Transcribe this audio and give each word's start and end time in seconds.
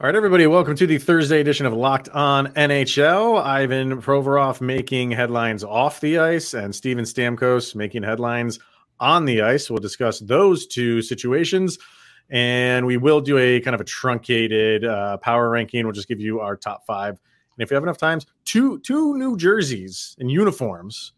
All 0.00 0.06
right, 0.06 0.14
everybody, 0.14 0.46
welcome 0.46 0.76
to 0.76 0.86
the 0.86 0.98
Thursday 0.98 1.40
edition 1.40 1.66
of 1.66 1.72
Locked 1.72 2.08
On 2.10 2.46
NHL. 2.52 3.42
Ivan 3.42 4.00
Provorov 4.00 4.60
making 4.60 5.10
headlines 5.10 5.64
off 5.64 6.00
the 6.00 6.18
ice, 6.18 6.54
and 6.54 6.72
Steven 6.72 7.04
Stamkos 7.04 7.74
making 7.74 8.04
headlines 8.04 8.60
on 9.00 9.24
the 9.24 9.42
ice. 9.42 9.68
We'll 9.68 9.80
discuss 9.80 10.20
those 10.20 10.68
two 10.68 11.02
situations, 11.02 11.80
and 12.30 12.86
we 12.86 12.96
will 12.96 13.20
do 13.20 13.38
a 13.38 13.58
kind 13.58 13.74
of 13.74 13.80
a 13.80 13.84
truncated 13.84 14.84
uh, 14.84 15.16
power 15.16 15.50
ranking. 15.50 15.84
We'll 15.84 15.94
just 15.94 16.06
give 16.06 16.20
you 16.20 16.38
our 16.38 16.56
top 16.56 16.86
five, 16.86 17.14
and 17.14 17.64
if 17.64 17.68
you 17.68 17.74
have 17.74 17.82
enough 17.82 17.98
times, 17.98 18.24
two 18.44 18.78
two 18.78 19.18
new 19.18 19.36
jerseys 19.36 20.14
and 20.20 20.30
uniforms 20.30 21.12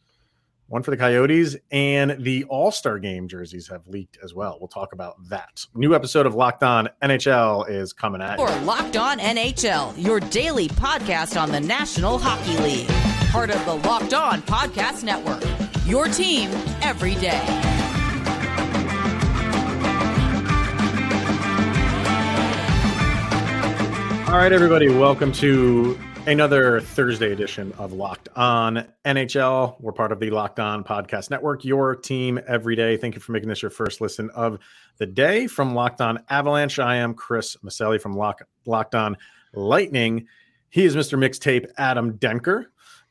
one 0.71 0.85
for 0.85 0.93
the 0.93 0.97
Coyotes, 0.97 1.57
and 1.73 2.17
the 2.23 2.45
All 2.45 2.71
Star 2.71 3.01
Game 3.01 3.27
jerseys 3.27 3.67
have 3.67 3.89
leaked 3.89 4.19
as 4.23 4.35
well. 4.35 4.57
We'll 4.61 4.69
talk 4.69 4.93
about 4.93 5.17
that. 5.29 5.67
New 5.75 5.97
episode 5.97 6.27
of 6.27 6.37
Locked 6.37 6.63
On 6.63 6.89
NHL 7.03 7.69
is 7.69 7.93
coming 7.93 8.23
at 8.23 8.39
you. 8.39 8.47
For 8.47 8.61
Locked 8.61 8.97
On 8.97 9.19
NHL, 9.19 10.01
your 10.01 10.21
daily 10.21 10.69
podcast 10.69 11.41
on 11.41 11.51
the 11.51 11.59
National 11.59 12.19
Hockey 12.19 12.57
League, 12.63 12.89
part 13.33 13.51
of 13.51 13.65
the 13.65 13.75
Locked 13.89 14.15
On 14.15 14.41
Podcast 14.43 15.03
Network. 15.03 15.43
Your 15.87 16.07
team 16.07 16.51
every 16.83 17.17
day. 17.17 17.41
All 24.29 24.37
right, 24.37 24.53
everybody, 24.53 24.89
welcome 24.89 25.33
to 25.33 25.99
Another 26.31 26.81
Thursday 26.81 27.33
edition 27.33 27.73
of 27.77 27.93
Locked 27.93 28.29
On 28.37 28.87
NHL. 29.05 29.81
We're 29.81 29.91
part 29.91 30.13
of 30.13 30.21
the 30.21 30.31
Locked 30.31 30.61
On 30.61 30.85
Podcast 30.85 31.29
Network, 31.29 31.65
your 31.65 31.97
team 31.97 32.39
every 32.47 32.77
day. 32.77 32.97
Thank 32.97 33.17
you 33.17 33.21
for 33.21 33.33
making 33.33 33.49
this 33.49 33.63
your 33.63 33.73
first 33.73 34.01
listen 34.01 34.31
of 34.31 34.61
the 34.99 35.07
day. 35.07 35.49
From 35.49 35.75
Locked 35.75 36.01
On 36.01 36.23
Avalanche, 36.31 36.79
I 36.79 36.95
am 36.95 37.15
Chris 37.15 37.57
Maselli 37.65 38.01
from 38.01 38.13
Lock, 38.13 38.43
Locked 38.65 38.95
On 38.95 39.17
Lightning. 39.55 40.29
He 40.69 40.85
is 40.85 40.95
Mr. 40.95 41.19
Mixtape 41.19 41.67
Adam 41.79 42.17
Denker. 42.17 42.67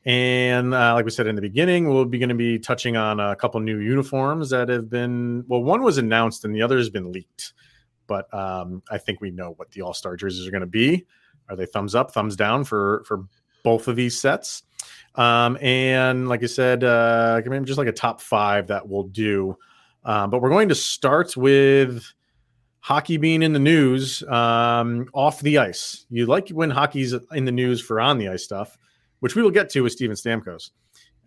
And 0.06 0.72
uh, 0.72 0.94
like 0.94 1.04
we 1.04 1.10
said 1.10 1.26
in 1.26 1.34
the 1.36 1.42
beginning, 1.42 1.90
we'll 1.90 2.06
be 2.06 2.18
going 2.18 2.30
to 2.30 2.34
be 2.34 2.58
touching 2.58 2.96
on 2.96 3.20
a 3.20 3.36
couple 3.36 3.60
new 3.60 3.80
uniforms 3.80 4.48
that 4.48 4.70
have 4.70 4.88
been, 4.88 5.44
well, 5.46 5.62
one 5.62 5.82
was 5.82 5.98
announced 5.98 6.46
and 6.46 6.54
the 6.54 6.62
other 6.62 6.78
has 6.78 6.88
been 6.88 7.12
leaked. 7.12 7.52
But 8.06 8.32
um, 8.32 8.82
I 8.90 8.96
think 8.96 9.20
we 9.20 9.30
know 9.30 9.52
what 9.58 9.72
the 9.72 9.82
All 9.82 9.92
Star 9.92 10.16
jerseys 10.16 10.48
are 10.48 10.50
going 10.50 10.62
to 10.62 10.66
be. 10.66 11.06
Are 11.50 11.56
they 11.56 11.66
thumbs 11.66 11.94
up, 11.94 12.12
thumbs 12.12 12.36
down 12.36 12.64
for 12.64 13.02
for 13.04 13.24
both 13.62 13.88
of 13.88 13.96
these 13.96 14.18
sets? 14.18 14.62
Um, 15.16 15.58
and 15.60 16.28
like 16.28 16.42
I 16.42 16.46
said, 16.46 16.84
uh, 16.84 17.42
just 17.64 17.78
like 17.78 17.88
a 17.88 17.92
top 17.92 18.20
five 18.20 18.68
that 18.68 18.88
we'll 18.88 19.04
do. 19.04 19.56
Um, 20.04 20.30
but 20.30 20.40
we're 20.40 20.50
going 20.50 20.68
to 20.68 20.74
start 20.74 21.36
with 21.36 22.04
hockey 22.78 23.16
being 23.16 23.42
in 23.42 23.52
the 23.52 23.58
news 23.58 24.22
um, 24.24 25.06
off 25.12 25.40
the 25.40 25.58
ice. 25.58 26.06
You 26.10 26.26
like 26.26 26.48
when 26.50 26.70
hockey's 26.70 27.12
in 27.32 27.44
the 27.44 27.52
news 27.52 27.80
for 27.80 28.00
on 28.00 28.18
the 28.18 28.28
ice 28.28 28.44
stuff, 28.44 28.78
which 29.18 29.34
we 29.34 29.42
will 29.42 29.50
get 29.50 29.68
to 29.70 29.82
with 29.82 29.92
Steven 29.92 30.16
Stamkos. 30.16 30.70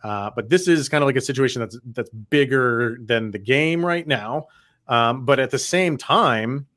Uh, 0.03 0.31
but 0.35 0.49
this 0.49 0.67
is 0.67 0.89
kind 0.89 1.03
of 1.03 1.07
like 1.07 1.15
a 1.15 1.21
situation 1.21 1.61
that's 1.61 1.79
that's 1.93 2.09
bigger 2.09 2.97
than 3.01 3.31
the 3.31 3.39
game 3.39 3.85
right 3.85 4.07
now. 4.07 4.47
Um, 4.87 5.25
but 5.25 5.39
at 5.39 5.51
the 5.51 5.59
same 5.59 5.97
time, 5.97 6.67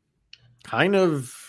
kind 0.62 0.94
of 0.94 1.45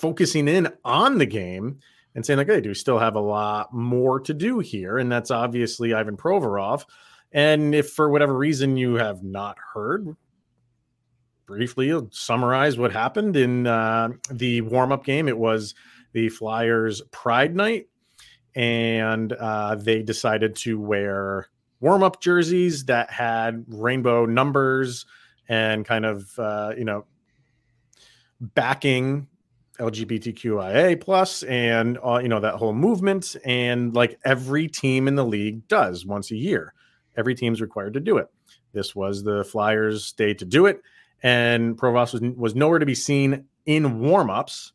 focusing 0.00 0.48
in 0.48 0.68
on 0.84 1.18
the 1.18 1.26
game 1.26 1.78
and 2.14 2.24
saying 2.24 2.38
like, 2.38 2.48
"Hey, 2.48 2.60
do 2.60 2.70
we 2.70 2.74
still 2.74 2.98
have 2.98 3.16
a 3.16 3.20
lot 3.20 3.72
more 3.72 4.20
to 4.20 4.34
do 4.34 4.58
here?" 4.58 4.98
And 4.98 5.10
that's 5.10 5.30
obviously 5.30 5.94
Ivan 5.94 6.16
Provorov. 6.16 6.84
And 7.32 7.74
if 7.74 7.90
for 7.90 8.10
whatever 8.10 8.36
reason 8.36 8.76
you 8.76 8.94
have 8.94 9.22
not 9.22 9.56
heard, 9.74 10.16
briefly 11.50 11.92
summarize 12.12 12.78
what 12.78 12.92
happened 12.92 13.36
in 13.36 13.66
uh, 13.66 14.08
the 14.30 14.60
warm-up 14.60 15.04
game. 15.04 15.26
It 15.28 15.36
was 15.36 15.74
the 16.12 16.28
Flyers 16.28 17.02
Pride 17.10 17.56
Night, 17.56 17.88
and 18.54 19.32
uh, 19.32 19.74
they 19.74 20.02
decided 20.02 20.54
to 20.56 20.78
wear 20.78 21.48
warm-up 21.80 22.20
jerseys 22.20 22.84
that 22.84 23.10
had 23.10 23.64
rainbow 23.66 24.26
numbers 24.26 25.06
and 25.48 25.84
kind 25.84 26.06
of 26.06 26.38
uh, 26.38 26.72
you 26.78 26.84
know 26.84 27.04
backing 28.40 29.26
LGBTQIA 29.80 31.00
plus 31.00 31.42
and 31.44 31.98
uh, 32.04 32.20
you 32.22 32.28
know 32.28 32.40
that 32.40 32.54
whole 32.54 32.72
movement 32.72 33.36
and 33.44 33.94
like 33.94 34.18
every 34.24 34.68
team 34.68 35.08
in 35.08 35.14
the 35.14 35.24
league 35.24 35.66
does 35.68 36.06
once 36.06 36.30
a 36.30 36.36
year. 36.36 36.74
Every 37.16 37.34
team's 37.34 37.60
required 37.60 37.94
to 37.94 38.00
do 38.00 38.18
it. 38.18 38.28
This 38.72 38.94
was 38.94 39.24
the 39.24 39.44
Flyers' 39.44 40.12
day 40.12 40.34
to 40.34 40.44
do 40.44 40.66
it, 40.66 40.80
and 41.22 41.76
Provorov 41.76 42.12
was, 42.12 42.22
was 42.36 42.54
nowhere 42.54 42.78
to 42.78 42.86
be 42.86 42.94
seen 42.94 43.46
in 43.66 44.00
warmups. 44.00 44.72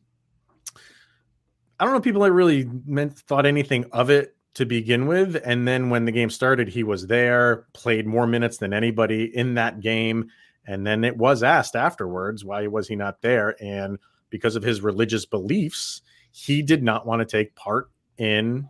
I 1.78 1.84
don't 1.84 1.92
know 1.92 1.98
if 1.98 2.04
people 2.04 2.22
that 2.22 2.32
really 2.32 2.68
meant 2.86 3.18
thought 3.18 3.46
anything 3.46 3.86
of 3.92 4.10
it 4.10 4.36
to 4.54 4.66
begin 4.66 5.06
with, 5.06 5.40
and 5.44 5.66
then 5.66 5.88
when 5.88 6.04
the 6.04 6.12
game 6.12 6.30
started, 6.30 6.68
he 6.68 6.82
was 6.82 7.06
there, 7.06 7.66
played 7.72 8.06
more 8.06 8.26
minutes 8.26 8.58
than 8.58 8.72
anybody 8.72 9.24
in 9.36 9.54
that 9.54 9.80
game, 9.80 10.30
and 10.66 10.86
then 10.86 11.04
it 11.04 11.16
was 11.16 11.42
asked 11.42 11.76
afterwards 11.76 12.44
why 12.44 12.66
was 12.66 12.88
he 12.88 12.96
not 12.96 13.22
there 13.22 13.56
and 13.62 13.98
because 14.30 14.56
of 14.56 14.62
his 14.62 14.80
religious 14.80 15.24
beliefs, 15.26 16.02
he 16.32 16.62
did 16.62 16.82
not 16.82 17.06
want 17.06 17.20
to 17.20 17.24
take 17.24 17.54
part 17.54 17.90
in 18.18 18.68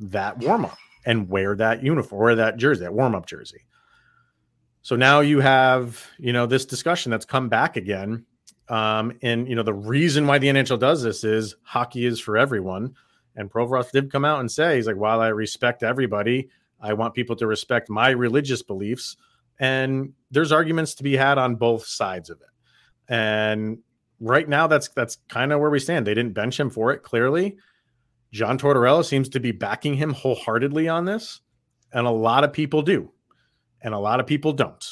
that 0.00 0.38
warm 0.38 0.64
up 0.64 0.78
and 1.04 1.28
wear 1.28 1.54
that 1.56 1.82
uniform 1.82 2.22
or 2.22 2.34
that 2.34 2.56
jersey, 2.56 2.80
that 2.80 2.92
warm 2.92 3.14
up 3.14 3.26
jersey. 3.26 3.66
So 4.82 4.96
now 4.96 5.20
you 5.20 5.40
have, 5.40 6.06
you 6.18 6.32
know, 6.32 6.46
this 6.46 6.64
discussion 6.64 7.10
that's 7.10 7.24
come 7.24 7.48
back 7.48 7.76
again. 7.76 8.24
Um, 8.68 9.18
and, 9.22 9.48
you 9.48 9.54
know, 9.54 9.62
the 9.62 9.74
reason 9.74 10.26
why 10.26 10.38
the 10.38 10.48
NHL 10.48 10.78
does 10.78 11.02
this 11.02 11.24
is 11.24 11.56
hockey 11.62 12.04
is 12.04 12.20
for 12.20 12.36
everyone. 12.36 12.94
And 13.36 13.50
Provorov 13.50 13.90
did 13.90 14.10
come 14.10 14.24
out 14.24 14.40
and 14.40 14.50
say, 14.50 14.76
he's 14.76 14.86
like, 14.86 14.96
while 14.96 15.20
I 15.20 15.28
respect 15.28 15.82
everybody, 15.82 16.48
I 16.80 16.92
want 16.94 17.14
people 17.14 17.36
to 17.36 17.46
respect 17.46 17.88
my 17.88 18.10
religious 18.10 18.62
beliefs. 18.62 19.16
And 19.58 20.12
there's 20.30 20.52
arguments 20.52 20.94
to 20.96 21.02
be 21.02 21.16
had 21.16 21.38
on 21.38 21.56
both 21.56 21.86
sides 21.86 22.30
of 22.30 22.40
it. 22.40 23.12
And 23.12 23.78
right 24.20 24.48
now 24.48 24.66
that's 24.66 24.88
that's 24.88 25.18
kind 25.28 25.52
of 25.52 25.60
where 25.60 25.70
we 25.70 25.78
stand. 25.78 26.06
They 26.06 26.14
didn't 26.14 26.32
bench 26.34 26.58
him 26.58 26.70
for 26.70 26.92
it 26.92 27.02
clearly. 27.02 27.56
John 28.32 28.58
Tortorella 28.58 29.04
seems 29.04 29.28
to 29.30 29.40
be 29.40 29.52
backing 29.52 29.94
him 29.94 30.12
wholeheartedly 30.12 30.88
on 30.88 31.04
this, 31.04 31.40
and 31.92 32.06
a 32.06 32.10
lot 32.10 32.44
of 32.44 32.52
people 32.52 32.82
do, 32.82 33.10
and 33.82 33.94
a 33.94 33.98
lot 33.98 34.20
of 34.20 34.26
people 34.26 34.52
don't. 34.52 34.84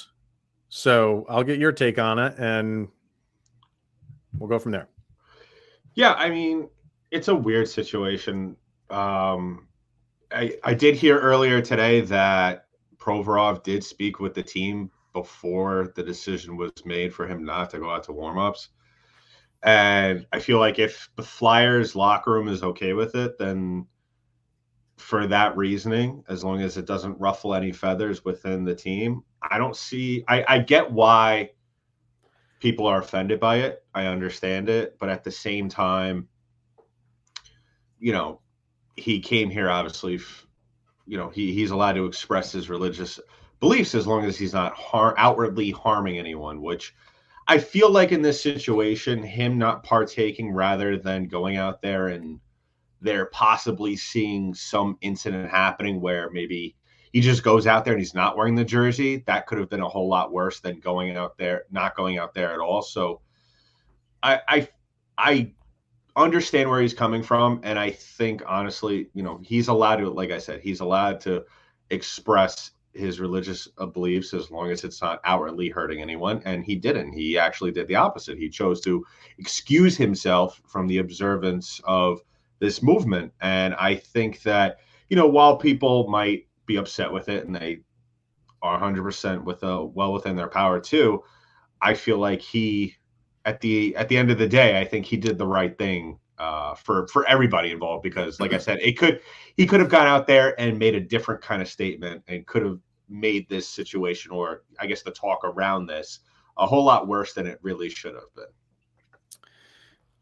So 0.68 1.26
I'll 1.28 1.44
get 1.44 1.58
your 1.58 1.72
take 1.72 1.98
on 1.98 2.18
it, 2.18 2.34
and 2.38 2.88
we'll 4.38 4.48
go 4.48 4.58
from 4.58 4.72
there. 4.72 4.88
Yeah, 5.94 6.14
I 6.14 6.30
mean, 6.30 6.68
it's 7.10 7.28
a 7.28 7.34
weird 7.34 7.68
situation. 7.68 8.56
Um, 8.91 9.68
I 10.32 10.56
I 10.64 10.74
did 10.74 10.96
hear 10.96 11.18
earlier 11.18 11.60
today 11.60 12.00
that 12.02 12.66
Provorov 12.98 13.62
did 13.62 13.84
speak 13.84 14.20
with 14.20 14.34
the 14.34 14.42
team 14.42 14.91
before 15.12 15.92
the 15.94 16.02
decision 16.02 16.56
was 16.56 16.72
made 16.84 17.14
for 17.14 17.26
him 17.26 17.44
not 17.44 17.70
to 17.70 17.78
go 17.78 17.91
out 17.91 18.02
to 18.04 18.12
warmups. 18.12 18.68
And 19.64 20.26
I 20.30 20.41
feel 20.41 20.58
like 20.58 20.78
if 20.78 21.08
the 21.16 21.22
Flyers 21.22 21.97
locker 21.97 22.32
room 22.32 22.48
is 22.48 22.62
okay 22.62 22.92
with 22.92 23.14
it, 23.14 23.38
then 23.38 23.86
for 24.98 25.26
that 25.26 25.56
reasoning, 25.56 26.22
as 26.28 26.44
long 26.44 26.60
as 26.60 26.76
it 26.76 26.86
doesn't 26.86 27.19
ruffle 27.19 27.54
any 27.54 27.72
feathers 27.72 28.26
within 28.26 28.64
the 28.64 28.74
team, 28.74 29.22
I 29.42 29.56
don't 29.56 29.74
see. 29.74 30.22
I, 30.28 30.44
I 30.47 30.58
get 30.58 30.92
why 30.92 31.50
people 32.60 32.86
are 32.86 33.00
offended 33.00 33.41
by 33.41 33.56
it. 33.56 33.82
I 33.94 34.06
understand 34.06 34.69
it, 34.69 34.98
but 34.98 35.08
at 35.08 35.24
the 35.24 35.30
same 35.30 35.70
time, 35.70 36.28
you 37.98 38.12
know, 38.12 38.41
he 38.97 39.19
came 39.20 39.48
here 39.48 39.70
obviously. 39.70 40.20
You 41.06 41.19
know, 41.19 41.30
he 41.30 41.53
he's 41.53 41.70
allowed 41.70 41.94
to 41.94 42.06
express 42.06 42.53
his 42.53 42.69
religious 42.69 43.19
beliefs 43.60 43.94
as 43.94 44.06
long 44.06 44.24
as 44.24 44.36
he's 44.36 44.53
not 44.53 44.74
har- 44.74 45.14
outwardly 45.19 45.70
harming 45.70 46.19
anyone, 46.19 46.60
which 46.60 46.94
I 47.47 47.59
feel 47.59 47.91
like 47.91 48.12
in 48.12 48.22
this 48.22 48.41
situation, 48.41 49.22
him 49.22 49.59
not 49.59 49.83
partaking 49.83 50.53
rather 50.53 50.97
than 50.97 51.28
going 51.28 51.57
out 51.57 51.83
there 51.83 52.09
and 52.09 52.41
they're 53.01 53.27
possibly 53.27 53.97
seeing 53.97 54.54
some 54.54 54.97
incident 55.03 55.51
happening 55.51 56.01
where 56.01 56.30
maybe 56.30 56.74
he 57.13 57.21
just 57.21 57.42
goes 57.42 57.66
out 57.66 57.84
there 57.84 57.92
and 57.92 58.01
he's 58.01 58.15
not 58.15 58.36
wearing 58.36 58.54
the 58.54 58.65
jersey. 58.65 59.22
That 59.27 59.47
could 59.47 59.59
have 59.59 59.68
been 59.68 59.83
a 59.83 59.89
whole 59.89 60.09
lot 60.09 60.33
worse 60.33 60.60
than 60.60 60.80
going 60.80 61.16
out 61.16 61.36
there, 61.36 61.65
not 61.71 61.95
going 61.95 62.18
out 62.18 62.34
there 62.34 62.53
at 62.53 62.60
all. 62.60 62.83
So 62.83 63.21
I 64.22 64.41
I 64.48 64.68
I 65.18 65.53
understand 66.16 66.71
where 66.71 66.80
he's 66.80 66.95
coming 66.95 67.22
from. 67.22 67.60
And 67.63 67.78
I 67.78 67.91
think 67.91 68.42
honestly, 68.47 69.10
you 69.15 69.22
know, 69.22 69.39
he's 69.45 69.68
allowed 69.68 69.97
to, 69.97 70.10
like 70.10 70.30
I 70.30 70.39
said, 70.39 70.60
he's 70.60 70.80
allowed 70.80 71.21
to 71.21 71.45
express 71.91 72.71
his 72.94 73.20
religious 73.20 73.68
uh, 73.78 73.86
beliefs 73.86 74.34
as 74.34 74.50
long 74.50 74.70
as 74.70 74.84
it's 74.84 75.02
not 75.02 75.20
outwardly 75.24 75.68
hurting 75.68 76.00
anyone. 76.00 76.41
And 76.44 76.64
he 76.64 76.76
didn't. 76.76 77.12
He 77.12 77.38
actually 77.38 77.72
did 77.72 77.88
the 77.88 77.96
opposite. 77.96 78.38
He 78.38 78.48
chose 78.48 78.80
to 78.82 79.04
excuse 79.38 79.96
himself 79.96 80.60
from 80.66 80.86
the 80.86 80.98
observance 80.98 81.80
of 81.84 82.20
this 82.60 82.82
movement. 82.82 83.32
And 83.41 83.74
I 83.74 83.96
think 83.96 84.42
that, 84.42 84.78
you 85.08 85.16
know, 85.16 85.26
while 85.26 85.56
people 85.56 86.08
might 86.08 86.46
be 86.66 86.76
upset 86.76 87.12
with 87.12 87.28
it 87.28 87.46
and 87.46 87.54
they 87.54 87.80
are 88.62 88.80
100% 88.80 89.44
with 89.44 89.62
a, 89.62 89.84
well 89.84 90.12
within 90.12 90.36
their 90.36 90.48
power 90.48 90.80
too, 90.80 91.22
I 91.82 91.94
feel 91.94 92.18
like 92.18 92.41
he 92.41 92.96
at 93.44 93.60
the 93.60 93.94
at 93.96 94.08
the 94.08 94.16
end 94.16 94.30
of 94.30 94.38
the 94.38 94.48
day, 94.48 94.80
I 94.80 94.84
think 94.84 95.04
he 95.04 95.18
did 95.18 95.36
the 95.36 95.46
right 95.46 95.76
thing 95.76 96.18
uh, 96.39 96.75
for 96.75 97.07
for 97.09 97.27
everybody 97.27 97.71
involved 97.71 98.03
because, 98.03 98.41
like 98.41 98.53
I 98.53 98.59
said, 98.59 98.78
it 98.81 98.98
could 98.98 99.21
he 99.57 99.66
could 99.66 99.81
have 99.81 99.89
gone 99.89 100.07
out 100.07 100.27
there 100.27 100.59
and 100.60 100.78
made 100.78 100.95
a 100.95 101.01
different 101.01 101.41
kind 101.41 101.63
of 101.63 101.69
statement 101.69 102.22
and 102.28 102.47
could 102.47 102.65
have 102.65 102.78
made 103.09 103.48
this 103.48 103.69
situation 103.69 104.33
or 104.33 104.63
I 104.81 104.86
guess 104.86 105.03
the 105.03 105.10
talk 105.10 105.45
around 105.45 105.86
this 105.86 106.21
a 106.57 106.66
whole 106.66 106.84
lot 106.84 107.07
worse 107.09 107.34
than 107.34 107.47
it 107.47 107.59
really 107.63 107.89
should 107.89 108.15
have 108.15 108.34
been. 108.34 108.45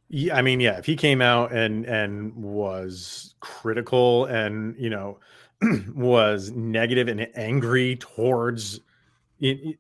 Yeah, 0.08 0.36
I 0.36 0.42
mean, 0.42 0.60
yeah, 0.60 0.76
if 0.78 0.84
he 0.84 0.96
came 0.96 1.22
out 1.22 1.52
and 1.52 1.86
and 1.86 2.34
was 2.34 3.34
critical 3.40 4.26
and 4.26 4.76
you 4.78 4.90
know 4.90 5.18
was 5.94 6.50
negative 6.50 7.08
and 7.08 7.26
angry 7.34 7.96
towards 7.96 8.80
the 9.40 9.76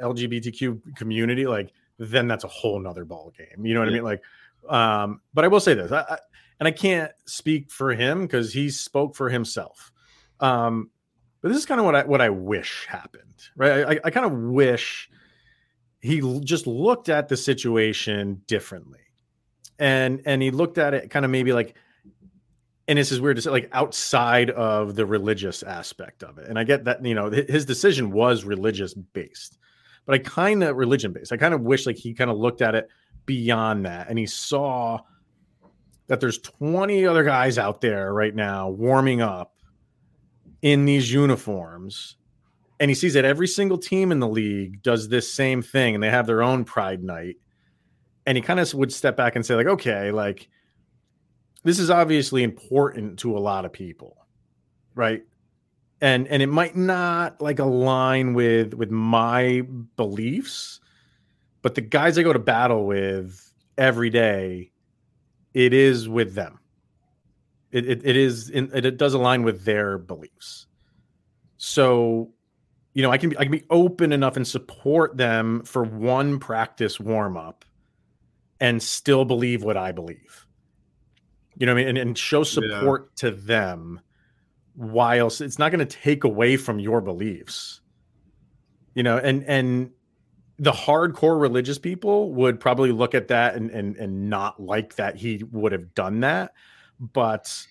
LGBTQ 0.00 0.96
community, 0.96 1.46
like 1.46 1.72
then 1.98 2.28
that's 2.28 2.44
a 2.44 2.48
whole 2.48 2.78
nother 2.78 3.04
ball 3.04 3.32
game. 3.36 3.66
You 3.66 3.74
know 3.74 3.80
what 3.80 3.88
yeah. 3.88 3.94
I 3.94 3.96
mean? 3.96 4.04
Like, 4.04 4.22
um, 4.68 5.20
but 5.32 5.44
I 5.44 5.48
will 5.48 5.60
say 5.60 5.74
this, 5.74 5.92
I, 5.92 6.00
I, 6.00 6.18
and 6.60 6.68
I 6.68 6.70
can't 6.70 7.12
speak 7.26 7.70
for 7.70 7.92
him 7.92 8.22
because 8.22 8.52
he 8.52 8.70
spoke 8.70 9.16
for 9.16 9.28
himself. 9.28 9.92
Um, 10.40 10.90
but 11.40 11.48
this 11.48 11.58
is 11.58 11.66
kind 11.66 11.78
of 11.78 11.84
what 11.84 11.94
I 11.94 12.04
what 12.04 12.20
I 12.20 12.30
wish 12.30 12.86
happened, 12.88 13.48
right? 13.56 13.84
I, 13.84 14.00
I 14.04 14.10
kind 14.10 14.24
of 14.24 14.32
wish 14.32 15.10
he 16.00 16.40
just 16.42 16.66
looked 16.66 17.08
at 17.08 17.28
the 17.28 17.36
situation 17.36 18.42
differently, 18.46 19.00
and 19.78 20.22
and 20.24 20.40
he 20.40 20.50
looked 20.50 20.78
at 20.78 20.94
it 20.94 21.10
kind 21.10 21.24
of 21.24 21.30
maybe 21.30 21.52
like, 21.52 21.76
and 22.88 22.98
this 22.98 23.12
is 23.12 23.20
weird 23.20 23.36
to 23.36 23.42
say, 23.42 23.50
like 23.50 23.68
outside 23.72 24.48
of 24.50 24.96
the 24.96 25.04
religious 25.04 25.62
aspect 25.62 26.22
of 26.22 26.38
it. 26.38 26.48
And 26.48 26.58
I 26.58 26.64
get 26.64 26.84
that 26.84 27.04
you 27.04 27.14
know 27.14 27.28
his 27.28 27.66
decision 27.66 28.10
was 28.10 28.44
religious 28.44 28.94
based, 28.94 29.58
but 30.06 30.14
I 30.14 30.18
kind 30.18 30.62
of 30.62 30.76
religion 30.76 31.12
based. 31.12 31.30
I 31.30 31.36
kind 31.36 31.52
of 31.52 31.60
wish 31.60 31.84
like 31.84 31.96
he 31.96 32.14
kind 32.14 32.30
of 32.30 32.38
looked 32.38 32.62
at 32.62 32.74
it 32.74 32.88
beyond 33.26 33.86
that. 33.86 34.08
And 34.08 34.18
he 34.18 34.26
saw 34.26 35.00
that 36.06 36.20
there's 36.20 36.38
20 36.38 37.06
other 37.06 37.24
guys 37.24 37.58
out 37.58 37.80
there 37.80 38.12
right 38.12 38.34
now 38.34 38.68
warming 38.68 39.22
up 39.22 39.54
in 40.62 40.84
these 40.84 41.12
uniforms. 41.12 42.16
And 42.80 42.90
he 42.90 42.94
sees 42.94 43.14
that 43.14 43.24
every 43.24 43.46
single 43.46 43.78
team 43.78 44.12
in 44.12 44.18
the 44.18 44.28
league 44.28 44.82
does 44.82 45.08
this 45.08 45.32
same 45.32 45.62
thing 45.62 45.94
and 45.94 46.02
they 46.02 46.10
have 46.10 46.26
their 46.26 46.42
own 46.42 46.64
pride 46.64 47.02
night. 47.02 47.36
And 48.26 48.36
he 48.36 48.42
kind 48.42 48.60
of 48.60 48.72
would 48.74 48.92
step 48.92 49.16
back 49.16 49.36
and 49.36 49.44
say 49.44 49.54
like 49.54 49.66
okay 49.66 50.10
like 50.10 50.48
this 51.62 51.78
is 51.78 51.90
obviously 51.90 52.42
important 52.42 53.18
to 53.18 53.36
a 53.36 53.40
lot 53.40 53.66
of 53.66 53.72
people 53.72 54.24
right? 54.94 55.22
And 56.00 56.28
and 56.28 56.42
it 56.42 56.48
might 56.48 56.76
not 56.76 57.40
like 57.40 57.58
align 57.58 58.34
with 58.34 58.74
with 58.74 58.90
my 58.90 59.62
beliefs 59.96 60.80
but 61.64 61.74
the 61.74 61.80
guys 61.80 62.16
i 62.16 62.22
go 62.22 62.32
to 62.32 62.38
battle 62.38 62.86
with 62.86 63.52
every 63.76 64.10
day 64.10 64.70
it 65.54 65.72
is 65.72 66.08
with 66.08 66.34
them. 66.34 66.58
It 67.70 67.88
it, 67.88 68.04
it 68.04 68.16
is 68.16 68.50
in, 68.50 68.70
it, 68.74 68.84
it 68.84 68.96
does 68.98 69.14
align 69.14 69.44
with 69.44 69.64
their 69.64 69.98
beliefs. 69.98 70.66
So 71.56 72.32
you 72.92 73.02
know 73.02 73.10
i 73.10 73.18
can 73.18 73.30
be 73.30 73.38
i 73.38 73.44
can 73.44 73.52
be 73.52 73.64
open 73.70 74.12
enough 74.12 74.36
and 74.36 74.46
support 74.46 75.16
them 75.16 75.62
for 75.64 75.82
one 75.82 76.38
practice 76.38 77.00
warm 77.00 77.36
up 77.36 77.64
and 78.60 78.80
still 78.82 79.24
believe 79.24 79.62
what 79.62 79.76
i 79.76 79.92
believe. 79.92 80.46
You 81.56 81.66
know 81.66 81.72
i 81.72 81.76
mean? 81.76 81.88
And, 81.88 81.98
and 81.98 82.18
show 82.18 82.42
support 82.42 83.10
yeah. 83.10 83.30
to 83.30 83.36
them 83.36 84.00
while 84.74 85.28
it's 85.28 85.58
not 85.58 85.70
going 85.70 85.86
to 85.86 85.98
take 85.98 86.24
away 86.24 86.56
from 86.56 86.80
your 86.80 87.00
beliefs. 87.00 87.80
You 88.94 89.04
know 89.04 89.18
and 89.18 89.44
and 89.44 89.90
the 90.58 90.72
hardcore 90.72 91.40
religious 91.40 91.78
people 91.78 92.32
would 92.32 92.60
probably 92.60 92.92
look 92.92 93.14
at 93.14 93.28
that 93.28 93.54
and 93.54 93.70
and, 93.70 93.96
and 93.96 94.30
not 94.30 94.60
like 94.60 94.96
that 94.96 95.16
he 95.16 95.42
would 95.50 95.72
have 95.72 95.94
done 95.94 96.20
that 96.20 96.52
but 97.00 97.66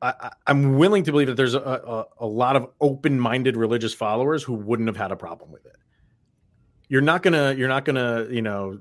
I, 0.00 0.30
am 0.46 0.78
willing 0.78 1.02
to 1.04 1.12
believe 1.12 1.26
that 1.26 1.36
there's 1.36 1.54
a, 1.54 1.58
a, 1.58 2.04
a 2.18 2.26
lot 2.26 2.54
of 2.54 2.68
open-minded 2.80 3.56
religious 3.56 3.92
followers 3.92 4.44
who 4.44 4.54
wouldn't 4.54 4.88
have 4.88 4.96
had 4.96 5.10
a 5.10 5.16
problem 5.16 5.50
with 5.50 5.66
it. 5.66 5.76
You're 6.88 7.02
not 7.02 7.24
gonna, 7.24 7.52
you're 7.54 7.68
not 7.68 7.84
gonna, 7.84 8.26
you 8.30 8.40
know, 8.40 8.78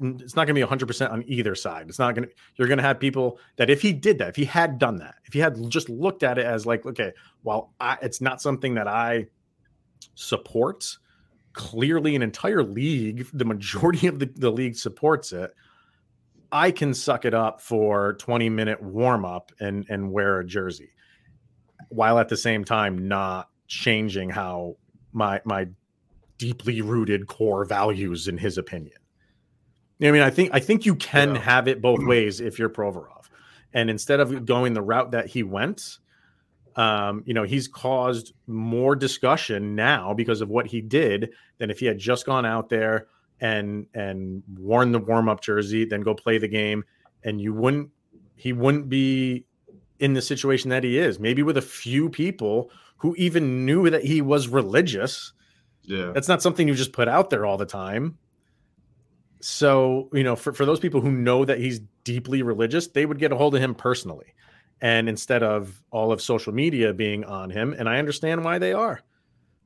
it's 0.00 0.34
not 0.34 0.46
going 0.46 0.56
to 0.56 0.66
be 0.66 0.86
100% 0.86 1.12
on 1.12 1.24
either 1.26 1.54
side. 1.54 1.88
It's 1.88 1.98
not 1.98 2.14
going 2.14 2.28
to, 2.28 2.34
you're 2.56 2.68
going 2.68 2.78
to 2.78 2.84
have 2.84 2.98
people 2.98 3.38
that 3.56 3.70
if 3.70 3.80
he 3.80 3.92
did 3.92 4.18
that, 4.18 4.28
if 4.28 4.36
he 4.36 4.44
had 4.44 4.78
done 4.78 4.96
that, 4.96 5.14
if 5.24 5.32
he 5.32 5.38
had 5.38 5.70
just 5.70 5.88
looked 5.88 6.22
at 6.22 6.36
it 6.36 6.44
as 6.44 6.66
like, 6.66 6.84
okay, 6.84 7.12
well, 7.44 7.72
I, 7.80 7.96
it's 8.02 8.20
not 8.20 8.42
something 8.42 8.74
that 8.74 8.88
I 8.88 9.26
support. 10.14 10.98
Clearly, 11.54 12.14
an 12.14 12.22
entire 12.22 12.62
league, 12.62 13.26
the 13.32 13.44
majority 13.44 14.06
of 14.06 14.18
the, 14.18 14.30
the 14.34 14.50
league 14.50 14.76
supports 14.76 15.32
it. 15.32 15.54
I 16.52 16.70
can 16.70 16.94
suck 16.94 17.24
it 17.24 17.34
up 17.34 17.60
for 17.60 18.12
20 18.14 18.48
minute 18.48 18.80
warm 18.80 19.24
up 19.24 19.50
and, 19.58 19.86
and 19.88 20.12
wear 20.12 20.38
a 20.38 20.46
jersey 20.46 20.90
while 21.88 22.18
at 22.18 22.28
the 22.28 22.36
same 22.36 22.64
time 22.64 23.08
not 23.08 23.48
changing 23.66 24.30
how 24.30 24.76
my, 25.12 25.40
my 25.44 25.66
deeply 26.38 26.80
rooted 26.80 27.26
core 27.26 27.64
values 27.64 28.28
in 28.28 28.38
his 28.38 28.58
opinion. 28.58 28.98
I 30.02 30.10
mean, 30.10 30.22
I 30.22 30.30
think 30.30 30.50
I 30.52 30.60
think 30.60 30.84
you 30.84 30.96
can 30.96 31.34
yeah. 31.34 31.40
have 31.40 31.68
it 31.68 31.80
both 31.80 32.00
mm. 32.00 32.08
ways 32.08 32.40
if 32.40 32.58
you're 32.58 32.68
Provorov, 32.68 33.28
and 33.72 33.88
instead 33.88 34.20
of 34.20 34.44
going 34.44 34.74
the 34.74 34.82
route 34.82 35.12
that 35.12 35.26
he 35.26 35.42
went, 35.42 35.98
um, 36.76 37.22
you 37.26 37.34
know, 37.34 37.44
he's 37.44 37.68
caused 37.68 38.32
more 38.46 38.96
discussion 38.96 39.74
now 39.74 40.12
because 40.12 40.40
of 40.40 40.48
what 40.48 40.66
he 40.66 40.80
did 40.80 41.30
than 41.58 41.70
if 41.70 41.78
he 41.78 41.86
had 41.86 41.98
just 41.98 42.26
gone 42.26 42.44
out 42.44 42.68
there 42.68 43.06
and 43.40 43.86
and 43.94 44.42
worn 44.58 44.92
the 44.92 44.98
warm 44.98 45.28
up 45.28 45.40
jersey, 45.40 45.84
then 45.84 46.00
go 46.00 46.14
play 46.14 46.38
the 46.38 46.48
game, 46.48 46.84
and 47.22 47.40
you 47.40 47.52
wouldn't 47.52 47.90
he 48.36 48.52
wouldn't 48.52 48.88
be 48.88 49.44
in 50.00 50.14
the 50.14 50.22
situation 50.22 50.70
that 50.70 50.84
he 50.84 50.98
is. 50.98 51.20
Maybe 51.20 51.42
with 51.42 51.56
a 51.56 51.62
few 51.62 52.08
people 52.10 52.70
who 52.96 53.14
even 53.16 53.64
knew 53.64 53.88
that 53.90 54.04
he 54.04 54.20
was 54.20 54.48
religious. 54.48 55.32
Yeah, 55.82 56.12
that's 56.12 56.28
not 56.28 56.42
something 56.42 56.66
you 56.66 56.74
just 56.74 56.92
put 56.92 57.08
out 57.08 57.30
there 57.30 57.46
all 57.46 57.56
the 57.56 57.66
time. 57.66 58.18
So, 59.40 60.08
you 60.14 60.24
know, 60.24 60.36
for, 60.36 60.54
for 60.54 60.64
those 60.64 60.80
people 60.80 61.02
who 61.02 61.12
know 61.12 61.44
that 61.44 61.58
he's 61.58 61.80
deeply 62.02 62.40
religious, 62.40 62.86
they 62.86 63.04
would 63.04 63.18
get 63.18 63.30
a 63.30 63.36
hold 63.36 63.54
of 63.54 63.60
him 63.60 63.74
personally. 63.74 64.32
And 64.80 65.08
instead 65.08 65.42
of 65.42 65.82
all 65.90 66.12
of 66.12 66.20
social 66.20 66.52
media 66.52 66.92
being 66.92 67.24
on 67.24 67.50
him, 67.50 67.74
and 67.78 67.88
I 67.88 67.98
understand 67.98 68.44
why 68.44 68.58
they 68.58 68.72
are. 68.72 69.00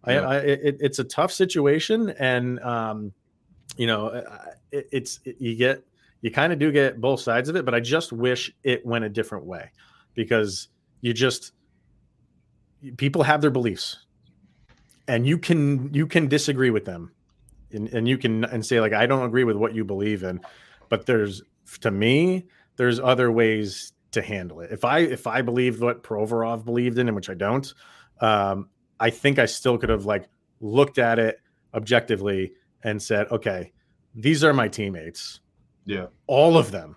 Yeah. 0.07 0.21
I, 0.21 0.35
I 0.35 0.39
it, 0.39 0.77
it's 0.81 0.99
a 0.99 1.05
tough 1.05 1.33
situation, 1.33 2.11
and 2.11 2.61
um, 2.61 3.13
you 3.77 3.87
know, 3.87 4.23
it, 4.71 4.89
it's 4.93 5.21
it, 5.25 5.37
you 5.41 5.57
get 5.57 5.83
you 6.21 6.31
kind 6.31 6.53
of 6.53 6.59
do 6.59 6.71
get 6.71 7.01
both 7.01 7.21
sides 7.21 7.49
of 7.49 7.57
it, 7.57 7.65
but 7.65 7.75
I 7.75 7.81
just 7.81 8.13
wish 8.13 8.53
it 8.63 8.87
went 8.87 9.05
a 9.05 9.09
different 9.09 9.45
way 9.45 9.71
because 10.15 10.69
you 11.01 11.13
just 11.13 11.53
people 12.97 13.25
have 13.25 13.41
their 13.41 13.51
beliefs, 13.51 14.07
and 15.09 15.27
you 15.27 15.37
can 15.37 15.93
you 15.93 16.07
can 16.07 16.29
disagree 16.29 16.71
with 16.71 16.85
them 16.85 17.11
and, 17.73 17.89
and 17.89 18.09
you 18.09 18.19
can 18.19 18.45
and 18.45 18.65
say 18.65 18.81
like 18.81 18.93
I 18.93 19.07
don't 19.07 19.25
agree 19.25 19.45
with 19.45 19.57
what 19.57 19.75
you 19.75 19.85
believe 19.85 20.23
in, 20.23 20.41
but 20.89 21.07
there's 21.07 21.43
to 21.81 21.91
me 21.91 22.47
there's 22.77 23.01
other 23.01 23.31
ways 23.31 23.93
to 24.13 24.23
handle 24.23 24.61
it. 24.61 24.73
If 24.73 24.85
I 24.85 25.01
if 25.01 25.27
I 25.27 25.43
believed 25.43 25.81
what 25.81 26.03
Provorov 26.03 26.65
believed 26.65 26.99
in, 26.99 27.09
and 27.09 27.17
which 27.17 27.31
I 27.31 27.35
don't, 27.35 27.73
um, 28.21 28.69
I 28.99 29.11
think 29.11 29.39
I 29.39 29.47
still 29.47 29.79
could 29.79 29.91
have 29.91 30.07
like 30.07 30.29
looked 30.61 30.99
at 30.99 31.19
it 31.19 31.41
objectively 31.75 32.53
and 32.83 33.03
said, 33.03 33.27
okay, 33.31 33.73
these 34.15 34.45
are 34.45 34.53
my 34.53 34.69
teammates. 34.69 35.41
Yeah, 35.85 36.07
all 36.27 36.57
of 36.57 36.71
them 36.71 36.97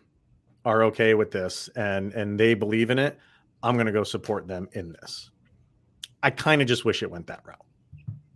are 0.66 0.84
okay 0.86 1.14
with 1.14 1.32
this, 1.32 1.70
and 1.76 2.14
and 2.14 2.40
they 2.40 2.54
believe 2.54 2.90
in 2.90 3.00
it. 3.00 3.18
I'm 3.64 3.76
going 3.76 3.86
to 3.86 3.92
go 3.92 4.04
support 4.04 4.48
them 4.48 4.70
in 4.74 4.94
this. 4.94 5.30
I 6.24 6.30
kind 6.32 6.62
of 6.62 6.68
just 6.68 6.86
wish 6.86 7.04
it 7.04 7.12
went 7.12 7.28
that 7.28 7.42
route 7.46 7.66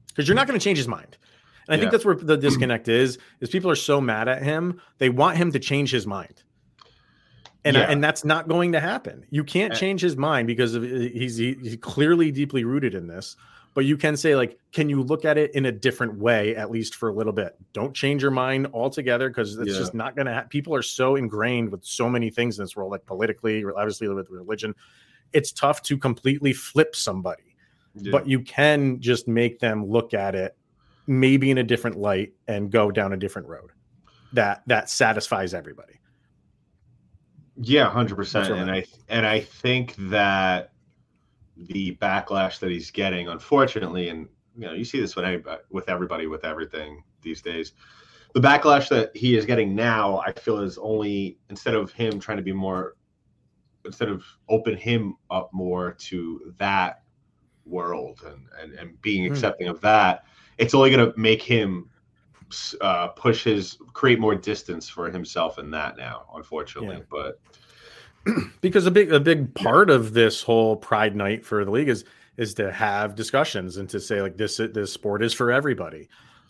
because 0.07 0.27
you're 0.27 0.35
not 0.35 0.47
going 0.47 0.59
to 0.59 0.63
change 0.63 0.77
his 0.77 0.87
mind. 0.87 1.17
And 1.67 1.73
I 1.73 1.75
yeah. 1.75 1.81
think 1.81 1.91
that's 1.91 2.05
where 2.05 2.15
the 2.15 2.37
disconnect 2.37 2.87
is. 2.87 3.17
Is 3.39 3.49
people 3.49 3.71
are 3.71 3.75
so 3.75 3.99
mad 3.99 4.27
at 4.27 4.43
him, 4.43 4.81
they 4.97 5.09
want 5.09 5.37
him 5.37 5.51
to 5.51 5.59
change 5.59 5.91
his 5.91 6.05
mind. 6.05 6.43
And, 7.65 7.75
yeah. 7.75 7.89
and 7.89 8.03
that's 8.03 8.23
not 8.23 8.47
going 8.47 8.71
to 8.73 8.79
happen. 8.79 9.25
You 9.31 9.43
can't 9.43 9.73
eh. 9.73 9.75
change 9.75 9.99
his 10.01 10.15
mind 10.15 10.47
because 10.47 10.75
of, 10.75 10.83
eh, 10.83 11.09
he's, 11.11 11.37
he's 11.37 11.77
clearly 11.81 12.31
deeply 12.31 12.63
rooted 12.63 12.93
in 12.93 13.07
this. 13.07 13.35
But 13.73 13.83
you 13.83 13.97
can 13.97 14.15
say 14.15 14.35
like, 14.37 14.57
can 14.71 14.87
you 14.87 15.03
look 15.03 15.25
at 15.25 15.37
it 15.37 15.53
in 15.53 15.65
a 15.65 15.71
different 15.71 16.17
way, 16.17 16.55
at 16.55 16.71
least 16.71 16.95
for 16.95 17.09
a 17.09 17.13
little 17.13 17.33
bit? 17.33 17.57
Don't 17.73 17.93
change 17.93 18.21
your 18.21 18.31
mind 18.31 18.67
altogether 18.73 19.27
because 19.27 19.57
it's 19.57 19.73
yeah. 19.73 19.77
just 19.77 19.93
not 19.93 20.15
going 20.15 20.27
to. 20.27 20.33
Ha- 20.33 20.45
people 20.49 20.73
are 20.73 20.81
so 20.81 21.17
ingrained 21.17 21.69
with 21.69 21.83
so 21.83 22.07
many 22.07 22.29
things 22.29 22.57
in 22.57 22.63
this 22.63 22.75
world, 22.75 22.91
like 22.91 23.05
politically, 23.05 23.65
obviously 23.65 24.07
with 24.07 24.29
religion. 24.29 24.73
It's 25.33 25.51
tough 25.51 25.81
to 25.83 25.97
completely 25.97 26.53
flip 26.53 26.95
somebody, 26.95 27.57
yeah. 27.95 28.11
but 28.11 28.29
you 28.29 28.39
can 28.39 29.01
just 29.01 29.27
make 29.27 29.59
them 29.59 29.85
look 29.85 30.13
at 30.13 30.35
it 30.35 30.55
maybe 31.07 31.51
in 31.51 31.57
a 31.57 31.63
different 31.63 31.97
light 31.97 32.33
and 32.47 32.71
go 32.71 32.91
down 32.91 33.11
a 33.11 33.17
different 33.17 33.47
road 33.47 33.71
that 34.33 34.61
that 34.67 34.89
satisfies 34.89 35.53
everybody 35.53 35.99
yeah 37.57 37.89
100% 37.89 38.61
and 38.61 38.69
i 38.71 38.83
and 39.09 39.25
i 39.25 39.39
think 39.39 39.95
that 39.97 40.71
the 41.57 41.95
backlash 42.01 42.59
that 42.59 42.69
he's 42.69 42.91
getting 42.91 43.29
unfortunately 43.29 44.09
and 44.09 44.27
you 44.57 44.65
know 44.65 44.73
you 44.73 44.83
see 44.85 44.99
this 44.99 45.15
with 45.15 45.25
anybody, 45.25 45.61
with 45.69 45.89
everybody 45.89 46.27
with 46.27 46.43
everything 46.45 47.03
these 47.21 47.41
days. 47.41 47.73
The 48.33 48.41
backlash 48.41 48.89
that 48.89 49.15
he 49.15 49.37
is 49.37 49.45
getting 49.45 49.73
now, 49.75 50.19
I 50.19 50.33
feel 50.33 50.59
is 50.59 50.77
only 50.77 51.37
instead 51.49 51.73
of 51.73 51.91
him 51.93 52.19
trying 52.19 52.37
to 52.37 52.43
be 52.43 52.51
more, 52.51 52.95
instead 53.85 54.09
of 54.09 54.25
open 54.49 54.75
him 54.75 55.15
up 55.31 55.53
more 55.53 55.93
to 55.93 56.53
that 56.57 57.03
world 57.65 58.21
and 58.25 58.47
and, 58.61 58.73
and 58.73 59.01
being 59.01 59.25
Hmm. 59.25 59.31
accepting 59.31 59.67
of 59.67 59.79
that, 59.81 60.25
it's 60.57 60.73
only 60.73 60.89
going 60.89 61.11
to 61.11 61.17
make 61.17 61.41
him 61.41 61.89
uh, 62.81 63.07
push 63.09 63.43
his 63.43 63.77
create 63.93 64.19
more 64.19 64.35
distance 64.35 64.87
for 64.89 65.09
himself 65.09 65.59
in 65.59 65.71
that 65.71 65.97
now, 65.97 66.25
unfortunately. 66.35 66.97
Yeah. 66.97 67.03
But 67.09 67.39
because 68.61 68.85
a 68.85 68.91
big 68.91 69.11
a 69.11 69.19
big 69.19 69.53
part 69.53 69.89
of 69.89 70.13
this 70.13 70.41
whole 70.41 70.75
pride 70.75 71.15
night 71.15 71.45
for 71.45 71.63
the 71.63 71.71
league 71.71 71.89
is 71.89 72.05
is 72.37 72.53
to 72.55 72.71
have 72.71 73.15
discussions 73.15 73.77
and 73.77 73.89
to 73.89 73.99
say 73.99 74.21
like 74.21 74.37
this 74.37 74.57
this 74.57 74.91
sport 74.91 75.23
is 75.23 75.33
for 75.33 75.51
everybody 75.51 76.09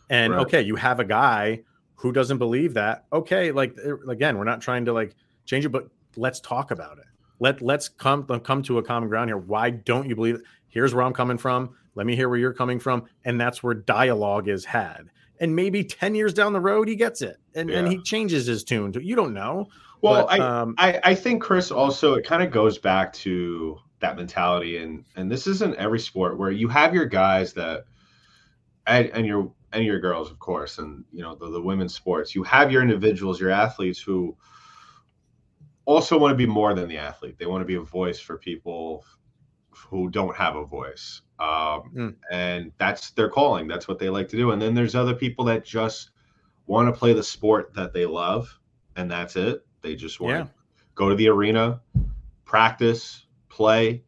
and 0.10 0.34
Right. 0.34 0.42
okay 0.42 0.62
you 0.62 0.76
have 0.76 1.00
a 1.00 1.06
guy 1.06 1.62
who 1.96 2.12
doesn't 2.12 2.38
believe 2.38 2.74
that 2.76 3.06
okay 3.12 3.52
like 3.52 3.76
uh, 3.86 3.98
again 4.10 4.38
we're 4.38 4.46
not 4.46 4.62
trying 4.62 4.86
to 4.86 4.94
like 4.94 5.16
change 5.46 5.66
it 5.66 5.70
but 5.70 5.88
let's 6.16 6.40
talk 6.40 6.72
about 6.72 6.98
it 6.98 7.06
let 7.40 7.62
let's 7.62 7.90
come 7.90 8.24
come 8.24 8.64
to 8.64 8.78
a 8.78 8.84
common 8.84 9.10
ground 9.10 9.30
here 9.30 9.38
why 9.38 9.70
don't 9.70 10.08
you 10.08 10.16
believe 10.16 10.36
it? 10.36 10.42
here's 10.70 10.94
where 10.96 11.04
i'm 11.04 11.14
coming 11.14 11.38
from 11.38 11.76
let 11.96 12.06
me 12.06 12.16
hear 12.16 12.30
where 12.30 12.40
you're 12.40 12.54
coming 12.54 12.80
from 12.80 13.04
and 13.26 13.40
that's 13.40 13.62
where 13.62 13.74
dialogue 13.74 14.48
is 14.48 14.64
had 14.66 15.10
and 15.40 15.56
maybe 15.56 15.84
10 15.84 16.16
years 16.16 16.34
down 16.34 16.54
the 16.54 16.60
road 16.60 16.88
he 16.88 16.96
gets 16.96 17.22
it 17.22 17.38
and, 17.54 17.70
and 17.70 17.88
he 17.88 18.02
changes 18.02 18.46
his 18.46 18.64
tune 18.64 18.92
to, 18.94 19.04
you 19.04 19.16
don't 19.16 19.34
know. 19.34 19.68
Well, 20.02 20.28
but, 20.28 20.40
I, 20.40 20.62
um, 20.62 20.76
I 20.78 21.00
I 21.04 21.16
think 21.16 21.42
Chris 21.42 21.72
also 21.72 22.14
it 22.14 22.26
kind 22.26 22.44
of 22.44 22.52
goes 22.52 22.78
back 22.78 23.12
to 23.14 23.80
that 24.00 24.16
mentality 24.16 24.78
and 24.78 25.04
and 25.16 25.32
this 25.32 25.48
isn't 25.48 25.76
every 25.78 26.00
sport 26.00 26.38
where 26.38 26.52
you 26.52 26.68
have 26.68 26.94
your 26.94 27.06
guys 27.06 27.54
that 27.54 27.86
and, 28.86 29.08
and 29.08 29.26
your 29.26 29.52
and 29.72 29.84
your 29.84 30.00
girls 30.00 30.30
of 30.30 30.38
course 30.38 30.78
and 30.78 31.04
you 31.12 31.22
know 31.22 31.36
the, 31.36 31.50
the 31.50 31.62
women's 31.62 31.96
sports. 31.96 32.36
You 32.36 32.44
have 32.44 32.72
your 32.72 32.82
individuals 32.82 33.40
your 33.40 33.50
athletes 33.50 34.00
who 34.00 34.36
also 35.86 36.18
want 36.20 36.32
to 36.32 36.38
be 36.38 36.46
more 36.46 36.74
than 36.74 36.88
the 36.88 36.98
athlete. 36.98 37.38
They 37.40 37.46
want 37.46 37.62
to 37.62 37.66
be 37.66 37.76
a 37.76 37.82
voice 37.82 38.20
for 38.20 38.38
people 38.38 39.06
who 39.78 40.10
don't 40.10 40.36
have 40.36 40.56
a 40.56 40.66
voice. 40.66 41.22
Um, 41.40 41.92
Mm. 41.96 42.16
and 42.32 42.72
that's 42.78 43.12
their 43.12 43.30
calling. 43.30 43.68
That's 43.68 43.88
what 43.88 44.00
they 44.00 44.10
like 44.10 44.30
to 44.30 44.38
do. 44.38 44.52
And 44.52 44.62
then 44.62 44.74
there's 44.74 44.96
other 44.96 45.14
people 45.14 45.46
that 45.46 45.66
just 45.66 46.12
want 46.68 46.88
to 46.94 46.98
play 46.98 47.14
the 47.14 47.24
sport 47.24 47.74
that 47.76 47.94
they 47.94 48.06
love 48.06 48.60
and 48.96 49.10
that's 49.12 49.36
it. 49.36 49.66
They 49.82 49.96
just 49.96 50.20
want 50.20 50.32
Yeah. 50.38 50.44
to 50.44 50.50
go 50.96 51.10
to 51.10 51.16
the 51.16 51.28
arena 51.28 51.82
practice 52.46 53.26
play 53.50 54.04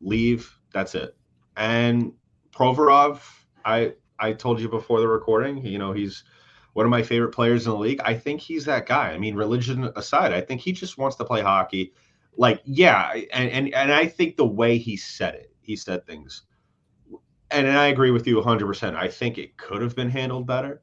leave. 0.00 0.58
That's 0.72 0.94
it. 0.94 1.16
And 1.56 2.12
provorov 2.52 3.20
i 3.64 3.92
i 4.18 4.32
told 4.32 4.60
you 4.60 4.68
before 4.68 5.00
the 5.00 5.06
recording 5.08 5.64
you 5.64 5.78
know 5.78 5.92
he's 5.92 6.24
one 6.72 6.84
of 6.86 6.90
my 6.90 7.02
favorite 7.02 7.32
players 7.32 7.66
in 7.66 7.72
the 7.72 7.78
league. 7.78 8.00
I 8.04 8.14
think 8.14 8.40
he's 8.40 8.64
that 8.64 8.86
guy. 8.86 9.10
I 9.12 9.18
mean 9.18 9.34
religion 9.36 9.90
aside 9.96 10.32
i 10.32 10.40
think 10.40 10.60
he 10.60 10.72
just 10.72 10.96
wants 10.98 11.16
to 11.16 11.24
play 11.24 11.42
hockey 11.42 11.92
like 12.36 12.60
yeah 12.64 13.12
and 13.32 13.50
and, 13.50 13.74
and 13.74 13.92
i 13.92 14.06
think 14.06 14.36
the 14.36 14.46
way 14.46 14.78
he 14.78 14.96
said 14.96 15.34
it 15.34 15.54
he 15.60 15.76
said 15.76 16.04
things 16.06 16.42
and, 17.50 17.66
and 17.66 17.76
i 17.78 17.86
agree 17.88 18.10
with 18.10 18.26
you 18.26 18.36
100% 18.36 18.96
i 18.96 19.08
think 19.08 19.38
it 19.38 19.56
could 19.56 19.82
have 19.82 19.94
been 19.96 20.10
handled 20.10 20.46
better 20.46 20.82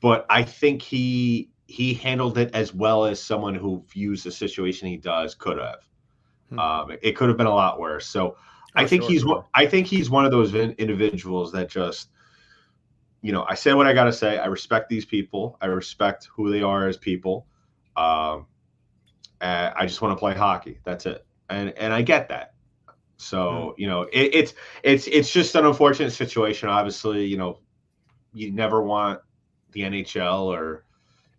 but 0.00 0.26
i 0.30 0.42
think 0.42 0.82
he 0.82 1.50
he 1.66 1.94
handled 1.94 2.38
it 2.38 2.54
as 2.54 2.74
well 2.74 3.04
as 3.04 3.22
someone 3.22 3.54
who 3.54 3.82
views 3.92 4.22
the 4.24 4.30
situation 4.30 4.88
he 4.88 4.96
does 4.96 5.34
could 5.34 5.58
have 5.58 5.88
Hmm. 6.50 6.58
um, 6.58 6.90
it 7.02 7.12
could 7.16 7.28
have 7.28 7.36
been 7.38 7.46
a 7.46 7.54
lot 7.54 7.78
worse 7.78 8.06
so 8.06 8.36
I 8.76 8.84
Oh, 8.84 8.86
think 8.86 9.02
sure, 9.02 9.04
he's 9.04 9.24
sure. 9.24 9.26
one. 9.26 9.42
I 9.54 9.66
think 9.66 9.86
he's 9.86 10.10
one 10.10 10.24
of 10.24 10.30
those 10.30 10.54
individuals 10.54 11.52
that 11.52 11.68
just, 11.68 12.10
you 13.22 13.32
know, 13.32 13.44
I 13.48 13.54
say 13.54 13.72
what 13.74 13.86
I 13.86 13.92
got 13.92 14.04
to 14.04 14.12
say. 14.12 14.38
I 14.38 14.46
respect 14.46 14.88
these 14.88 15.04
people. 15.04 15.56
I 15.60 15.66
respect 15.66 16.28
who 16.34 16.50
they 16.50 16.62
are 16.62 16.86
as 16.88 16.96
people. 16.96 17.46
Um, 17.96 18.46
and 19.40 19.74
I 19.76 19.86
just 19.86 20.02
want 20.02 20.12
to 20.12 20.18
play 20.18 20.34
hockey. 20.34 20.78
That's 20.84 21.06
it. 21.06 21.26
And 21.48 21.70
and 21.78 21.92
I 21.92 22.02
get 22.02 22.28
that. 22.28 22.54
So 23.18 23.74
you 23.78 23.86
know, 23.86 24.02
it, 24.02 24.34
it's 24.34 24.54
it's 24.82 25.06
it's 25.06 25.32
just 25.32 25.54
an 25.54 25.64
unfortunate 25.64 26.10
situation. 26.10 26.68
Obviously, 26.68 27.24
you 27.24 27.36
know, 27.36 27.60
you 28.34 28.52
never 28.52 28.82
want 28.82 29.20
the 29.72 29.82
NHL 29.82 30.46
or 30.46 30.84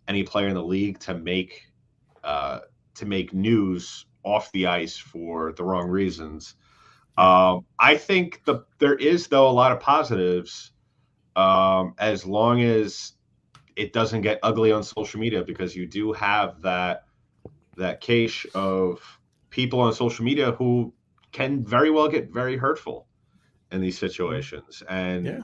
any 0.08 0.22
player 0.22 0.48
in 0.48 0.54
the 0.54 0.62
league 0.62 0.98
to 1.00 1.14
make 1.14 1.66
uh, 2.24 2.60
to 2.96 3.06
make 3.06 3.32
news 3.32 4.06
off 4.24 4.50
the 4.52 4.66
ice 4.66 4.96
for 4.96 5.52
the 5.52 5.64
wrong 5.64 5.88
reasons. 5.88 6.54
Um, 7.16 7.64
I 7.78 7.96
think 7.96 8.42
the 8.44 8.64
there 8.78 8.94
is 8.94 9.26
though 9.28 9.48
a 9.48 9.50
lot 9.50 9.72
of 9.72 9.80
positives 9.80 10.72
um, 11.36 11.94
as 11.98 12.26
long 12.26 12.62
as 12.62 13.12
it 13.76 13.92
doesn't 13.92 14.22
get 14.22 14.40
ugly 14.42 14.72
on 14.72 14.82
social 14.82 15.20
media 15.20 15.44
because 15.44 15.76
you 15.76 15.86
do 15.86 16.12
have 16.12 16.62
that 16.62 17.04
that 17.78 18.00
cache 18.00 18.46
of 18.54 19.00
people 19.50 19.80
on 19.80 19.92
social 19.92 20.24
media 20.24 20.52
who 20.52 20.92
can 21.32 21.64
very 21.64 21.90
well 21.90 22.08
get 22.08 22.30
very 22.32 22.56
hurtful 22.56 23.06
in 23.72 23.80
these 23.80 23.98
situations 23.98 24.82
and 24.88 25.26
Yeah. 25.26 25.42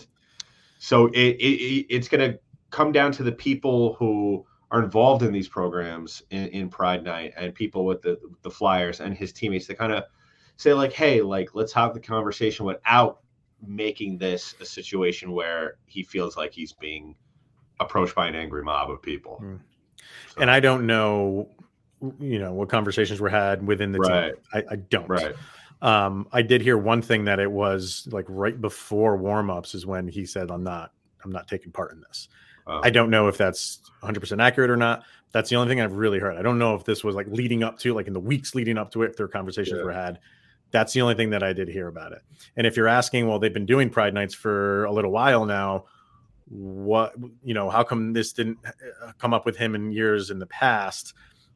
so 0.79 1.07
it, 1.09 1.37
it 1.37 1.45
it- 1.45 1.87
it's 1.91 2.09
going 2.09 2.33
to 2.33 2.39
come 2.71 2.93
down 2.93 3.13
to 3.13 3.23
the 3.23 3.33
people 3.33 3.95
who 3.95 4.45
are 4.71 4.83
involved 4.83 5.23
in 5.23 5.33
these 5.33 5.49
programs 5.49 6.23
in, 6.31 6.49
in 6.49 6.69
Pride 6.69 7.05
Night 7.05 7.33
and 7.37 7.55
people 7.55 7.85
with 7.85 8.03
the 8.03 8.19
the 8.43 8.51
Flyers 8.51 9.01
and 9.01 9.15
his 9.17 9.33
teammates 9.33 9.67
to 9.67 9.75
kind 9.75 9.93
of 9.93 10.05
say 10.57 10.73
like, 10.75 10.93
hey, 10.93 11.21
like 11.23 11.55
let's 11.55 11.73
have 11.73 11.95
the 11.95 12.01
conversation 12.01 12.65
without 12.67 13.21
making 13.67 14.19
this 14.19 14.55
a 14.61 14.65
situation 14.65 15.33
where 15.33 15.77
he 15.87 16.03
feels 16.03 16.37
like 16.37 16.53
he's 16.53 16.73
being 16.73 17.15
approached 17.81 18.15
by 18.15 18.27
an 18.27 18.35
angry 18.35 18.63
mob 18.63 18.91
of 18.91 19.01
people. 19.03 19.41
Mm. 19.43 19.61
So, 20.35 20.41
and 20.41 20.51
I 20.51 20.61
don't 20.61 20.87
know, 20.87 21.49
you 22.19 22.39
know, 22.39 22.53
what 22.53 22.69
conversations 22.69 23.21
were 23.21 23.29
had 23.29 23.67
within 23.67 23.93
the 23.93 23.99
Right. 24.01 24.33
team. 24.35 24.43
I, 24.53 24.73
I 24.73 24.77
don't. 24.77 25.09
right, 25.09 25.35
Um, 25.83 26.29
I 26.33 26.43
did 26.43 26.63
hear 26.63 26.79
one 26.79 27.03
thing 27.03 27.25
that 27.27 27.41
it 27.41 27.51
was 27.51 28.07
like 28.11 28.27
right 28.29 28.59
before 28.61 29.19
warmups 29.19 29.75
is 29.75 29.85
when 29.87 30.09
he 30.09 30.25
said, 30.27 30.51
"I'm 30.51 30.63
not, 30.65 30.93
I'm 31.25 31.33
not 31.33 31.49
taking 31.49 31.73
part 31.73 31.93
in 31.93 32.01
this." 32.01 32.29
um, 32.67 32.81
I 32.83 32.89
don't 32.91 33.11
know 33.11 33.29
if 33.29 33.37
that's 33.37 33.81
100 34.01 34.21
percent 34.21 34.41
accurate 34.41 34.71
or 34.71 34.77
not. 34.77 35.05
That's 35.33 35.51
the 35.51 35.57
only 35.57 35.69
thing 35.69 35.81
I've 35.81 35.93
really 35.97 36.19
heard. 36.21 36.37
I 36.37 36.43
don't 36.43 36.59
know 36.59 36.75
if 36.75 36.85
this 36.85 37.03
was 37.05 37.15
like 37.15 37.27
leading 37.29 37.63
up 37.63 37.79
to, 37.81 37.93
like 37.93 38.07
in 38.07 38.13
the 38.13 38.21
weeks 38.21 38.55
leading 38.55 38.79
up 38.79 38.91
to 38.93 39.03
it, 39.03 39.11
if 39.11 39.17
their 39.17 39.29
conversations 39.29 39.79
Yeah. 39.79 39.85
were 39.85 39.93
had. 39.93 40.21
That's 40.71 40.93
the 40.93 41.03
only 41.03 41.15
thing 41.15 41.31
that 41.31 41.43
I 41.43 41.53
did 41.53 41.69
hear 41.69 41.87
about 41.89 42.13
it. 42.13 42.23
And 42.57 42.67
if 42.67 42.77
you're 42.77 42.89
asking, 42.89 43.29
well, 43.29 43.39
they've 43.39 43.53
been 43.53 43.67
doing 43.67 43.91
Pride 43.91 44.15
Nights 44.15 44.35
for 44.35 44.85
a 44.87 44.93
little 44.93 45.11
while 45.13 45.45
now. 45.45 45.85
What 46.47 47.15
you 47.43 47.55
know? 47.55 47.71
How 47.71 47.83
come 47.85 48.13
this 48.13 48.33
didn't 48.33 48.59
uh, 49.03 49.13
come 49.19 49.33
up 49.33 49.47
with 49.47 49.57
him 49.57 49.75
in 49.75 49.93
years 49.93 50.31
in 50.31 50.39
the 50.39 50.47
past? 50.47 51.15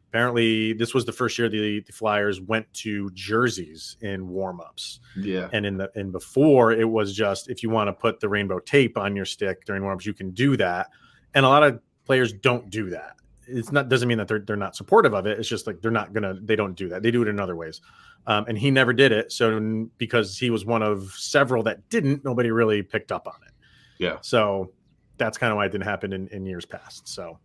Apparently, 0.09 0.73
this 0.73 0.95
was 0.95 1.05
the 1.05 1.13
first 1.13 1.39
year 1.39 1.51
the, 1.51 1.81
the 1.81 1.93
Flyers 1.93 2.41
went 2.41 2.73
to 2.75 3.11
jerseys 3.11 3.97
in 4.01 4.27
warmups 4.27 5.01
yeah, 5.17 5.51
and 5.53 5.67
in 5.67 5.77
the 5.77 5.91
and 5.97 6.13
before 6.13 6.73
it 6.73 6.89
was 6.89 7.15
just 7.15 7.51
if 7.51 7.63
you 7.63 7.69
want 7.69 7.89
to 7.89 7.93
put 7.93 8.19
the 8.21 8.29
rainbow 8.29 8.59
tape 8.59 8.97
on 8.97 9.15
your 9.15 9.27
stick 9.27 9.67
during 9.67 9.83
warmups, 9.83 10.07
you 10.07 10.15
can 10.15 10.31
do 10.31 10.57
that. 10.57 10.89
And 11.35 11.45
a 11.45 11.49
lot 11.49 11.63
of 11.63 11.81
players 12.07 12.33
don't 12.33 12.71
do 12.71 12.89
that. 12.91 13.17
It's 13.47 13.71
not 13.71 13.91
doesn't 13.91 14.09
mean 14.09 14.17
that 14.19 14.29
they're 14.29 14.39
they're 14.39 14.57
not 14.57 14.77
supportive 14.77 15.13
of 15.13 15.27
it. 15.27 15.39
It's 15.39 15.49
just 15.49 15.67
like 15.67 15.83
they're 15.83 15.91
not 15.91 16.15
gonna 16.15 16.35
they 16.43 16.57
don't 16.57 16.75
do 16.75 16.89
that. 16.89 17.03
They 17.03 17.11
do 17.11 17.21
it 17.21 17.29
in 17.29 17.39
other 17.39 17.57
ways. 17.57 17.83
Um, 18.27 18.47
and 18.49 18.59
he 18.59 18.71
never 18.71 18.95
did 18.95 19.13
it. 19.13 19.31
So 19.31 19.89
because 19.99 20.39
he 20.39 20.49
was 20.49 20.65
one 20.65 20.83
of 20.83 21.13
several 21.13 21.63
that 21.65 21.89
didn't, 21.91 22.25
nobody 22.25 22.51
really 22.51 22.83
picked 22.83 23.13
up 23.13 23.27
on 23.27 23.35
it. 23.47 23.53
yeah, 23.99 24.19
So 24.21 24.73
that's 25.17 25.37
kind 25.39 25.51
of 25.51 25.57
why 25.57 25.67
it 25.67 25.73
didn't 25.73 25.85
happen 25.85 26.13
in, 26.13 26.29
in 26.29 26.47
years 26.47 26.65
past. 26.65 27.09
So 27.09 27.39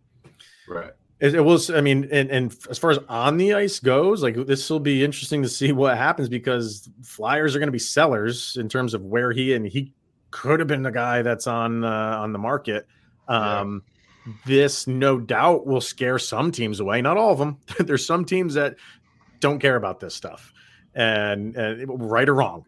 right. 0.68 0.92
It, 1.20 1.34
it 1.34 1.40
was, 1.40 1.70
I 1.70 1.80
mean, 1.80 2.08
and, 2.10 2.30
and 2.30 2.56
as 2.68 2.78
far 2.78 2.90
as 2.90 2.98
on 3.08 3.36
the 3.36 3.54
ice 3.54 3.80
goes, 3.80 4.22
like 4.22 4.34
this 4.46 4.68
will 4.68 4.80
be 4.80 5.04
interesting 5.04 5.42
to 5.42 5.48
see 5.48 5.72
what 5.82 5.96
happens 5.96 6.28
because 6.28 6.88
Flyers 7.02 7.54
are 7.54 7.58
going 7.58 7.68
to 7.68 7.72
be 7.72 7.78
sellers 7.78 8.56
in 8.56 8.68
terms 8.68 8.94
of 8.94 9.02
where 9.04 9.32
he 9.32 9.54
and 9.54 9.66
he 9.66 9.92
could 10.30 10.58
have 10.60 10.66
been 10.68 10.82
the 10.82 10.90
guy 10.90 11.22
that's 11.22 11.46
on 11.46 11.84
uh, 11.84 12.18
on 12.20 12.32
the 12.32 12.38
market. 12.38 12.86
Um, 13.28 13.82
This 14.46 14.86
no 14.86 15.18
doubt 15.20 15.66
will 15.66 15.82
scare 15.82 16.18
some 16.18 16.50
teams 16.50 16.80
away. 16.80 17.02
Not 17.02 17.16
all 17.18 17.30
of 17.32 17.38
them. 17.38 17.58
There's 17.78 18.06
some 18.06 18.24
teams 18.24 18.54
that 18.54 18.76
don't 19.40 19.58
care 19.58 19.76
about 19.76 20.00
this 20.00 20.14
stuff, 20.14 20.52
and, 20.94 21.54
and 21.56 22.10
right 22.10 22.28
or 22.28 22.34
wrong. 22.34 22.64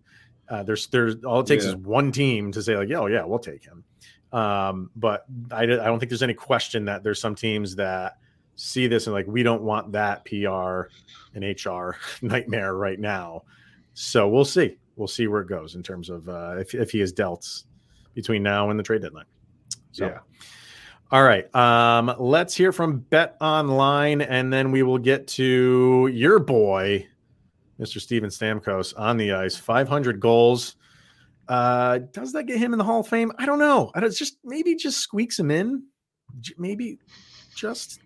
Uh, 0.48 0.62
there's 0.62 0.86
there's 0.88 1.24
all 1.24 1.40
it 1.40 1.46
takes 1.46 1.64
Yeah. 1.64 1.70
is 1.70 1.76
one 1.76 2.12
team 2.12 2.52
to 2.52 2.62
say 2.62 2.76
like, 2.76 2.88
yeah, 2.88 2.98
oh 3.00 3.06
yeah, 3.06 3.24
we'll 3.24 3.38
take 3.40 3.64
him. 3.64 3.82
Um, 4.32 4.90
but 4.94 5.24
I, 5.50 5.62
I 5.62 5.66
don't 5.66 5.98
think 5.98 6.10
there's 6.10 6.22
any 6.22 6.34
question 6.34 6.84
that 6.84 7.02
there's 7.02 7.20
some 7.20 7.34
teams 7.34 7.74
that 7.76 8.18
see 8.56 8.86
this 8.86 9.06
and 9.06 9.14
like 9.14 9.26
we 9.26 9.42
don't 9.42 9.62
want 9.62 9.92
that 9.92 10.24
PR 10.24 10.88
and 11.34 11.44
HR 11.64 11.96
nightmare 12.22 12.74
right 12.74 12.98
now. 12.98 13.42
So 13.94 14.28
we'll 14.28 14.44
see. 14.44 14.78
We'll 14.96 15.08
see 15.08 15.26
where 15.26 15.42
it 15.42 15.48
goes 15.48 15.74
in 15.74 15.82
terms 15.82 16.10
of 16.10 16.28
uh, 16.28 16.56
if 16.58 16.74
if 16.74 16.90
he 16.90 17.00
is 17.00 17.12
dealt 17.12 17.64
between 18.14 18.42
now 18.42 18.70
and 18.70 18.78
the 18.78 18.82
trade 18.82 19.02
deadline. 19.02 19.26
So. 19.92 20.06
Yeah. 20.06 20.18
All 21.12 21.22
right. 21.22 21.54
Um, 21.54 22.12
let's 22.18 22.54
hear 22.56 22.72
from 22.72 22.98
Bet 22.98 23.36
Online, 23.40 24.22
and 24.22 24.52
then 24.52 24.72
we 24.72 24.82
will 24.82 24.98
get 24.98 25.28
to 25.28 26.10
your 26.12 26.40
boy, 26.40 27.06
Mr. 27.78 28.00
Steven 28.00 28.28
Stamkos, 28.28 28.92
on 28.98 29.16
the 29.16 29.32
ice. 29.32 29.54
500 29.56 30.18
goals. 30.18 30.74
Uh, 31.48 31.98
does 32.12 32.32
that 32.32 32.44
get 32.44 32.58
him 32.58 32.72
in 32.72 32.78
the 32.78 32.84
Hall 32.84 33.00
of 33.00 33.06
Fame? 33.08 33.30
I 33.38 33.46
don't 33.46 33.60
know. 33.60 33.92
I 33.94 34.00
don't, 34.00 34.08
it's 34.08 34.18
just 34.18 34.38
maybe 34.42 34.74
just 34.74 34.98
squeaks 34.98 35.38
him 35.38 35.52
in. 35.52 35.84
J- 36.40 36.54
Maybe 36.58 36.98
just 37.54 38.00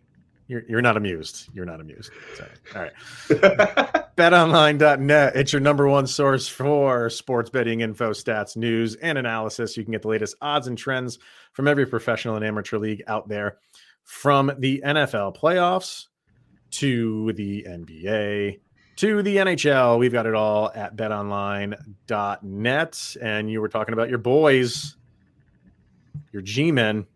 you're 0.50 0.62
you're 0.68 0.82
not 0.82 0.96
amused. 0.96 1.48
You're 1.54 1.64
not 1.64 1.80
amused. 1.80 2.10
Sorry. 2.36 2.50
All 2.74 2.82
right. 2.82 2.92
BetOnline.net. 4.16 5.36
It's 5.36 5.52
your 5.52 5.60
number 5.60 5.88
one 5.88 6.08
source 6.08 6.48
for 6.48 7.08
sports 7.08 7.50
betting 7.50 7.80
info, 7.80 8.10
stats, 8.10 8.56
news, 8.56 8.96
and 8.96 9.16
analysis. 9.16 9.76
You 9.76 9.84
can 9.84 9.92
get 9.92 10.02
the 10.02 10.08
latest 10.08 10.34
odds 10.42 10.66
and 10.66 10.76
trends 10.76 11.20
from 11.52 11.68
every 11.68 11.86
professional 11.86 12.34
and 12.34 12.44
amateur 12.44 12.78
league 12.78 13.02
out 13.06 13.28
there, 13.28 13.58
from 14.02 14.50
the 14.58 14.82
NFL 14.84 15.36
playoffs 15.36 16.06
to 16.72 17.32
the 17.34 17.64
NBA 17.68 18.58
to 18.96 19.22
the 19.22 19.36
NHL. 19.36 19.98
We've 19.98 20.12
got 20.12 20.26
it 20.26 20.34
all 20.34 20.70
at 20.74 20.96
betonline.net. 20.96 21.76
And 23.22 23.50
you 23.50 23.60
were 23.60 23.68
talking 23.68 23.94
about 23.94 24.10
your 24.10 24.18
boys, 24.18 24.96
your 26.32 26.42
G 26.42 26.72
men. 26.72 27.06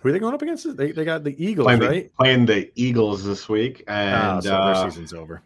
Who 0.00 0.08
are 0.08 0.12
they 0.12 0.18
going 0.18 0.34
up 0.34 0.42
against? 0.42 0.76
They, 0.76 0.92
they 0.92 1.04
got 1.04 1.24
the 1.24 1.34
Eagles, 1.42 1.64
playing 1.66 1.80
right? 1.80 2.04
The, 2.04 2.10
playing 2.22 2.46
the 2.46 2.70
Eagles 2.74 3.24
this 3.24 3.48
week, 3.48 3.84
and 3.88 4.14
Ah, 4.14 4.40
so 4.40 4.54
uh, 4.54 4.74
their 4.82 4.90
season's 4.90 5.12
over. 5.14 5.42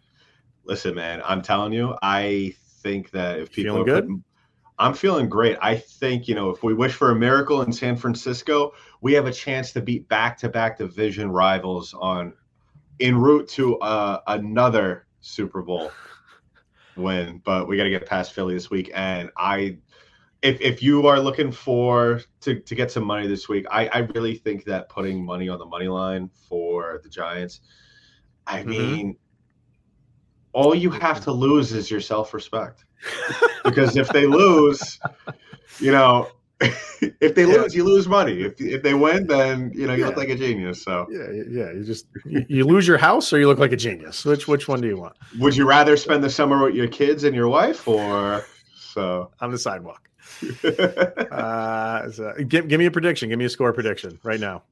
listen, 0.64 0.94
man, 0.94 1.22
I'm 1.24 1.42
telling 1.42 1.72
you, 1.72 1.94
I 2.02 2.54
think 2.82 3.10
that 3.12 3.38
if 3.38 3.52
people 3.52 3.74
Feeling 3.74 3.82
are 3.82 3.84
good? 3.84 4.04
putting- 4.04 4.24
I'm 4.80 4.94
feeling 4.94 5.28
great. 5.28 5.58
I 5.60 5.76
think 5.76 6.28
you 6.28 6.36
know 6.36 6.50
if 6.50 6.62
we 6.62 6.72
wish 6.72 6.92
for 6.92 7.10
a 7.10 7.14
miracle 7.16 7.62
in 7.62 7.72
San 7.72 7.96
Francisco, 7.96 8.72
we 9.00 9.12
have 9.14 9.26
a 9.26 9.32
chance 9.32 9.72
to 9.72 9.80
beat 9.80 10.08
back-to-back 10.08 10.78
division 10.78 11.30
rivals 11.32 11.94
on 11.94 12.32
en 13.00 13.16
route 13.16 13.48
to 13.50 13.76
uh, 13.80 14.20
another 14.28 15.06
Super 15.20 15.62
Bowl 15.62 15.90
win. 16.96 17.40
But 17.44 17.66
we 17.66 17.76
got 17.76 17.84
to 17.84 17.90
get 17.90 18.06
past 18.06 18.32
Philly 18.34 18.54
this 18.54 18.70
week, 18.70 18.90
and 18.94 19.30
I. 19.36 19.78
If, 20.40 20.60
if 20.60 20.82
you 20.82 21.06
are 21.08 21.18
looking 21.18 21.50
for 21.50 22.20
to, 22.42 22.60
to 22.60 22.74
get 22.74 22.90
some 22.92 23.04
money 23.04 23.26
this 23.26 23.48
week, 23.48 23.66
I, 23.70 23.88
I 23.88 23.98
really 24.14 24.36
think 24.36 24.64
that 24.64 24.88
putting 24.88 25.24
money 25.24 25.48
on 25.48 25.58
the 25.58 25.66
money 25.66 25.88
line 25.88 26.30
for 26.48 27.00
the 27.02 27.08
Giants, 27.08 27.60
I 28.46 28.62
Mhm. 28.62 28.66
mean, 28.66 29.16
all 30.52 30.74
you 30.74 30.90
have 30.90 31.22
to 31.24 31.32
lose 31.32 31.72
is 31.72 31.90
your 31.90 32.00
self 32.00 32.32
respect. 32.34 32.84
because 33.64 33.96
if 33.96 34.08
they 34.12 34.26
lose, 34.26 34.98
you 35.80 35.92
know, 35.92 36.30
if 36.60 37.34
they 37.34 37.42
Yeah. 37.44 37.62
lose, 37.62 37.74
you 37.74 37.84
lose 37.84 38.08
money. 38.08 38.40
If, 38.42 38.60
if 38.60 38.82
they 38.82 38.94
win, 38.94 39.26
then 39.26 39.70
you 39.74 39.86
know 39.86 39.94
you 39.94 40.06
look 40.06 40.16
like 40.16 40.28
a 40.30 40.34
genius. 40.36 40.82
So, 40.82 41.06
Yeah, 41.10 41.30
yeah. 41.50 41.72
You 41.72 41.84
just 41.84 42.06
you, 42.24 42.44
you 42.48 42.64
lose 42.64 42.86
your 42.86 42.98
house 42.98 43.32
or 43.32 43.38
you 43.38 43.46
look 43.46 43.58
like 43.58 43.72
a 43.72 43.76
genius. 43.76 44.24
Which 44.24 44.48
which 44.48 44.66
one 44.68 44.80
do 44.80 44.88
you 44.88 44.98
want? 44.98 45.14
would 45.38 45.54
you 45.56 45.68
rather 45.68 45.96
spend 45.96 46.24
the 46.24 46.30
summer 46.30 46.64
with 46.64 46.74
your 46.74 46.88
kids 46.88 47.24
and 47.24 47.34
your 47.36 47.48
wife, 47.48 47.86
or 47.86 48.42
so? 48.74 49.30
On 49.40 49.50
the 49.50 49.58
sidewalk. 49.58 50.07
Uh, 51.30 52.10
so 52.10 52.32
give, 52.48 52.68
give 52.68 52.78
me 52.78 52.86
a 52.86 52.90
prediction. 52.90 53.28
Give 53.28 53.38
me 53.38 53.44
a 53.44 53.50
score 53.50 53.72
prediction 53.72 54.18
right 54.22 54.40
now. 54.40 54.62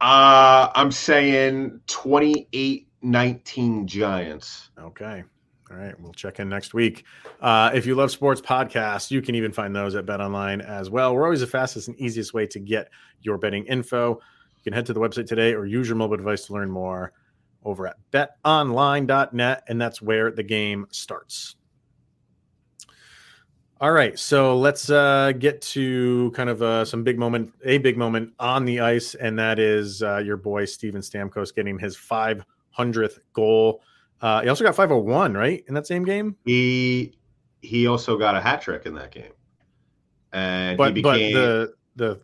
uh, 0.00 0.70
I'm 0.74 0.90
saying 0.90 1.80
28-19 1.86 3.84
Giants. 3.86 4.70
Okay. 4.78 5.22
All 5.70 5.76
right. 5.76 5.98
We'll 6.00 6.12
check 6.12 6.40
in 6.40 6.48
next 6.48 6.72
week. 6.74 7.04
Uh, 7.40 7.70
if 7.74 7.84
you 7.86 7.94
love 7.94 8.10
sports 8.10 8.40
podcasts, 8.40 9.10
you 9.10 9.20
can 9.22 9.34
even 9.34 9.52
find 9.52 9.76
those 9.76 9.94
at 9.94 10.06
Bet 10.06 10.20
Online 10.20 10.60
as 10.60 10.88
well. 10.90 11.14
We're 11.14 11.24
always 11.24 11.40
the 11.40 11.46
fastest 11.46 11.88
and 11.88 11.96
easiest 12.00 12.32
way 12.32 12.46
to 12.48 12.58
get 12.58 12.88
your 13.20 13.38
betting 13.38 13.64
info. 13.66 14.14
You 14.14 14.62
can 14.64 14.72
head 14.72 14.86
to 14.86 14.92
the 14.92 15.00
website 15.00 15.26
today 15.26 15.52
or 15.54 15.66
use 15.66 15.86
your 15.88 15.96
mobile 15.96 16.16
device 16.16 16.46
to 16.46 16.54
learn 16.54 16.70
more 16.70 17.12
over 17.64 17.86
at 17.86 17.96
betonline.net. 18.12 19.62
And 19.68 19.80
that's 19.80 20.00
where 20.00 20.30
the 20.30 20.42
game 20.42 20.86
starts. 20.90 21.54
All 23.80 23.92
right, 23.92 24.18
so 24.18 24.56
let's 24.58 24.90
uh, 24.90 25.32
get 25.38 25.62
to 25.62 26.32
kind 26.34 26.50
of 26.50 26.62
uh, 26.62 26.84
some 26.84 27.04
big 27.04 27.16
moment, 27.16 27.52
a 27.64 27.78
big 27.78 27.96
moment 27.96 28.32
on 28.40 28.64
the 28.64 28.80
ice, 28.80 29.14
and 29.14 29.38
that 29.38 29.60
is 29.60 30.02
uh, 30.02 30.16
your 30.18 30.36
boy 30.36 30.64
Steven 30.64 31.00
Stamkos 31.00 31.54
getting 31.54 31.78
his 31.78 31.96
500th 31.96 33.20
goal. 33.34 33.82
Uh, 34.20 34.42
he 34.42 34.48
also 34.48 34.64
got 34.64 34.74
501, 34.74 35.34
right, 35.34 35.62
in 35.68 35.74
that 35.74 35.86
same 35.86 36.04
game. 36.04 36.34
He 36.44 37.16
he 37.60 37.86
also 37.86 38.18
got 38.18 38.34
a 38.34 38.40
hat 38.40 38.62
trick 38.62 38.84
in 38.84 38.94
that 38.96 39.12
game, 39.12 39.30
and 40.32 40.76
But 40.76 40.96
he 40.96 41.02
but 41.02 41.12
became. 41.14 41.34
the 41.34 41.74
the 41.94 42.20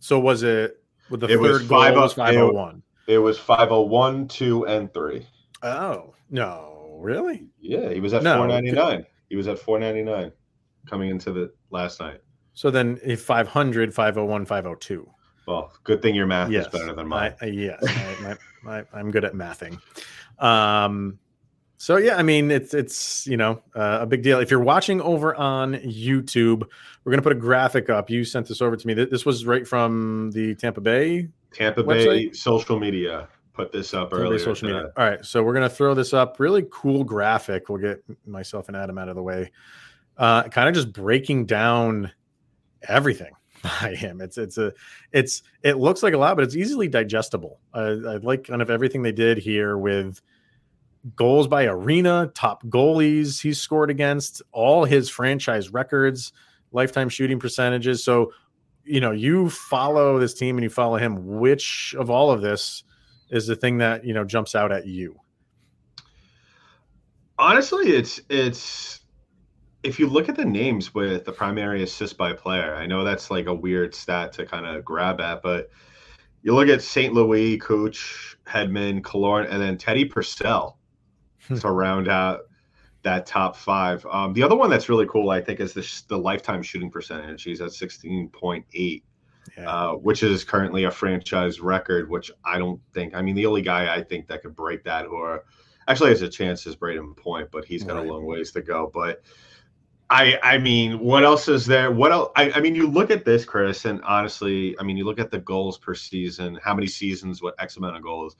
so 0.00 0.18
was 0.18 0.42
it 0.42 0.82
with 1.08 1.20
the 1.20 1.28
It 1.28 1.36
was 1.38 1.60
third 1.60 1.68
goal 1.68 1.80
five- 1.82 1.94
was 1.94 2.12
it- 2.12 2.16
501. 2.16 2.82
it 3.06 3.18
was 3.18 3.38
501, 3.38 4.26
2, 4.26 4.66
and 4.66 4.92
3. 4.92 5.24
Oh 5.62 6.14
no, 6.30 6.96
really? 7.00 7.46
Yeah, 7.60 7.90
he 7.92 8.00
was 8.00 8.12
at 8.12 8.24
No, 8.24 8.38
499. 8.38 9.06
He 9.28 9.36
was 9.36 9.46
at 9.46 9.60
499 9.60 10.32
coming 10.86 11.10
into 11.10 11.32
the 11.32 11.52
last 11.70 12.00
night. 12.00 12.20
So 12.54 12.70
then 12.70 12.98
if 13.04 13.22
500, 13.22 13.94
501, 13.94 14.44
502. 14.44 15.10
Well, 15.46 15.72
good 15.84 16.02
thing 16.02 16.14
your 16.14 16.26
math 16.26 16.50
yes, 16.50 16.66
is 16.66 16.72
better 16.72 16.92
than 16.92 17.08
mine. 17.08 17.34
I, 17.40 17.46
yes, 17.46 17.82
I, 18.66 18.84
I'm 18.92 19.10
good 19.10 19.24
at 19.24 19.32
mathing. 19.32 19.80
Um, 20.38 21.18
so 21.80 21.96
yeah, 21.96 22.16
I 22.16 22.22
mean 22.22 22.50
it's 22.50 22.74
it's 22.74 23.26
you 23.26 23.38
know 23.38 23.62
uh, 23.74 24.00
a 24.02 24.06
big 24.06 24.22
deal. 24.22 24.38
If 24.38 24.50
you're 24.50 24.60
watching 24.60 25.00
over 25.00 25.34
on 25.34 25.76
YouTube, 25.76 26.64
we're 27.02 27.10
gonna 27.10 27.22
put 27.22 27.32
a 27.32 27.36
graphic 27.36 27.88
up. 27.88 28.10
You 28.10 28.22
sent 28.22 28.46
this 28.48 28.60
over 28.60 28.76
to 28.76 28.86
me. 28.86 28.92
This 28.92 29.24
was 29.24 29.46
right 29.46 29.66
from 29.66 30.30
the 30.32 30.54
Tampa 30.56 30.82
Bay 30.82 31.28
Tampa 31.54 31.82
Bay 31.82 32.26
website? 32.26 32.36
social 32.36 32.78
media 32.78 33.28
put 33.54 33.72
this 33.72 33.94
up 33.94 34.10
Tampa 34.10 34.16
Bay 34.16 34.22
earlier. 34.24 34.38
social 34.38 34.68
media. 34.68 34.92
All 34.94 35.08
right, 35.08 35.24
so 35.24 35.42
we're 35.42 35.54
gonna 35.54 35.70
throw 35.70 35.94
this 35.94 36.12
up. 36.12 36.38
Really 36.38 36.66
cool 36.70 37.02
graphic. 37.02 37.70
We'll 37.70 37.78
get 37.80 38.04
myself 38.26 38.68
and 38.68 38.76
Adam 38.76 38.98
out 38.98 39.08
of 39.08 39.16
the 39.16 39.22
way. 39.22 39.50
Uh, 40.20 40.42
kind 40.50 40.68
of 40.68 40.74
just 40.74 40.92
breaking 40.92 41.46
down 41.46 42.12
everything 42.86 43.32
by 43.62 43.94
him. 43.94 44.20
It's 44.20 44.36
it's 44.36 44.58
a 44.58 44.74
it's 45.12 45.42
it 45.62 45.78
looks 45.78 46.02
like 46.02 46.12
a 46.12 46.18
lot, 46.18 46.36
but 46.36 46.44
it's 46.44 46.54
easily 46.54 46.88
digestible. 46.88 47.58
I, 47.72 47.88
like 47.88 48.46
kind 48.46 48.60
of 48.60 48.68
everything 48.68 49.02
they 49.02 49.12
did 49.12 49.38
here 49.38 49.78
with 49.78 50.20
goals 51.16 51.48
by 51.48 51.64
arena, 51.64 52.30
top 52.34 52.62
goalies 52.66 53.40
he's 53.40 53.58
scored 53.58 53.88
against, 53.88 54.42
all 54.52 54.84
his 54.84 55.08
franchise 55.08 55.70
records, 55.70 56.34
lifetime 56.70 57.08
shooting 57.08 57.40
percentages. 57.40 58.04
So 58.04 58.34
you 58.84 59.00
know 59.00 59.12
you 59.12 59.48
follow 59.48 60.18
this 60.18 60.34
team 60.34 60.58
and 60.58 60.62
you 60.62 60.68
follow 60.68 60.98
him. 60.98 61.38
Which 61.38 61.94
of 61.98 62.10
all 62.10 62.30
of 62.30 62.42
this 62.42 62.84
is 63.30 63.46
the 63.46 63.56
thing 63.56 63.78
that 63.78 64.04
you 64.04 64.12
know 64.12 64.24
jumps 64.24 64.54
out 64.54 64.70
at 64.70 64.86
you? 64.86 65.18
Honestly, 67.38 67.88
it's 67.92 68.20
it's 68.28 68.99
if 69.82 69.98
you 69.98 70.06
look 70.08 70.28
at 70.28 70.36
the 70.36 70.44
names 70.44 70.94
with 70.94 71.24
the 71.24 71.32
primary 71.32 71.82
assist 71.82 72.16
by 72.16 72.32
player, 72.32 72.74
I 72.74 72.86
know 72.86 73.04
that's 73.04 73.30
like 73.30 73.46
a 73.46 73.54
weird 73.54 73.94
stat 73.94 74.32
to 74.34 74.46
kind 74.46 74.66
of 74.66 74.84
grab 74.84 75.20
at, 75.20 75.42
but 75.42 75.70
you 76.42 76.54
look 76.54 76.68
at 76.68 76.82
St. 76.82 77.12
Louis, 77.14 77.58
Cooch, 77.58 78.36
Hedman, 78.46 79.00
Killorn, 79.02 79.46
and 79.50 79.60
then 79.60 79.76
Teddy 79.78 80.04
Purcell 80.04 80.78
to 81.60 81.70
round 81.70 82.08
out 82.08 82.40
that 83.02 83.26
top 83.26 83.56
five. 83.56 84.04
Um, 84.10 84.32
the 84.34 84.42
other 84.42 84.56
one 84.56 84.68
that's 84.70 84.88
really 84.88 85.06
cool, 85.06 85.30
I 85.30 85.40
think, 85.40 85.60
is 85.60 85.72
the, 85.72 86.02
the 86.08 86.18
lifetime 86.18 86.62
shooting 86.62 86.90
percentage. 86.90 87.42
He's 87.42 87.60
at 87.60 87.72
sixteen 87.72 88.28
point 88.28 88.64
eight. 88.74 89.04
Yeah. 89.56 89.68
uh, 89.68 89.92
which 89.94 90.22
is 90.22 90.44
currently 90.44 90.84
a 90.84 90.90
franchise 90.90 91.60
record, 91.60 92.08
which 92.10 92.30
I 92.44 92.58
don't 92.58 92.80
think. 92.92 93.14
I 93.16 93.22
mean, 93.22 93.34
the 93.34 93.46
only 93.46 93.62
guy 93.62 93.92
I 93.92 94.04
think 94.04 94.28
that 94.28 94.42
could 94.42 94.54
break 94.54 94.84
that, 94.84 95.06
or 95.06 95.44
actually 95.88 96.10
has 96.10 96.22
a 96.22 96.28
chance, 96.28 96.66
is 96.66 96.76
Brayden 96.76 97.16
Point, 97.16 97.50
but 97.50 97.64
he's 97.64 97.82
got 97.82 97.96
Right. 97.96 98.06
a 98.06 98.12
long 98.12 98.26
ways 98.26 98.52
to 98.52 98.60
go. 98.60 98.90
But 98.92 99.22
I, 100.10 100.38
I 100.42 100.58
mean, 100.58 100.98
what 100.98 101.22
else 101.22 101.46
is 101.46 101.64
there? 101.66 101.92
What 101.92 102.10
else? 102.10 102.32
I, 102.34 102.50
I 102.50 102.60
mean, 102.60 102.74
you 102.74 102.88
look 102.88 103.12
at 103.12 103.24
this, 103.24 103.44
Chris, 103.44 103.84
and 103.84 104.02
honestly, 104.02 104.76
I 104.80 104.82
mean, 104.82 104.96
you 104.96 105.04
look 105.04 105.20
at 105.20 105.30
the 105.30 105.38
goals 105.38 105.78
per 105.78 105.94
season, 105.94 106.58
how 106.62 106.74
many 106.74 106.88
seasons, 106.88 107.40
what 107.40 107.54
X 107.60 107.76
amount 107.76 107.96
of 107.96 108.02
goals. 108.02 108.36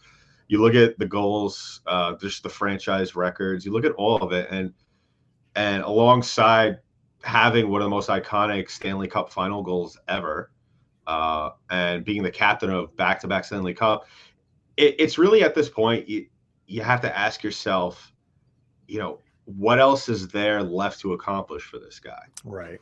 You 0.48 0.60
look 0.60 0.74
at 0.74 0.98
the 0.98 1.06
goals, 1.06 1.80
uh, 1.86 2.16
just 2.16 2.42
the 2.42 2.48
franchise 2.48 3.14
records. 3.14 3.64
You 3.64 3.70
look 3.72 3.84
at 3.84 3.92
all 3.92 4.16
of 4.16 4.32
it, 4.32 4.48
and 4.50 4.72
and 5.54 5.84
alongside 5.84 6.80
having 7.22 7.68
one 7.68 7.82
of 7.82 7.86
the 7.86 7.90
most 7.90 8.08
iconic 8.08 8.68
Stanley 8.68 9.06
Cup 9.06 9.32
final 9.32 9.62
goals 9.62 9.96
ever, 10.08 10.50
uh, 11.06 11.50
and 11.70 12.04
being 12.04 12.24
the 12.24 12.32
captain 12.32 12.70
of 12.70 12.96
back-to-back 12.96 13.44
Stanley 13.44 13.74
Cup, 13.74 14.06
it, 14.76 14.96
it's 14.98 15.18
really 15.18 15.44
at 15.44 15.54
this 15.54 15.68
point 15.68 16.08
you 16.08 16.26
you 16.66 16.82
have 16.82 17.00
to 17.02 17.16
ask 17.16 17.44
yourself, 17.44 18.12
you 18.88 18.98
know, 18.98 19.20
what 19.56 19.78
else 19.78 20.08
is 20.08 20.28
there 20.28 20.62
left 20.62 21.00
to 21.00 21.12
accomplish 21.12 21.62
for 21.64 21.78
this 21.78 21.98
guy? 22.00 22.22
right. 22.44 22.78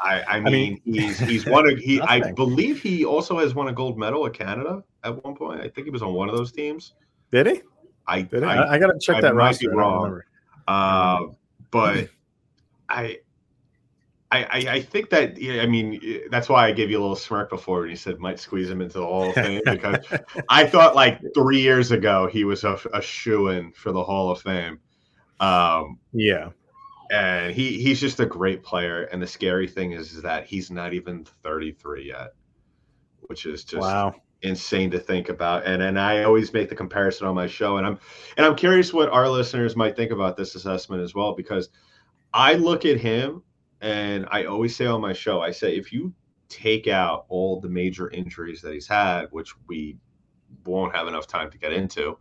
I, 0.00 0.22
I 0.26 0.40
mean- 0.40 0.80
mean, 0.84 0.94
he's 0.94 1.18
he's 1.30 1.46
won 1.46 1.68
a 1.68 1.76
he. 1.76 2.00
I 2.00 2.32
believe 2.32 2.82
he 2.82 3.04
also 3.04 3.38
has 3.38 3.54
won 3.54 3.68
a 3.68 3.72
gold 3.72 3.96
medal 3.96 4.26
at 4.26 4.32
Canada 4.32 4.82
at 5.04 5.24
one 5.24 5.36
point. 5.36 5.60
I 5.60 5.68
think 5.68 5.86
he 5.86 5.90
was 5.90 6.02
on 6.02 6.14
one 6.14 6.28
of 6.28 6.36
those 6.36 6.50
teams. 6.50 6.94
Did 7.30 7.46
he? 7.46 7.62
I 8.06 8.22
Did 8.22 8.42
he? 8.42 8.48
I, 8.48 8.56
I, 8.56 8.72
I 8.72 8.78
got 8.78 8.88
to 8.88 8.98
check 8.98 9.16
I 9.16 9.20
that 9.20 9.34
might 9.36 9.58
be 9.58 9.68
roster. 9.68 10.26
I 10.66 10.72
wrong. 10.74 11.28
Uh, 11.28 11.32
but 11.70 12.08
I, 12.88 13.18
I, 14.30 14.44
I, 14.44 14.58
I 14.74 14.80
think 14.82 15.10
that 15.10 15.38
yeah, 15.40 15.62
I 15.62 15.66
mean 15.66 16.00
that's 16.30 16.48
why 16.48 16.66
I 16.66 16.72
gave 16.72 16.90
you 16.90 16.98
a 16.98 17.02
little 17.02 17.16
smirk 17.16 17.50
before 17.50 17.80
when 17.80 17.90
you 17.90 17.96
said 17.96 18.18
might 18.18 18.40
squeeze 18.40 18.70
him 18.70 18.80
into 18.80 18.98
the 18.98 19.06
Hall 19.06 19.28
of 19.28 19.34
Fame 19.34 19.60
because 19.64 20.04
I 20.48 20.66
thought 20.66 20.94
like 20.94 21.20
three 21.34 21.60
years 21.60 21.90
ago 21.90 22.26
he 22.26 22.44
was 22.44 22.64
a, 22.64 22.78
a 22.94 23.02
shoe 23.02 23.48
in 23.48 23.72
for 23.72 23.92
the 23.92 24.02
Hall 24.02 24.30
of 24.30 24.40
Fame, 24.40 24.80
um, 25.42 25.98
Yeah. 26.12 26.50
and 27.10 27.54
he 27.54 27.80
he's 27.82 28.00
just 28.00 28.20
a 28.20 28.26
great 28.26 28.62
player. 28.62 29.02
And 29.04 29.20
the 29.20 29.26
scary 29.26 29.68
thing 29.68 29.92
is, 29.92 30.12
is 30.14 30.22
that 30.22 30.46
he's 30.46 30.70
not 30.70 30.94
even 30.94 31.24
thirty 31.42 31.72
three 31.72 32.08
yet, 32.08 32.30
which 33.20 33.44
is 33.46 33.64
just 33.64 33.82
wow. 33.82 34.14
insane 34.40 34.90
to 34.92 34.98
think 34.98 35.28
about. 35.28 35.66
And 35.66 35.82
and 35.82 36.00
I 36.00 36.24
always 36.24 36.52
make 36.52 36.68
the 36.68 36.74
comparison 36.74 37.26
on 37.26 37.34
my 37.34 37.46
show, 37.46 37.76
and 37.76 37.86
I'm 37.86 37.98
and 38.36 38.46
I'm 38.46 38.56
curious 38.56 38.92
what 38.92 39.10
our 39.10 39.28
listeners 39.28 39.76
might 39.76 39.94
think 39.94 40.10
about 40.10 40.36
this 40.36 40.54
assessment 40.54 41.02
as 41.02 41.14
well, 41.14 41.34
because 41.34 41.68
I 42.32 42.54
look 42.54 42.86
at 42.86 42.98
him 42.98 43.42
and 43.82 44.26
I 44.30 44.44
always 44.44 44.74
say 44.74 44.86
on 44.86 45.00
my 45.00 45.12
show, 45.12 45.40
I 45.42 45.50
say 45.50 45.76
if 45.76 45.92
you 45.92 46.14
take 46.48 46.88
out 46.88 47.26
all 47.28 47.60
the 47.60 47.68
major 47.68 48.10
injuries 48.10 48.62
that 48.62 48.72
he's 48.72 48.86
had, 48.86 49.26
which 49.32 49.52
we 49.66 49.98
won't 50.64 50.94
have 50.94 51.08
enough 51.08 51.26
time 51.26 51.50
to 51.50 51.58
get 51.58 51.72
into, 51.72 52.18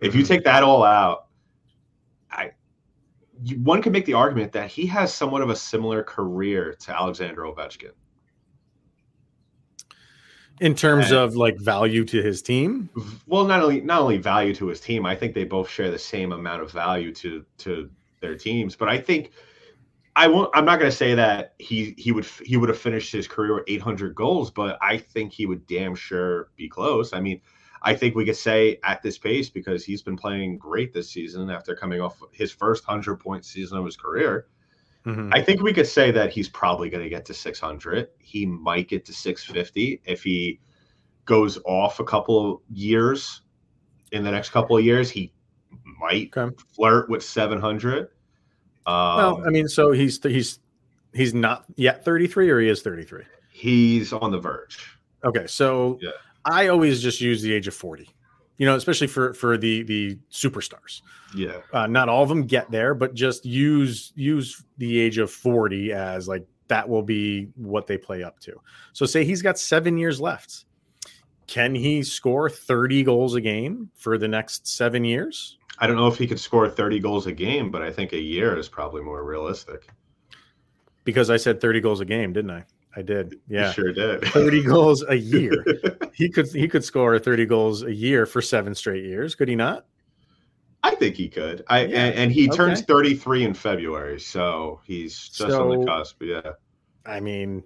if 0.00 0.14
you 0.14 0.22
mm-hmm. 0.22 0.28
take 0.28 0.44
that 0.44 0.62
all 0.62 0.82
out, 0.82 1.25
one 3.62 3.82
could 3.82 3.92
make 3.92 4.06
the 4.06 4.14
argument 4.14 4.52
that 4.52 4.70
he 4.70 4.86
has 4.86 5.12
somewhat 5.12 5.42
of 5.42 5.50
a 5.50 5.56
similar 5.56 6.02
career 6.02 6.74
to 6.80 6.92
Alexander 6.94 7.42
Ovechkin. 7.42 7.92
In 10.60 10.74
terms 10.74 11.10
and, 11.10 11.18
of 11.18 11.36
like 11.36 11.58
value 11.58 12.04
to 12.06 12.22
his 12.22 12.40
team? 12.40 12.88
Well, 13.26 13.44
not 13.44 13.62
only 13.62 13.82
not 13.82 14.00
only 14.00 14.16
value 14.16 14.54
to 14.54 14.68
his 14.68 14.80
team, 14.80 15.04
I 15.04 15.14
think 15.14 15.34
they 15.34 15.44
both 15.44 15.68
share 15.68 15.90
the 15.90 15.98
same 15.98 16.32
amount 16.32 16.62
of 16.62 16.70
value 16.70 17.12
to 17.14 17.44
to 17.58 17.90
their 18.20 18.36
teams. 18.36 18.74
But 18.74 18.88
I 18.88 18.98
think 18.98 19.32
I 20.16 20.28
won't. 20.28 20.50
I'm 20.54 20.64
not 20.64 20.78
going 20.78 20.90
to 20.90 20.96
say 20.96 21.14
that 21.14 21.54
he 21.58 21.94
he 21.98 22.10
would 22.10 22.24
he 22.42 22.56
would 22.56 22.70
have 22.70 22.78
finished 22.78 23.12
his 23.12 23.28
career 23.28 23.54
with 23.54 23.64
800 23.68 24.14
goals, 24.14 24.50
but 24.50 24.78
I 24.80 24.96
think 24.96 25.32
he 25.32 25.44
would 25.44 25.66
damn 25.66 25.94
sure 25.94 26.48
be 26.56 26.70
close. 26.70 27.12
I 27.12 27.20
mean, 27.20 27.42
I 27.82 27.94
think 27.94 28.14
we 28.14 28.24
could 28.24 28.36
say 28.36 28.78
at 28.84 29.02
this 29.02 29.18
pace 29.18 29.48
because 29.48 29.84
he's 29.84 30.02
been 30.02 30.16
playing 30.16 30.58
great 30.58 30.92
this 30.92 31.10
season 31.10 31.50
after 31.50 31.74
coming 31.74 32.00
off 32.00 32.22
his 32.32 32.52
first 32.52 32.84
hundred 32.84 33.16
point 33.16 33.44
season 33.44 33.78
of 33.78 33.84
his 33.84 33.96
career. 33.96 34.46
Mm-hmm. 35.06 35.32
I 35.32 35.40
think 35.40 35.62
we 35.62 35.72
could 35.72 35.86
say 35.86 36.10
that 36.10 36.32
he's 36.32 36.48
probably 36.48 36.90
going 36.90 37.04
to 37.04 37.08
get 37.08 37.24
to 37.26 37.34
600. 37.34 38.08
He 38.18 38.44
might 38.44 38.88
get 38.88 39.04
to 39.06 39.12
650 39.12 40.02
if 40.04 40.22
he 40.22 40.58
goes 41.26 41.58
off 41.64 42.00
a 42.00 42.04
couple 42.04 42.54
of 42.54 42.60
years. 42.68 43.42
In 44.12 44.24
the 44.24 44.30
next 44.30 44.50
couple 44.50 44.76
of 44.76 44.84
years, 44.84 45.10
he 45.10 45.32
might 46.00 46.36
okay. 46.36 46.54
flirt 46.74 47.08
with 47.08 47.22
700. 47.22 48.00
Um, 48.00 48.06
well, 48.86 49.42
I 49.46 49.50
mean, 49.50 49.68
so 49.68 49.90
he's 49.92 50.22
he's 50.22 50.60
he's 51.12 51.34
not 51.34 51.64
yet 51.76 52.04
33, 52.04 52.50
or 52.50 52.60
he 52.60 52.68
is 52.68 52.82
33. 52.82 53.24
He's 53.50 54.12
on 54.12 54.30
the 54.30 54.38
verge. 54.38 54.96
Okay, 55.24 55.46
so 55.46 55.98
yeah. 56.00 56.10
I 56.46 56.68
always 56.68 57.02
just 57.02 57.20
use 57.20 57.42
the 57.42 57.52
age 57.52 57.66
of 57.66 57.74
40. 57.74 58.08
You 58.58 58.64
know, 58.64 58.74
especially 58.74 59.08
for 59.08 59.34
for 59.34 59.58
the 59.58 59.82
the 59.82 60.18
superstars. 60.30 61.02
Yeah. 61.34 61.58
Uh, 61.74 61.86
not 61.86 62.08
all 62.08 62.22
of 62.22 62.30
them 62.30 62.46
get 62.46 62.70
there, 62.70 62.94
but 62.94 63.12
just 63.12 63.44
use 63.44 64.12
use 64.16 64.64
the 64.78 64.98
age 64.98 65.18
of 65.18 65.30
40 65.30 65.92
as 65.92 66.26
like 66.26 66.46
that 66.68 66.88
will 66.88 67.02
be 67.02 67.48
what 67.56 67.86
they 67.86 67.98
play 67.98 68.22
up 68.22 68.40
to. 68.40 68.58
So 68.94 69.04
say 69.04 69.24
he's 69.24 69.42
got 69.42 69.58
7 69.58 69.98
years 69.98 70.20
left. 70.20 70.64
Can 71.46 71.74
he 71.74 72.02
score 72.02 72.48
30 72.48 73.02
goals 73.02 73.34
a 73.34 73.40
game 73.40 73.90
for 73.94 74.16
the 74.16 74.26
next 74.26 74.66
7 74.66 75.04
years? 75.04 75.58
I 75.78 75.86
don't 75.86 75.96
know 75.96 76.08
if 76.08 76.16
he 76.16 76.26
could 76.26 76.40
score 76.40 76.68
30 76.68 76.98
goals 77.00 77.26
a 77.26 77.32
game, 77.32 77.70
but 77.70 77.82
I 77.82 77.92
think 77.92 78.12
a 78.12 78.20
year 78.20 78.56
is 78.56 78.68
probably 78.68 79.02
more 79.02 79.22
realistic. 79.22 79.86
Because 81.04 81.30
I 81.30 81.36
said 81.36 81.60
30 81.60 81.80
goals 81.80 82.00
a 82.00 82.04
game, 82.04 82.32
didn't 82.32 82.50
I? 82.50 82.64
I 82.96 83.02
did. 83.02 83.38
Yeah. 83.48 83.68
You 83.68 83.72
sure 83.72 83.92
did. 83.92 84.24
30 84.24 84.62
goals 84.64 85.04
a 85.08 85.14
year. 85.14 85.64
he 86.14 86.28
could 86.28 86.48
he 86.48 86.66
could 86.66 86.82
score 86.82 87.18
30 87.18 87.46
goals 87.46 87.82
a 87.82 87.92
year 87.92 88.26
for 88.26 88.40
7 88.40 88.74
straight 88.74 89.04
years, 89.04 89.34
could 89.34 89.48
he 89.48 89.54
not? 89.54 89.86
I 90.82 90.94
think 90.94 91.16
he 91.16 91.28
could. 91.28 91.64
I 91.68 91.80
yeah. 91.80 92.04
and, 92.04 92.14
and, 92.14 92.32
he 92.32 92.48
okay. 92.48 92.56
turns 92.56 92.80
33 92.82 93.44
in 93.44 93.54
February, 93.54 94.20
so 94.20 94.80
he's 94.84 95.28
just 95.28 95.50
so, 95.50 95.70
on 95.70 95.80
the 95.80 95.86
cusp, 95.86 96.22
yeah. 96.22 96.52
I 97.04 97.20
mean, 97.20 97.64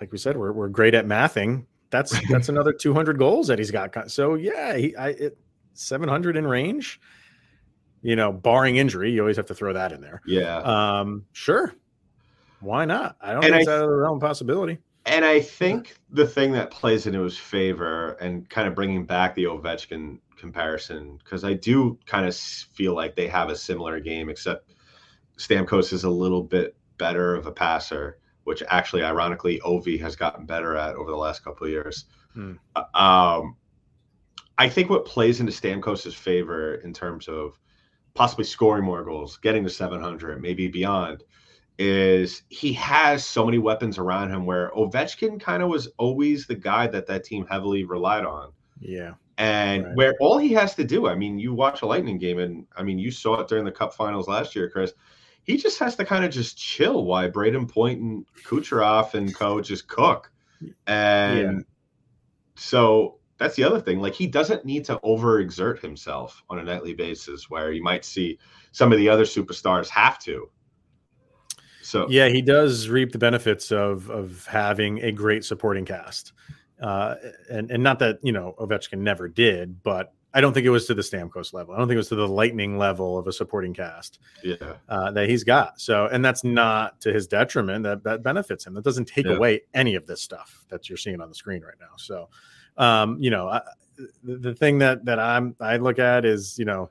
like 0.00 0.12
we 0.12 0.18
said, 0.18 0.36
we're 0.36 0.52
we're 0.52 0.68
great 0.68 0.94
at 0.94 1.06
mathing. 1.06 1.66
That's 1.90 2.18
that's 2.28 2.48
another 2.50 2.72
200 2.72 3.18
goals 3.18 3.46
that 3.46 3.58
he's 3.58 3.70
got. 3.70 4.10
So 4.10 4.34
yeah, 4.34 4.76
he 4.76 4.94
I 4.96 5.08
it, 5.10 5.38
700 5.74 6.36
in 6.36 6.46
range 6.46 7.00
you 8.02 8.16
know, 8.16 8.32
barring 8.32 8.76
injury, 8.76 9.10
you 9.12 9.20
always 9.20 9.36
have 9.36 9.46
to 9.46 9.54
throw 9.54 9.72
that 9.72 9.92
in 9.92 10.00
there. 10.00 10.22
Yeah. 10.26 10.58
Um, 10.58 11.24
sure. 11.32 11.74
Why 12.60 12.84
not? 12.84 13.16
I 13.20 13.32
don't 13.32 13.44
and 13.44 13.52
think 13.52 13.54
I, 13.54 13.58
it's 13.60 13.68
out 13.68 13.84
of 13.84 13.90
the 13.90 13.96
realm 13.96 14.20
possibility. 14.20 14.78
And 15.06 15.24
I 15.24 15.40
think 15.40 15.96
the 16.10 16.26
thing 16.26 16.52
that 16.52 16.70
plays 16.70 17.06
into 17.06 17.22
his 17.22 17.38
favor 17.38 18.12
and 18.20 18.48
kind 18.50 18.68
of 18.68 18.74
bringing 18.74 19.06
back 19.06 19.34
the 19.34 19.44
Ovechkin 19.44 20.18
comparison, 20.36 21.18
because 21.24 21.44
I 21.44 21.54
do 21.54 21.98
kind 22.06 22.26
of 22.26 22.36
feel 22.36 22.94
like 22.94 23.16
they 23.16 23.26
have 23.28 23.48
a 23.48 23.56
similar 23.56 24.00
game, 24.00 24.28
except 24.28 24.70
Stamkos 25.38 25.92
is 25.92 26.04
a 26.04 26.10
little 26.10 26.42
bit 26.42 26.76
better 26.98 27.34
of 27.34 27.46
a 27.46 27.52
passer, 27.52 28.18
which 28.44 28.62
actually, 28.68 29.02
ironically, 29.02 29.60
Ovi 29.64 29.98
has 30.00 30.14
gotten 30.14 30.44
better 30.44 30.76
at 30.76 30.96
over 30.96 31.10
the 31.10 31.16
last 31.16 31.42
couple 31.42 31.66
of 31.66 31.72
years. 31.72 32.04
Hmm. 32.34 32.54
Uh, 32.76 32.84
um, 32.94 33.56
I 34.58 34.68
think 34.68 34.90
what 34.90 35.06
plays 35.06 35.40
into 35.40 35.52
Stamkos's 35.52 36.14
favor 36.14 36.74
in 36.76 36.92
terms 36.92 37.28
of 37.28 37.58
possibly 38.14 38.44
scoring 38.44 38.84
more 38.84 39.04
goals, 39.04 39.38
getting 39.38 39.62
to 39.62 39.70
700, 39.70 40.42
maybe 40.42 40.66
beyond, 40.66 41.22
is 41.78 42.42
he 42.48 42.72
has 42.72 43.24
so 43.24 43.44
many 43.44 43.58
weapons 43.58 43.98
around 43.98 44.30
him 44.30 44.44
where 44.44 44.70
Ovechkin 44.70 45.40
kind 45.40 45.62
of 45.62 45.68
was 45.68 45.88
always 45.96 46.46
the 46.46 46.56
guy 46.56 46.88
that 46.88 47.06
that 47.06 47.24
team 47.24 47.46
heavily 47.46 47.84
relied 47.84 48.24
on. 48.24 48.52
Yeah. 48.80 49.14
And 49.38 49.84
right. 49.84 49.96
where 49.96 50.14
all 50.20 50.38
he 50.38 50.52
has 50.54 50.74
to 50.74 50.84
do, 50.84 51.06
I 51.06 51.14
mean, 51.14 51.38
you 51.38 51.54
watch 51.54 51.82
a 51.82 51.86
Lightning 51.86 52.18
game, 52.18 52.40
and 52.40 52.66
I 52.76 52.82
mean, 52.82 52.98
you 52.98 53.12
saw 53.12 53.40
it 53.40 53.46
during 53.46 53.64
the 53.64 53.70
Cup 53.70 53.94
Finals 53.94 54.26
last 54.26 54.56
year, 54.56 54.68
Chris. 54.68 54.92
He 55.44 55.56
just 55.56 55.78
has 55.78 55.94
to 55.96 56.04
kind 56.04 56.24
of 56.24 56.32
just 56.32 56.58
chill 56.58 57.04
while 57.04 57.30
Brayden 57.30 57.70
Point 57.70 58.00
and 58.00 58.26
Kucherov 58.44 59.14
and 59.14 59.32
co 59.32 59.60
just 59.60 59.86
cook. 59.86 60.32
And 60.88 61.58
yeah. 61.58 61.64
so 62.56 63.18
that's 63.38 63.54
the 63.54 63.62
other 63.62 63.80
thing. 63.80 64.00
Like 64.00 64.14
he 64.14 64.26
doesn't 64.26 64.64
need 64.64 64.84
to 64.86 64.98
overexert 65.04 65.80
himself 65.80 66.42
on 66.50 66.58
a 66.58 66.64
nightly 66.64 66.92
basis, 66.92 67.48
where 67.48 67.70
you 67.70 67.82
might 67.82 68.04
see 68.04 68.38
some 68.72 68.90
of 68.90 68.98
the 68.98 69.08
other 69.08 69.24
superstars 69.24 69.88
have 69.88 70.18
to. 70.24 70.50
So 71.88 72.06
yeah, 72.10 72.28
he 72.28 72.42
does 72.42 72.88
reap 72.88 73.12
the 73.12 73.18
benefits 73.18 73.72
of 73.72 74.10
of 74.10 74.44
having 74.46 75.02
a 75.02 75.10
great 75.10 75.44
supporting 75.44 75.86
cast, 75.86 76.34
uh, 76.82 77.14
and 77.50 77.70
and 77.70 77.82
not 77.82 77.98
that 78.00 78.18
you 78.22 78.32
know 78.32 78.54
Ovechkin 78.58 78.98
never 78.98 79.26
did, 79.26 79.82
but 79.82 80.12
I 80.34 80.42
don't 80.42 80.52
think 80.52 80.66
it 80.66 80.70
was 80.70 80.86
to 80.86 80.94
the 80.94 81.00
Stamkos 81.00 81.54
level. 81.54 81.74
I 81.74 81.78
don't 81.78 81.88
think 81.88 81.94
it 81.94 81.98
was 81.98 82.10
to 82.10 82.14
the 82.14 82.28
lightning 82.28 82.76
level 82.76 83.16
of 83.16 83.26
a 83.26 83.32
supporting 83.32 83.72
cast. 83.72 84.18
Yeah, 84.44 84.74
uh, 84.90 85.12
that 85.12 85.30
he's 85.30 85.44
got. 85.44 85.80
So, 85.80 86.06
and 86.08 86.22
that's 86.22 86.44
not 86.44 87.00
to 87.00 87.12
his 87.12 87.26
detriment. 87.26 87.84
That 87.84 88.04
that 88.04 88.22
benefits 88.22 88.66
him. 88.66 88.74
That 88.74 88.84
doesn't 88.84 89.06
take 89.06 89.24
yeah. 89.24 89.36
away 89.36 89.62
any 89.72 89.94
of 89.94 90.06
this 90.06 90.20
stuff 90.20 90.66
that 90.68 90.90
you're 90.90 90.98
seeing 90.98 91.22
on 91.22 91.30
the 91.30 91.34
screen 91.34 91.62
right 91.62 91.78
now. 91.80 91.96
So, 91.96 92.28
um, 92.76 93.16
you 93.18 93.30
know, 93.30 93.48
I, 93.48 93.62
the, 94.22 94.36
the 94.36 94.54
thing 94.54 94.78
that 94.80 95.06
that 95.06 95.18
I'm 95.18 95.56
I 95.58 95.78
look 95.78 95.98
at 95.98 96.26
is 96.26 96.58
you 96.58 96.66
know, 96.66 96.90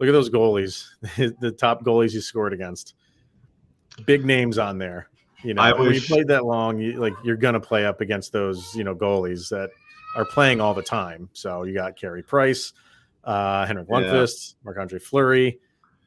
look 0.00 0.08
at 0.08 0.12
those 0.12 0.30
goalies, 0.30 0.88
the 1.40 1.52
top 1.52 1.84
goalies 1.84 2.12
you 2.12 2.20
scored 2.20 2.52
against, 2.52 2.96
big 4.06 4.24
names 4.24 4.58
on 4.58 4.78
there. 4.78 5.08
You 5.42 5.54
know, 5.54 5.62
I 5.62 5.72
when 5.72 5.88
wish... 5.88 6.08
you 6.08 6.14
played 6.14 6.28
that 6.28 6.44
long, 6.44 6.78
you, 6.78 6.94
like 6.94 7.14
you're 7.24 7.36
gonna 7.36 7.60
play 7.60 7.84
up 7.84 8.00
against 8.00 8.32
those 8.32 8.74
you 8.74 8.84
know 8.84 8.94
goalies 8.94 9.48
that 9.48 9.70
are 10.16 10.24
playing 10.24 10.60
all 10.60 10.74
the 10.74 10.82
time. 10.82 11.28
So 11.32 11.64
you 11.64 11.74
got 11.74 11.96
Carey 11.96 12.22
Price, 12.22 12.72
uh, 13.24 13.66
Henrik 13.66 13.88
Lundqvist, 13.88 14.50
yeah. 14.52 14.64
Marc 14.64 14.78
Andre 14.78 14.98
Fleury, 14.98 15.58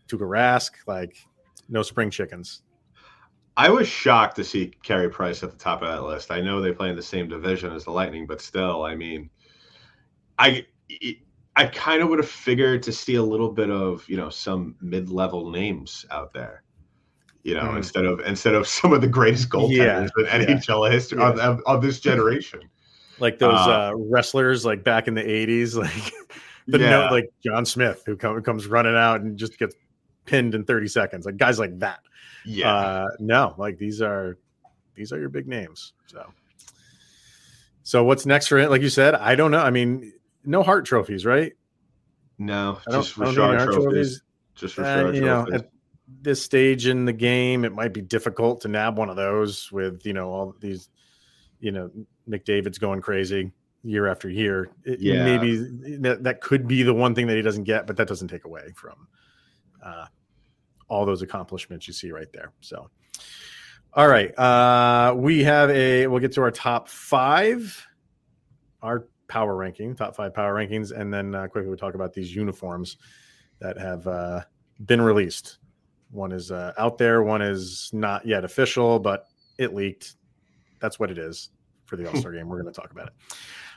Tuukka 0.07 0.27
Rask, 0.27 0.71
like 0.87 1.17
no 1.69 1.81
spring 1.81 2.09
chickens. 2.09 2.61
I 3.57 3.69
was 3.69 3.87
shocked 3.87 4.35
to 4.35 4.43
see 4.43 4.73
Carey 4.83 5.09
Price 5.09 5.41
at 5.41 5.51
the 5.51 5.57
top 5.57 5.81
of 5.81 5.87
that 5.87 6.03
list. 6.03 6.29
I 6.29 6.41
know 6.41 6.59
they 6.59 6.73
play 6.73 6.89
in 6.89 6.95
the 6.95 7.01
same 7.01 7.29
division 7.29 7.71
as 7.71 7.85
the 7.85 7.91
Lightning, 7.91 8.27
but 8.27 8.41
still, 8.41 8.83
I 8.83 8.95
mean, 8.95 9.29
I 10.37 10.65
I 11.55 11.67
kind 11.67 12.01
of 12.01 12.09
would 12.09 12.19
have 12.19 12.29
figured 12.29 12.83
to 12.83 12.91
see 12.91 13.15
a 13.15 13.23
little 13.23 13.51
bit 13.51 13.69
of 13.69 14.07
you 14.09 14.17
know 14.17 14.29
some 14.29 14.75
mid-level 14.81 15.51
names 15.51 16.05
out 16.11 16.33
there, 16.33 16.63
you 17.45 17.53
know, 17.53 17.61
mm. 17.61 17.77
instead 17.77 18.05
of 18.05 18.19
instead 18.21 18.55
of 18.55 18.67
some 18.77 18.91
of 18.91 18.99
the 19.01 19.07
greatest 19.07 19.49
goaltenders 19.49 20.09
yeah. 20.17 20.35
in 20.35 20.47
NHL 20.47 20.87
yeah. 20.87 20.91
history 20.91 21.19
yeah. 21.19 21.29
Of, 21.29 21.61
of, 21.65 21.81
this 21.81 21.99
generation, 22.01 22.59
like 23.19 23.39
those 23.39 23.53
uh, 23.53 23.91
uh, 23.91 23.93
wrestlers 23.95 24.65
like 24.65 24.83
back 24.83 25.07
in 25.07 25.13
the 25.13 25.23
'80s, 25.23 25.75
like 25.81 26.13
the 26.67 26.79
note, 26.79 27.11
like 27.11 27.29
John 27.43 27.65
Smith 27.65 28.03
who 28.05 28.17
come, 28.17 28.41
comes 28.41 28.67
running 28.67 28.95
out 28.95 29.21
and 29.21 29.37
just 29.37 29.57
gets 29.59 29.75
pinned 30.25 30.55
in 30.55 30.65
30 30.65 30.87
seconds, 30.87 31.25
like 31.27 31.37
guys 31.37 31.59
like 31.59 31.77
that. 31.79 31.99
Yeah. 32.45 32.73
Uh, 32.73 33.07
no, 33.19 33.53
like 33.59 33.77
these 33.77 34.01
are 34.01 34.39
these 34.95 35.13
are 35.13 35.19
your 35.19 35.29
big 35.29 35.47
names. 35.47 35.93
So 36.07 36.25
so 37.83 38.03
what's 38.03 38.25
next 38.25 38.47
for 38.47 38.57
it? 38.57 38.71
Like 38.71 38.81
you 38.81 38.89
said, 38.89 39.13
I 39.13 39.35
don't 39.35 39.51
know. 39.51 39.59
I 39.59 39.69
mean, 39.69 40.13
no 40.43 40.63
Hart 40.63 40.85
trophies, 40.85 41.27
right? 41.27 41.53
No, 42.39 42.79
just 42.89 43.17
Richard 43.17 43.35
trophies. 43.35 43.75
trophies. 43.75 44.21
Just 44.55 44.77
and, 44.79 45.15
you 45.15 45.21
trophies. 45.21 45.21
know, 45.21 45.55
at 45.55 45.69
this 46.21 46.43
stage 46.43 46.87
in 46.87 47.05
the 47.05 47.13
game, 47.13 47.65
it 47.65 47.73
might 47.73 47.93
be 47.93 48.01
difficult 48.01 48.61
to 48.61 48.67
nab 48.67 48.97
one 48.97 49.09
of 49.09 49.15
those 49.15 49.71
with 49.71 50.05
you 50.05 50.13
know 50.13 50.29
all 50.29 50.55
these, 50.59 50.89
you 51.59 51.71
know, 51.71 51.89
McDavid's 52.27 52.77
going 52.77 53.01
crazy 53.01 53.51
year 53.83 54.07
after 54.07 54.29
year. 54.29 54.69
It, 54.83 54.99
yeah, 54.99 55.23
maybe 55.23 55.57
that, 55.99 56.23
that 56.23 56.41
could 56.41 56.67
be 56.67 56.83
the 56.83 56.93
one 56.93 57.15
thing 57.15 57.27
that 57.27 57.35
he 57.35 57.41
doesn't 57.41 57.63
get, 57.63 57.87
but 57.87 57.97
that 57.97 58.07
doesn't 58.07 58.27
take 58.27 58.45
away 58.45 58.73
from 58.75 59.07
uh, 59.83 60.05
all 60.87 61.05
those 61.05 61.21
accomplishments 61.21 61.87
you 61.87 61.93
see 61.93 62.11
right 62.11 62.31
there. 62.33 62.51
So, 62.61 62.89
all 63.93 64.07
right, 64.07 64.37
uh, 64.37 65.13
we 65.15 65.43
have 65.43 65.69
a. 65.69 66.07
We'll 66.07 66.19
get 66.19 66.33
to 66.33 66.41
our 66.41 66.51
top 66.51 66.89
five. 66.89 67.87
Our 68.81 69.07
power 69.27 69.55
ranking, 69.55 69.95
top 69.95 70.15
five 70.15 70.33
power 70.33 70.53
rankings, 70.53 70.91
and 70.91 71.11
then 71.11 71.33
uh, 71.33 71.47
quickly 71.47 71.69
we'll 71.69 71.77
talk 71.77 71.95
about 71.95 72.13
these 72.13 72.35
uniforms 72.35 72.97
that 73.59 73.79
have 73.79 74.05
uh, 74.05 74.41
been 74.85 75.01
released. 75.01 75.57
One 76.15 76.31
is 76.31 76.51
uh, 76.51 76.73
out 76.77 76.97
there, 76.97 77.23
one 77.23 77.41
is 77.41 77.89
not 77.93 78.25
yet 78.25 78.43
official, 78.43 78.99
but 78.99 79.27
it 79.57 79.73
leaked. 79.73 80.15
That's 80.79 80.99
what 80.99 81.11
it 81.11 81.17
is 81.17 81.49
for 81.85 81.95
the 81.95 82.09
All 82.09 82.15
Star 82.15 82.31
game. 82.31 82.47
We're 82.47 82.61
going 82.61 82.73
to 82.73 82.79
talk 82.79 82.91
about 82.91 83.07
it. 83.07 83.13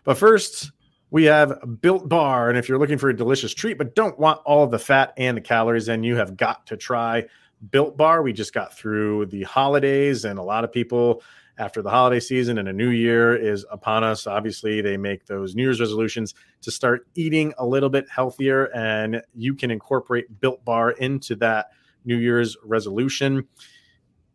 But 0.04 0.16
first, 0.16 0.70
we 1.10 1.24
have 1.24 1.80
Built 1.80 2.08
Bar. 2.08 2.48
And 2.48 2.58
if 2.58 2.68
you're 2.68 2.78
looking 2.78 2.98
for 2.98 3.08
a 3.08 3.16
delicious 3.16 3.54
treat, 3.54 3.78
but 3.78 3.94
don't 3.94 4.18
want 4.18 4.40
all 4.44 4.64
of 4.64 4.70
the 4.70 4.78
fat 4.78 5.14
and 5.16 5.36
the 5.36 5.40
calories, 5.40 5.86
then 5.86 6.02
you 6.02 6.16
have 6.16 6.36
got 6.36 6.66
to 6.66 6.76
try 6.76 7.26
Built 7.70 7.96
Bar. 7.96 8.22
We 8.22 8.32
just 8.32 8.52
got 8.52 8.76
through 8.76 9.26
the 9.26 9.42
holidays, 9.42 10.24
and 10.24 10.38
a 10.38 10.42
lot 10.42 10.64
of 10.64 10.72
people 10.72 11.22
after 11.58 11.82
the 11.82 11.90
holiday 11.90 12.20
season 12.20 12.56
and 12.58 12.68
a 12.68 12.72
new 12.72 12.90
year 12.90 13.34
is 13.34 13.66
upon 13.70 14.04
us. 14.04 14.26
Obviously, 14.26 14.80
they 14.80 14.96
make 14.96 15.26
those 15.26 15.56
New 15.56 15.64
Year's 15.64 15.80
resolutions 15.80 16.34
to 16.62 16.70
start 16.70 17.06
eating 17.16 17.52
a 17.58 17.66
little 17.66 17.88
bit 17.88 18.08
healthier, 18.08 18.66
and 18.74 19.22
you 19.34 19.54
can 19.54 19.70
incorporate 19.70 20.40
Built 20.40 20.64
Bar 20.64 20.92
into 20.92 21.34
that 21.36 21.70
New 22.08 22.16
Year's 22.16 22.56
resolution. 22.64 23.46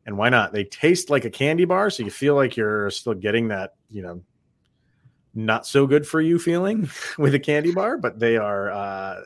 And 0.06 0.18
why 0.18 0.30
not? 0.30 0.54
They 0.54 0.64
taste 0.64 1.10
like 1.10 1.26
a 1.26 1.30
candy 1.30 1.66
bar, 1.66 1.90
so 1.90 2.04
you 2.04 2.12
feel 2.12 2.36
like 2.36 2.56
you're 2.56 2.90
still 2.92 3.14
getting 3.14 3.50
that, 3.50 3.74
you 3.90 4.02
know, 4.02 4.22
not 5.34 5.66
so 5.66 5.88
good 5.88 6.08
for 6.08 6.22
you 6.22 6.38
feeling 6.38 6.90
with 7.18 7.34
a 7.34 7.40
candy 7.40 7.74
bar, 7.74 7.98
but 7.98 8.20
they 8.20 8.38
are 8.38 8.72
uh, 8.72 9.22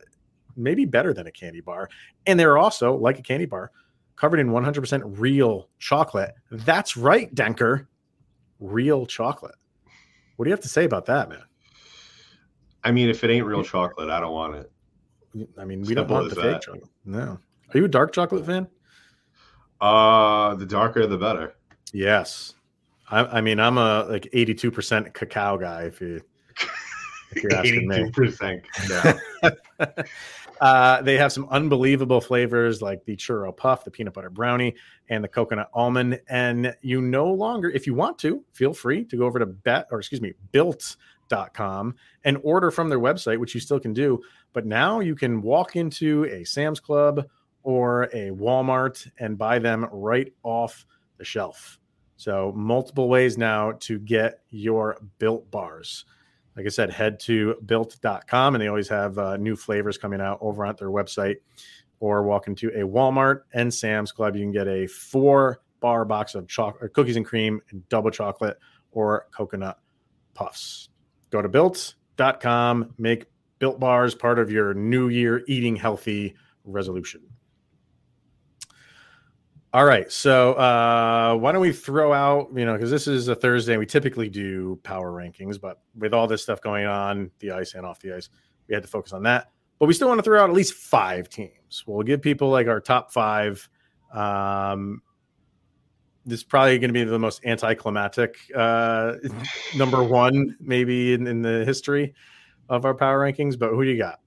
maybe 0.56 0.86
better 0.86 1.14
than 1.14 1.28
a 1.28 1.32
candy 1.32 1.62
bar. 1.62 1.90
And 2.26 2.40
they're 2.40 2.58
also, 2.58 2.96
like 2.96 3.20
a 3.20 3.22
candy 3.22 3.46
bar, 3.46 3.72
covered 4.16 4.40
in 4.40 4.50
100% 4.50 5.02
real 5.20 5.70
chocolate. 5.80 6.34
That's 6.50 6.96
right, 6.96 7.34
Denker. 7.36 7.88
Real 8.60 9.06
chocolate. 9.06 9.56
What 10.38 10.46
do 10.46 10.50
you 10.50 10.54
have 10.54 10.64
to 10.64 10.70
say 10.70 10.86
about 10.86 11.06
that, 11.08 11.30
man? 11.30 11.44
I 12.84 12.92
mean, 12.92 13.10
if 13.10 13.24
it 13.24 13.30
ain't 13.30 13.46
real 13.46 13.64
chocolate, 13.64 14.10
I 14.10 14.20
don't 14.20 14.32
want 14.32 14.56
it. 14.56 14.72
I 15.58 15.66
mean, 15.66 15.82
we 15.82 15.88
Simple 15.88 16.06
don't 16.06 16.14
want 16.14 16.30
the 16.30 16.36
that. 16.36 16.54
fake 16.54 16.62
chocolate. 16.62 16.90
No. 17.04 17.40
Are 17.74 17.78
you 17.78 17.86
a 17.86 17.90
dark 17.90 18.14
chocolate 18.14 18.46
fan? 18.46 18.68
Uh, 19.80 20.56
the 20.56 20.66
darker 20.66 21.06
the 21.08 21.18
better. 21.18 21.56
Yes. 21.94 22.56
I, 23.10 23.20
I 23.26 23.42
mean, 23.42 23.60
I'm 23.60 23.78
a 23.78 24.06
like 24.10 24.30
82% 24.34 25.14
cacao 25.14 25.58
guy. 25.58 25.84
If 25.84 26.02
you 26.02 26.22
if 27.32 27.44
you're 27.44 27.54
asking 27.54 27.90
82%, 27.90 28.54
me. 28.54 29.20
Yeah. 29.42 30.04
Uh, 30.60 31.02
they 31.02 31.18
have 31.18 31.32
some 31.32 31.48
unbelievable 31.50 32.22
flavors 32.22 32.82
like 32.82 33.06
the 33.06 33.16
churro 33.16 33.56
puff, 33.56 33.84
the 33.84 33.92
peanut 33.92 34.14
butter 34.14 34.30
brownie, 34.30 34.76
and 35.10 35.24
the 35.24 35.28
coconut 35.28 35.70
almond. 35.74 36.20
And 36.30 36.76
you 36.82 37.02
no 37.02 37.32
longer, 37.32 37.70
if 37.70 37.86
you 37.86 37.94
want 37.94 38.18
to, 38.20 38.44
feel 38.54 38.74
free 38.74 39.06
to 39.06 39.18
go 39.18 39.26
over 39.26 39.40
to 39.40 39.46
bet 39.46 39.88
or 39.92 40.00
excuse 40.00 40.22
me, 40.22 40.34
built.com 40.52 41.96
and 42.24 42.38
order 42.44 42.72
from 42.72 42.90
their 42.90 43.00
website, 43.00 43.38
which 43.38 43.54
you 43.54 43.62
still 43.62 43.80
can 43.80 43.94
do. 43.94 44.22
But 44.54 44.66
now 44.66 45.00
you 45.00 45.16
can 45.16 45.42
walk 45.42 45.76
into 45.76 46.26
a 46.26 46.44
Sam's 46.44 46.80
Club 46.80 47.28
or 47.68 48.04
a 48.14 48.32
Walmart 48.32 49.10
and 49.20 49.38
buy 49.38 49.60
them 49.60 49.88
right 49.92 50.32
off 50.44 50.86
the 51.18 51.26
shelf. 51.26 51.80
So, 52.16 52.54
multiple 52.56 53.10
ways 53.10 53.38
now 53.38 53.74
to 53.82 54.00
get 54.00 54.42
your 54.50 54.98
built 55.20 55.52
bars 55.52 56.06
like 56.58 56.66
I 56.66 56.70
said, 56.70 56.92
head 56.92 57.20
to 57.22 57.56
built.com 57.64 58.56
and 58.56 58.62
they 58.62 58.68
always 58.68 58.90
have 58.90 59.18
uh, 59.20 59.38
new 59.38 59.56
flavors 59.56 59.98
coming 60.00 60.20
out 60.20 60.40
over 60.42 60.66
on 60.66 60.76
their 60.78 60.90
website 60.90 61.36
or 62.00 62.24
walk 62.24 62.48
into 62.48 62.70
a 62.70 62.82
Walmart 62.82 63.42
and 63.54 63.72
Sam's 63.72 64.12
Club. 64.12 64.36
You 64.36 64.42
can 64.42 64.52
get 64.52 64.68
a 64.68 64.88
four 64.88 65.62
bar 65.80 66.04
box 66.04 66.34
of 66.34 66.48
chocolate, 66.48 66.94
cookies 66.94 67.16
and 67.16 67.26
cream 67.26 67.62
and 67.70 67.88
double 67.90 68.10
chocolate 68.10 68.58
or 68.92 69.28
coconut 69.32 69.78
puffs. 70.34 70.90
Go 71.30 71.44
to 71.44 71.48
built.com, 71.48 72.96
make 72.98 73.26
built 73.60 73.80
bars 73.80 74.16
part 74.16 74.40
of 74.40 74.50
your 74.50 74.74
new 74.74 75.10
year 75.10 75.44
eating 75.48 75.76
healthy 75.76 76.36
resolution. 76.64 77.22
All 79.78 79.86
right. 79.86 80.12
So 80.12 80.54
uh, 80.54 81.36
why 81.36 81.52
don't 81.52 81.62
we 81.62 81.72
throw 81.72 82.12
out, 82.12 82.50
you 82.56 82.66
know, 82.66 82.74
because 82.74 82.90
this 82.90 83.08
is 83.08 83.28
a 83.28 83.36
Thursday, 83.36 83.78
we 83.78 83.86
typically 83.86 84.28
do 84.28 84.80
power 84.82 85.12
rankings, 85.12 85.62
but 85.62 85.80
with 85.96 86.16
all 86.16 86.26
this 86.26 86.42
stuff 86.42 86.62
going 86.62 86.88
on, 86.88 87.30
the 87.38 87.52
ice 87.52 87.76
and 87.76 87.86
off 87.86 88.00
the 88.00 88.16
ice, 88.16 88.28
we 88.68 88.74
had 88.74 88.82
to 88.82 88.90
focus 88.90 89.14
on 89.14 89.22
that. 89.22 89.52
But 89.78 89.86
we 89.86 89.94
still 89.94 90.08
want 90.08 90.18
to 90.18 90.24
throw 90.24 90.42
out 90.42 90.50
at 90.50 90.56
least 90.56 90.74
five 90.74 91.30
teams. 91.30 91.84
We'll 91.86 92.02
give 92.02 92.24
people 92.24 92.50
like 92.50 92.66
our 92.66 92.80
top 92.80 93.14
five. 93.14 93.70
Um, 94.12 95.04
this 96.26 96.40
is 96.40 96.44
probably 96.44 96.80
going 96.80 96.90
to 96.90 96.94
be 96.94 97.04
the 97.04 97.20
most 97.20 97.46
anticlimactic 97.46 98.36
uh, 98.56 99.14
number 99.76 100.02
one, 100.02 100.58
maybe 100.60 101.14
in, 101.14 101.28
in 101.28 101.44
the 101.44 101.64
history 101.66 102.16
of 102.68 102.84
our 102.84 102.96
power 102.96 103.20
rankings. 103.20 103.60
But 103.60 103.70
who 103.70 103.84
do 103.84 103.92
you 103.92 104.00
got? 104.00 104.22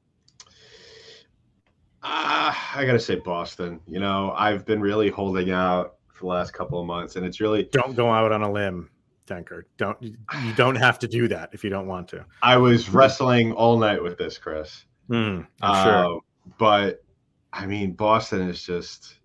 Uh, 2.03 2.55
I 2.75 2.85
gotta 2.87 3.01
say 3.01 3.17
Boston. 3.17 3.81
You 3.87 4.01
know, 4.01 4.33
I've 4.37 4.65
been 4.65 4.81
really 4.81 5.11
holding 5.11 5.51
out 5.51 5.97
for 6.09 6.21
the 6.25 6.29
last 6.29 6.53
couple 6.53 6.81
of 6.81 6.87
months, 6.87 7.17
and 7.17 7.27
it's 7.27 7.41
really 7.41 7.65
don't 7.65 7.95
go 7.95 8.11
out 8.11 8.33
on 8.33 8.43
a 8.43 8.51
limb, 8.51 8.89
Denker. 9.27 9.65
Don't 9.77 10.01
you 10.03 10.17
don't 10.57 10.77
have 10.77 10.99
to 11.01 11.09
do 11.09 11.29
that 11.29 11.51
if 11.53 11.63
you 11.63 11.71
don't 11.71 11.87
want 11.87 12.09
to. 12.09 12.25
I 12.43 12.57
was 12.57 12.89
wrestling 12.89 13.53
all 13.53 13.79
night 13.79 14.03
with 14.03 14.17
this, 14.17 14.39
Chris. 14.39 14.85
Mm, 15.11 15.47
I'm 15.61 15.85
sure, 15.85 16.17
uh, 16.17 16.21
but 16.59 17.05
I 17.53 17.67
mean, 17.67 17.93
Boston 17.93 18.49
is 18.49 18.63
just, 18.63 19.19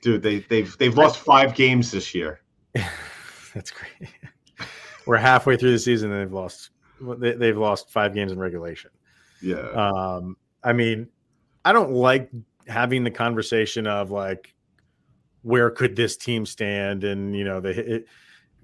dude. 0.00 0.22
They 0.22 0.38
they've 0.40 0.76
they've 0.78 0.96
lost 0.96 1.18
five 1.18 1.54
games 1.54 1.90
this 1.90 2.14
year. 2.14 2.40
That's 3.54 3.70
great. 3.70 4.10
We're 5.06 5.16
halfway 5.16 5.56
through 5.56 5.72
the 5.72 5.78
season, 5.78 6.12
and 6.12 6.22
they've 6.22 6.32
lost. 6.32 6.70
They, 7.00 7.32
they've 7.32 7.58
lost 7.58 7.90
five 7.90 8.14
games 8.14 8.32
in 8.32 8.38
regulation. 8.38 8.90
Yeah. 9.42 9.68
Um, 9.70 10.36
I 10.62 10.72
mean, 10.72 11.08
I 11.64 11.72
don't 11.72 11.92
like 11.92 12.30
having 12.66 13.04
the 13.04 13.10
conversation 13.10 13.86
of 13.86 14.10
like 14.10 14.54
where 15.42 15.70
could 15.70 15.96
this 15.96 16.16
team 16.16 16.46
stand 16.46 17.04
and 17.04 17.36
you 17.36 17.44
know 17.44 17.60
they 17.60 17.72
it, 17.72 18.06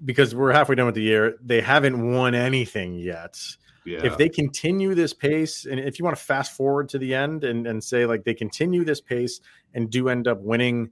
because 0.05 0.33
we're 0.33 0.51
halfway 0.51 0.75
done 0.75 0.85
with 0.85 0.95
the 0.95 1.01
year 1.01 1.35
they 1.43 1.61
haven't 1.61 2.13
won 2.13 2.33
anything 2.33 2.93
yet 2.93 3.37
yeah. 3.85 3.99
if 4.03 4.17
they 4.17 4.29
continue 4.29 4.95
this 4.95 5.13
pace 5.13 5.65
and 5.65 5.79
if 5.79 5.99
you 5.99 6.05
want 6.05 6.17
to 6.17 6.23
fast 6.23 6.53
forward 6.53 6.87
to 6.89 6.97
the 6.97 7.13
end 7.13 7.43
and, 7.43 7.67
and 7.67 7.83
say 7.83 8.05
like 8.05 8.23
they 8.23 8.33
continue 8.33 8.83
this 8.83 9.01
pace 9.01 9.41
and 9.73 9.89
do 9.89 10.09
end 10.09 10.27
up 10.27 10.39
winning 10.41 10.89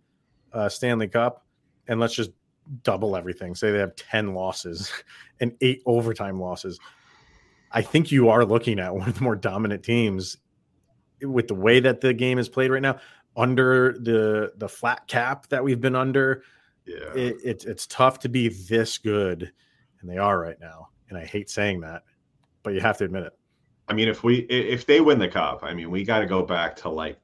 uh, 0.54 0.68
stanley 0.68 1.08
cup 1.08 1.46
and 1.88 2.00
let's 2.00 2.14
just 2.14 2.32
double 2.84 3.16
everything 3.16 3.56
say 3.56 3.72
they 3.72 3.80
have 3.80 3.96
10 3.96 4.34
losses 4.34 4.92
and 5.40 5.54
eight 5.62 5.82
overtime 5.86 6.40
losses 6.40 6.78
i 7.72 7.82
think 7.82 8.12
you 8.12 8.28
are 8.28 8.44
looking 8.44 8.78
at 8.78 8.94
one 8.94 9.08
of 9.08 9.16
the 9.16 9.24
more 9.24 9.38
dominant 9.38 9.84
teams 9.84 10.36
with 11.22 11.48
the 11.48 11.56
way 11.56 11.80
that 11.80 12.02
the 12.02 12.14
game 12.14 12.40
is 12.40 12.50
played 12.50 12.72
right 12.72 12.82
now, 12.82 13.00
under 13.36 13.98
the 14.00 14.54
the 14.58 14.68
flat 14.68 15.08
cap 15.08 15.48
that 15.50 15.64
we've 15.64 15.82
been 15.82 15.96
under, 15.96 16.44
yeah, 16.86 17.14
it, 17.16 17.38
it's 17.44 17.66
it's 17.66 17.88
tough 17.88 18.20
to 18.20 18.30
be 18.30 18.50
this 18.50 18.98
good, 18.98 19.52
and 20.02 20.10
they 20.10 20.18
are 20.18 20.40
right 20.40 20.60
now. 20.60 20.90
And 21.10 21.18
I 21.18 21.26
hate 21.26 21.50
saying 21.50 21.82
that, 21.82 22.04
but 22.64 22.74
you 22.74 22.82
have 22.82 22.98
to 22.98 23.06
admit 23.06 23.24
it. 23.24 23.34
I 23.88 23.94
mean, 23.94 24.08
if 24.08 24.24
we 24.24 24.40
if 24.50 24.86
they 24.86 25.02
win 25.02 25.20
the 25.20 25.28
cup, 25.28 25.60
I 25.64 25.74
mean, 25.74 25.90
we 25.90 26.04
got 26.04 26.20
to 26.20 26.26
go 26.26 26.44
back 26.44 26.76
to 26.78 26.90
like 26.90 27.20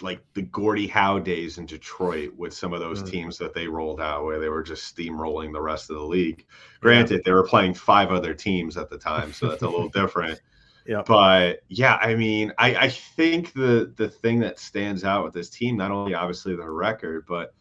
like 0.00 0.20
the 0.34 0.42
Gordie 0.42 0.86
Howe 0.86 1.18
days 1.18 1.58
in 1.58 1.66
Detroit 1.66 2.32
with 2.36 2.54
some 2.54 2.72
of 2.72 2.80
those 2.80 3.02
mm. 3.02 3.10
teams 3.10 3.38
that 3.38 3.54
they 3.54 3.66
rolled 3.66 4.00
out 4.00 4.24
where 4.24 4.38
they 4.38 4.48
were 4.48 4.62
just 4.62 4.94
steamrolling 4.94 5.52
the 5.52 5.60
rest 5.60 5.90
of 5.90 5.96
the 5.96 6.02
league. 6.02 6.46
Granted, 6.80 7.16
yeah. 7.16 7.22
they 7.24 7.32
were 7.32 7.46
playing 7.46 7.74
five 7.74 8.10
other 8.10 8.34
teams 8.34 8.76
at 8.76 8.90
the 8.90 8.98
time, 8.98 9.32
so 9.32 9.48
that's 9.48 9.62
a 9.62 9.68
little 9.68 9.88
different. 9.88 10.40
Yeah. 10.88 11.02
But 11.06 11.60
yeah, 11.68 11.96
I 11.96 12.14
mean, 12.14 12.50
I, 12.56 12.74
I 12.74 12.88
think 12.88 13.52
the 13.52 13.92
the 13.96 14.08
thing 14.08 14.40
that 14.40 14.58
stands 14.58 15.04
out 15.04 15.22
with 15.22 15.34
this 15.34 15.50
team, 15.50 15.76
not 15.76 15.90
only 15.90 16.14
obviously 16.14 16.56
the 16.56 16.68
record, 16.68 17.26
but 17.28 17.54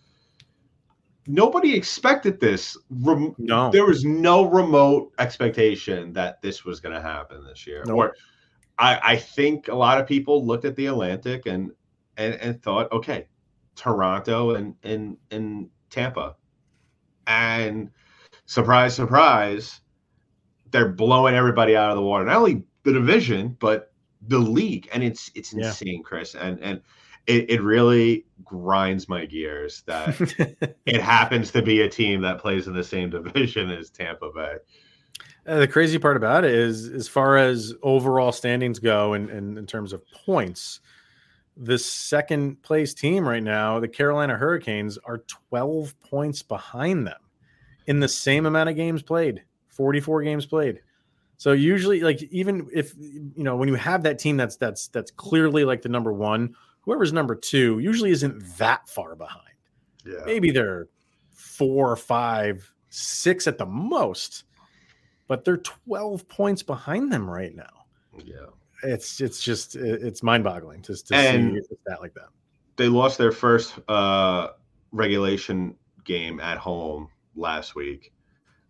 nobody 1.27 1.75
expected 1.75 2.39
this. 2.39 2.77
Rem- 2.89 3.35
no, 3.37 3.69
there 3.69 3.85
was 3.85 4.05
no 4.05 4.45
remote 4.45 5.11
expectation 5.19 6.13
that 6.13 6.41
this 6.41 6.63
was 6.63 6.79
going 6.79 6.95
to 6.95 7.01
happen 7.01 7.45
this 7.45 7.67
year. 7.67 7.83
Nope. 7.85 7.97
Or 7.97 8.15
I, 8.79 8.99
I 9.03 9.15
think 9.17 9.67
a 9.67 9.75
lot 9.75 9.99
of 9.99 10.07
people 10.07 10.45
looked 10.45 10.63
at 10.63 10.77
the 10.77 10.85
Atlantic 10.85 11.47
and 11.47 11.71
and 12.15 12.35
and 12.35 12.63
thought, 12.63 12.89
okay, 12.93 13.27
Toronto 13.75 14.55
and 14.55 14.73
and 14.83 15.17
and 15.31 15.69
Tampa, 15.89 16.37
and 17.27 17.89
surprise, 18.45 18.95
surprise, 18.95 19.81
they're 20.71 20.93
blowing 20.93 21.35
everybody 21.35 21.75
out 21.75 21.89
of 21.89 21.97
the 21.97 22.03
water. 22.03 22.23
Not 22.23 22.37
only 22.37 22.63
the 22.88 22.93
division, 22.93 23.58
but 23.60 23.91
the 24.28 24.39
league, 24.39 24.88
and 24.93 25.04
it's 25.04 25.30
it's 25.36 25.54
insane, 25.54 25.97
yeah. 25.97 26.02
Chris, 26.04 26.36
and 26.36 26.60
and 26.62 26.82
it, 27.28 27.50
it 27.50 27.62
really 27.62 28.26
grinds 28.43 29.10
my 29.10 29.26
gears 29.26 29.84
that 29.86 30.15
it 30.86 31.02
happens 31.02 31.52
to 31.52 31.62
be 31.62 31.82
a 31.82 31.89
team 31.89 32.21
that 32.21 32.39
plays 32.39 32.65
in 32.65 32.73
the 32.73 32.84
same 32.84 33.10
division 33.10 33.69
as 33.69 33.89
Tampa 33.89 34.30
Bay. 34.34 34.56
Uh, 35.45 35.60
the 35.60 35.67
crazy 35.67 36.00
part 36.00 36.15
about 36.15 36.45
it 36.45 36.54
is, 36.54 36.88
as 36.88 37.08
far 37.08 37.38
as 37.38 37.73
overall 37.84 38.32
standings 38.32 38.80
go, 38.80 39.13
and 39.13 39.30
in, 39.30 39.58
in 39.58 39.65
terms 39.65 39.91
of 39.91 40.02
points, 40.26 40.80
the 41.58 41.78
second 41.78 42.62
place 42.63 42.93
team 42.93 43.28
right 43.28 43.43
now, 43.43 43.80
the 43.80 43.88
Carolina 43.88 44.38
Hurricanes, 44.38 44.97
are 45.06 45.23
12 45.50 46.00
points 46.02 46.41
behind 46.41 47.06
them 47.06 47.19
in 47.88 48.00
the 48.00 48.08
same 48.08 48.45
amount 48.45 48.69
of 48.69 48.76
games 48.76 49.04
played, 49.04 49.43
44 49.67 50.23
games 50.23 50.45
played. 50.45 50.80
So 51.38 51.52
usually, 51.52 52.02
like 52.02 52.21
even 52.23 52.67
if 52.73 52.93
you 52.97 53.32
know 53.43 53.56
when 53.56 53.67
you 53.69 53.76
have 53.76 54.04
that 54.04 54.17
team 54.19 54.38
that's 54.38 54.58
that's 54.58 54.88
that's 54.88 55.12
clearly 55.12 55.65
like 55.65 55.82
the 55.84 55.89
number 55.89 56.12
one, 56.12 56.56
whoever's 56.82 57.13
number 57.13 57.36
two 57.36 57.80
usually 57.80 58.12
isn't 58.12 58.43
that 58.58 58.89
far 58.89 59.15
behind. 59.15 59.43
Yeah. 60.06 60.23
Maybe 60.26 60.52
they're 60.52 60.88
four, 61.34 61.95
five, 61.95 62.73
six 62.89 63.45
at 63.45 63.58
the 63.60 63.65
most, 63.67 64.45
but 65.28 65.45
they're 65.45 65.58
twelve 65.58 66.28
points 66.28 66.63
behind 66.63 67.13
them 67.13 67.30
right 67.30 67.56
now. 67.56 67.86
Yeah. 68.23 68.47
It's 68.84 69.21
it's 69.21 69.43
just 69.43 69.76
it's 69.76 70.23
mind 70.23 70.43
boggling 70.43 70.82
just 70.82 71.08
to 71.08 71.15
And- 71.15 71.54
see 71.69 71.76
that 71.86 72.02
like 72.02 72.13
that. 72.15 72.30
They 72.78 72.88
lost 72.88 73.17
their 73.17 73.32
first 73.32 73.73
uh, 73.88 74.50
regulation 74.91 75.76
game 76.04 76.39
at 76.39 76.58
home 76.60 77.10
last 77.36 77.73
week 77.76 78.13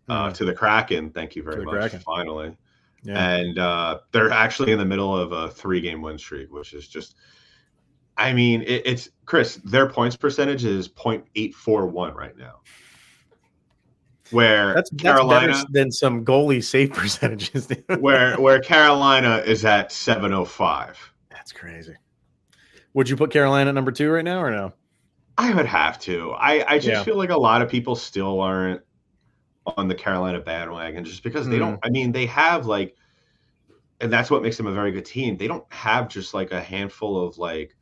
uh, 0.08 0.30
to 0.32 0.44
the 0.44 0.52
Kraken. 0.54 1.10
Thank 1.10 1.36
you 1.36 1.42
very 1.42 1.64
much. 1.64 1.74
Kraken. 1.74 2.00
Finally. 2.00 2.56
Yeah. 3.04 3.30
and 3.36 3.58
uh, 3.60 4.00
they're 4.10 4.30
actually 4.32 4.72
in 4.72 4.78
the 4.78 4.84
middle 4.84 5.16
of 5.16 5.30
a 5.30 5.48
three 5.50 5.80
game 5.80 6.02
win 6.02 6.18
streak, 6.18 6.52
which 6.52 6.72
is 6.74 6.88
just. 6.88 7.14
I 8.16 8.32
mean, 8.32 8.62
it, 8.62 8.82
it's 8.84 9.10
Chris. 9.26 9.56
Their 9.64 9.88
points 9.88 10.16
percentage 10.16 10.64
is 10.64 10.88
0.841 10.88 12.14
right 12.16 12.36
now. 12.36 12.60
Where 14.30 14.74
That's, 14.74 14.90
that's 14.90 15.02
Carolina, 15.02 15.52
better 15.52 15.64
than 15.70 15.90
some 15.92 16.24
goalie 16.24 16.62
save 16.62 16.92
percentages. 16.94 17.68
where 18.00 18.34
where 18.36 18.60
Carolina 18.60 19.36
is 19.46 19.64
at 19.64 19.90
705. 19.92 21.12
That's 21.30 21.52
crazy. 21.52 21.94
Would 22.94 23.08
you 23.08 23.16
put 23.16 23.30
Carolina 23.30 23.70
at 23.70 23.74
number 23.74 23.92
two 23.92 24.10
right 24.10 24.24
now 24.24 24.42
or 24.42 24.50
no? 24.50 24.72
I 25.38 25.54
would 25.54 25.66
have 25.66 25.98
to. 26.00 26.32
I 26.32 26.64
I 26.74 26.78
just 26.78 26.88
Yeah. 26.88 27.04
feel 27.04 27.16
like 27.16 27.30
a 27.30 27.38
lot 27.38 27.62
of 27.62 27.70
people 27.70 27.94
still 27.94 28.40
aren't 28.40 28.82
on 29.76 29.88
the 29.88 29.94
Carolina 29.94 30.40
bandwagon 30.40 31.04
just 31.04 31.22
because 31.22 31.48
they 31.48 31.56
Mm. 31.56 31.60
don't. 31.60 31.80
I 31.82 31.90
mean, 31.90 32.12
they 32.12 32.26
have 32.26 32.66
like, 32.66 32.96
and 34.00 34.12
that's 34.12 34.30
what 34.30 34.42
makes 34.42 34.56
them 34.56 34.66
a 34.66 34.72
very 34.72 34.92
good 34.92 35.04
team. 35.04 35.36
They 35.36 35.48
don't 35.48 35.70
have 35.72 36.08
just 36.08 36.34
like 36.34 36.52
a 36.52 36.60
handful 36.60 37.26
of 37.26 37.38
like 37.38 37.76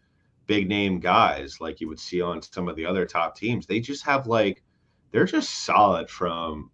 big 0.47 0.69
name 0.69 1.01
guys 1.01 1.61
like 1.61 1.81
you 1.81 1.89
would 1.89 1.99
see 2.01 2.21
on 2.23 2.41
some 2.43 2.69
of 2.69 2.77
the 2.77 2.87
other 2.87 3.05
top 3.05 3.37
teams. 3.37 3.67
They 3.67 3.81
just 3.81 4.05
have 4.05 4.27
like 4.27 4.63
they're 5.11 5.25
just 5.25 5.65
solid 5.65 6.09
from 6.11 6.71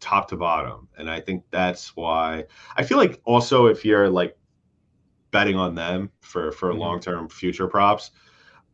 top 0.00 0.28
to 0.28 0.36
bottom, 0.36 0.88
and 0.98 1.10
I 1.10 1.20
think 1.20 1.44
that's 1.50 1.94
why 1.96 2.44
I 2.76 2.82
feel 2.84 2.98
like 2.98 3.20
also 3.24 3.66
if 3.66 3.84
you're 3.84 4.08
like 4.08 4.36
betting 5.30 5.56
on 5.56 5.74
them 5.74 6.10
for 6.20 6.52
for 6.52 6.72
Mhm. 6.72 6.78
long 6.78 7.00
term 7.00 7.28
future 7.28 7.68
props. 7.68 8.10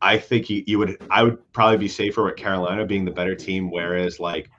I 0.01 0.19
think 0.19 0.49
you, 0.51 0.63
you 0.67 0.79
would 0.79 0.97
I 1.11 1.23
would 1.25 1.53
probably 1.53 1.79
be 1.79 1.89
safer 1.89 2.25
with 2.25 2.37
Carolina 2.37 2.87
being 2.87 3.05
the 3.05 3.11
better 3.11 3.35
team, 3.35 3.71
whereas 3.71 4.21
like 4.21 4.51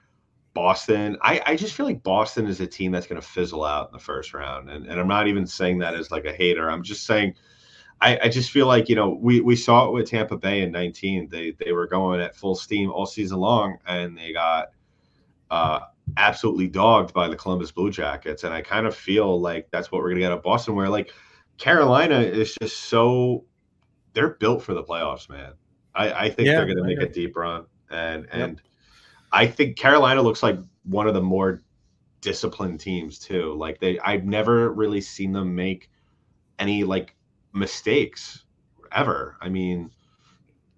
Boston, 0.60 1.18
I, 1.22 1.42
I 1.46 1.56
just 1.56 1.74
feel 1.74 1.86
like 1.86 2.04
Boston 2.04 2.46
is 2.46 2.60
a 2.60 2.68
team 2.68 2.92
that's 2.92 3.08
going 3.08 3.22
to 3.22 3.26
fizzle 3.26 3.64
out 3.64 3.88
in 3.88 3.94
the 3.94 4.04
first 4.04 4.34
round. 4.34 4.70
And, 4.70 4.86
and 4.88 5.00
I'm 5.00 5.08
not 5.08 5.26
even 5.26 5.48
saying 5.48 5.78
that 5.78 5.94
as 5.94 6.12
like 6.12 6.26
a 6.26 6.34
hater. 6.34 6.70
I'm 6.70 6.84
just 6.84 7.06
saying 7.06 7.36
I, 8.02 8.20
I 8.24 8.28
just 8.28 8.52
feel 8.52 8.68
like, 8.68 8.90
you 8.90 8.96
know, 8.96 9.18
we, 9.22 9.40
we 9.40 9.56
saw 9.56 9.88
it 9.88 9.94
with 9.94 10.10
Tampa 10.10 10.36
Bay 10.36 10.62
in 10.64 10.70
19. 10.70 11.30
They 11.30 11.52
they 11.52 11.72
were 11.72 11.88
going 11.88 12.20
at 12.20 12.36
full 12.36 12.56
steam 12.56 12.92
all 12.92 13.06
season 13.06 13.38
long 13.38 13.78
and 13.88 14.18
they 14.18 14.34
got 14.34 14.72
uh, 15.50 15.80
absolutely 16.18 16.68
dogged 16.68 17.14
by 17.14 17.30
the 17.30 17.38
Columbus 17.38 17.72
Blue 17.72 17.90
Jackets. 17.90 18.44
And 18.44 18.54
I 18.54 18.62
kind 18.62 18.86
of 18.86 18.94
feel 18.94 19.40
like 19.40 19.70
that's 19.72 19.94
what 19.94 20.00
we're 20.00 20.10
going 20.10 20.20
to 20.20 20.28
get 20.28 20.34
at 20.34 20.44
Boston, 20.44 20.76
where 20.76 20.90
like 20.90 21.14
Carolina 21.58 22.20
is 22.20 22.54
just 22.62 22.82
so 22.82 23.46
they're 24.12 24.32
built 24.32 24.62
for 24.62 24.74
the 24.74 24.84
playoffs, 24.84 25.30
man. 25.30 25.54
I, 25.96 26.12
I 26.12 26.30
think 26.30 26.48
Yeah, 26.48 26.58
they're 26.58 26.66
going 26.66 26.80
to 26.80 26.84
make 26.84 27.00
a 27.00 27.08
deep 27.08 27.38
run, 27.38 27.66
and 27.90 28.28
and 28.34 28.62
I 29.32 29.48
think 29.48 29.78
Carolina 29.78 30.22
looks 30.22 30.42
like 30.44 30.58
one 30.84 31.08
of 31.08 31.14
the 31.14 31.22
more 31.22 31.62
disciplined 32.22 32.80
teams 32.80 33.20
too. 33.20 33.54
Like 33.56 33.80
they, 33.80 34.00
I've 34.00 34.26
never 34.26 34.72
really 34.74 35.02
seen 35.02 35.32
them 35.32 35.56
make 35.56 35.90
any 36.58 36.84
like 36.84 37.16
mistakes 37.54 38.46
ever. 38.92 39.38
I 39.42 39.50
mean, 39.50 39.92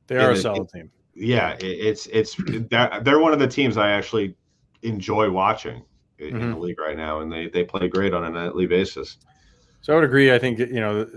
They 0.07 0.17
are 0.17 0.27
a 0.27 0.27
And 0.29 0.37
it- 0.37 0.41
solid 0.41 0.69
team. 0.69 0.91
yeah, 1.13 1.53
it, 1.53 1.65
it's 1.65 2.07
it's 2.07 2.35
they're, 2.69 3.01
they're 3.03 3.19
one 3.19 3.33
of 3.33 3.39
the 3.39 3.47
teams 3.47 3.77
I 3.77 3.91
actually 3.91 4.35
enjoy 4.83 5.29
watching 5.29 5.83
in, 6.19 6.27
in 6.27 6.33
Mm-hmm. 6.35 6.51
the 6.51 6.57
league 6.59 6.79
right 6.79 6.97
now, 6.97 7.21
and 7.21 7.31
they 7.31 7.47
they 7.49 7.63
play 7.63 7.87
great 7.87 8.13
on 8.13 8.23
a 8.23 8.29
nightly 8.29 8.65
basis. 8.67 9.17
So 9.81 9.93
I 9.93 9.95
would 9.95 10.05
agree. 10.05 10.31
I 10.31 10.37
think 10.39 10.59
you 10.59 10.79
know 10.79 11.07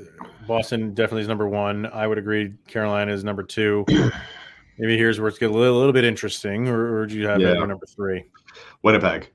Boston 0.47 0.94
definitely 0.94 1.23
is 1.23 1.29
number 1.29 1.47
one. 1.49 1.87
I 1.87 2.07
would 2.07 2.18
agree 2.18 2.55
Carolina 2.66 3.12
is 3.12 3.23
number 3.25 3.42
two. 3.42 3.85
Maybe 4.79 4.97
here's 4.97 5.21
where 5.21 5.29
it's 5.29 5.39
get 5.39 5.51
a 5.51 5.55
little, 5.55 5.77
little 5.79 5.93
bit 5.93 6.05
interesting. 6.05 6.69
Or, 6.69 6.99
or 6.99 7.07
do 7.07 7.17
you 7.17 7.27
have 7.29 7.41
Yeah. 7.41 7.55
number 7.55 7.87
three? 7.87 8.25
Winnipeg, 8.83 9.31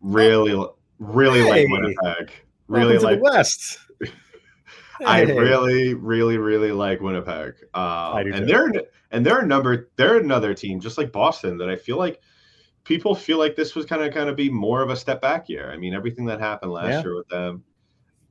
really, 0.00 0.54
really 0.98 1.40
Hey. 1.40 1.66
like 1.66 1.68
Winnipeg. 1.68 2.32
Really 2.68 2.98
like 2.98 3.18
the 3.18 3.22
West. 3.24 3.78
I 5.06 5.22
really, 5.22 5.94
really, 5.94 6.38
really 6.38 6.72
like 6.72 7.00
Winnipeg. 7.00 7.54
Uh, 7.74 8.22
and 8.24 8.34
too. 8.34 8.44
they're 8.46 8.72
and 9.10 9.24
they're 9.26 9.40
a 9.40 9.46
number. 9.46 9.90
They're 9.96 10.18
another 10.18 10.54
team, 10.54 10.80
just 10.80 10.98
like 10.98 11.12
Boston, 11.12 11.58
that 11.58 11.68
I 11.68 11.76
feel 11.76 11.98
like 11.98 12.20
people 12.84 13.14
feel 13.14 13.38
like 13.38 13.56
this 13.56 13.74
was 13.74 13.86
kind 13.86 14.02
of 14.02 14.14
kind 14.14 14.28
of 14.28 14.36
be 14.36 14.48
more 14.50 14.82
of 14.82 14.90
a 14.90 14.96
step 14.96 15.20
back 15.20 15.48
year. 15.48 15.70
I 15.70 15.76
mean, 15.76 15.94
everything 15.94 16.24
that 16.26 16.40
happened 16.40 16.72
last 16.72 16.88
Yeah. 16.90 17.02
year 17.02 17.14
with 17.16 17.28
them, 17.28 17.64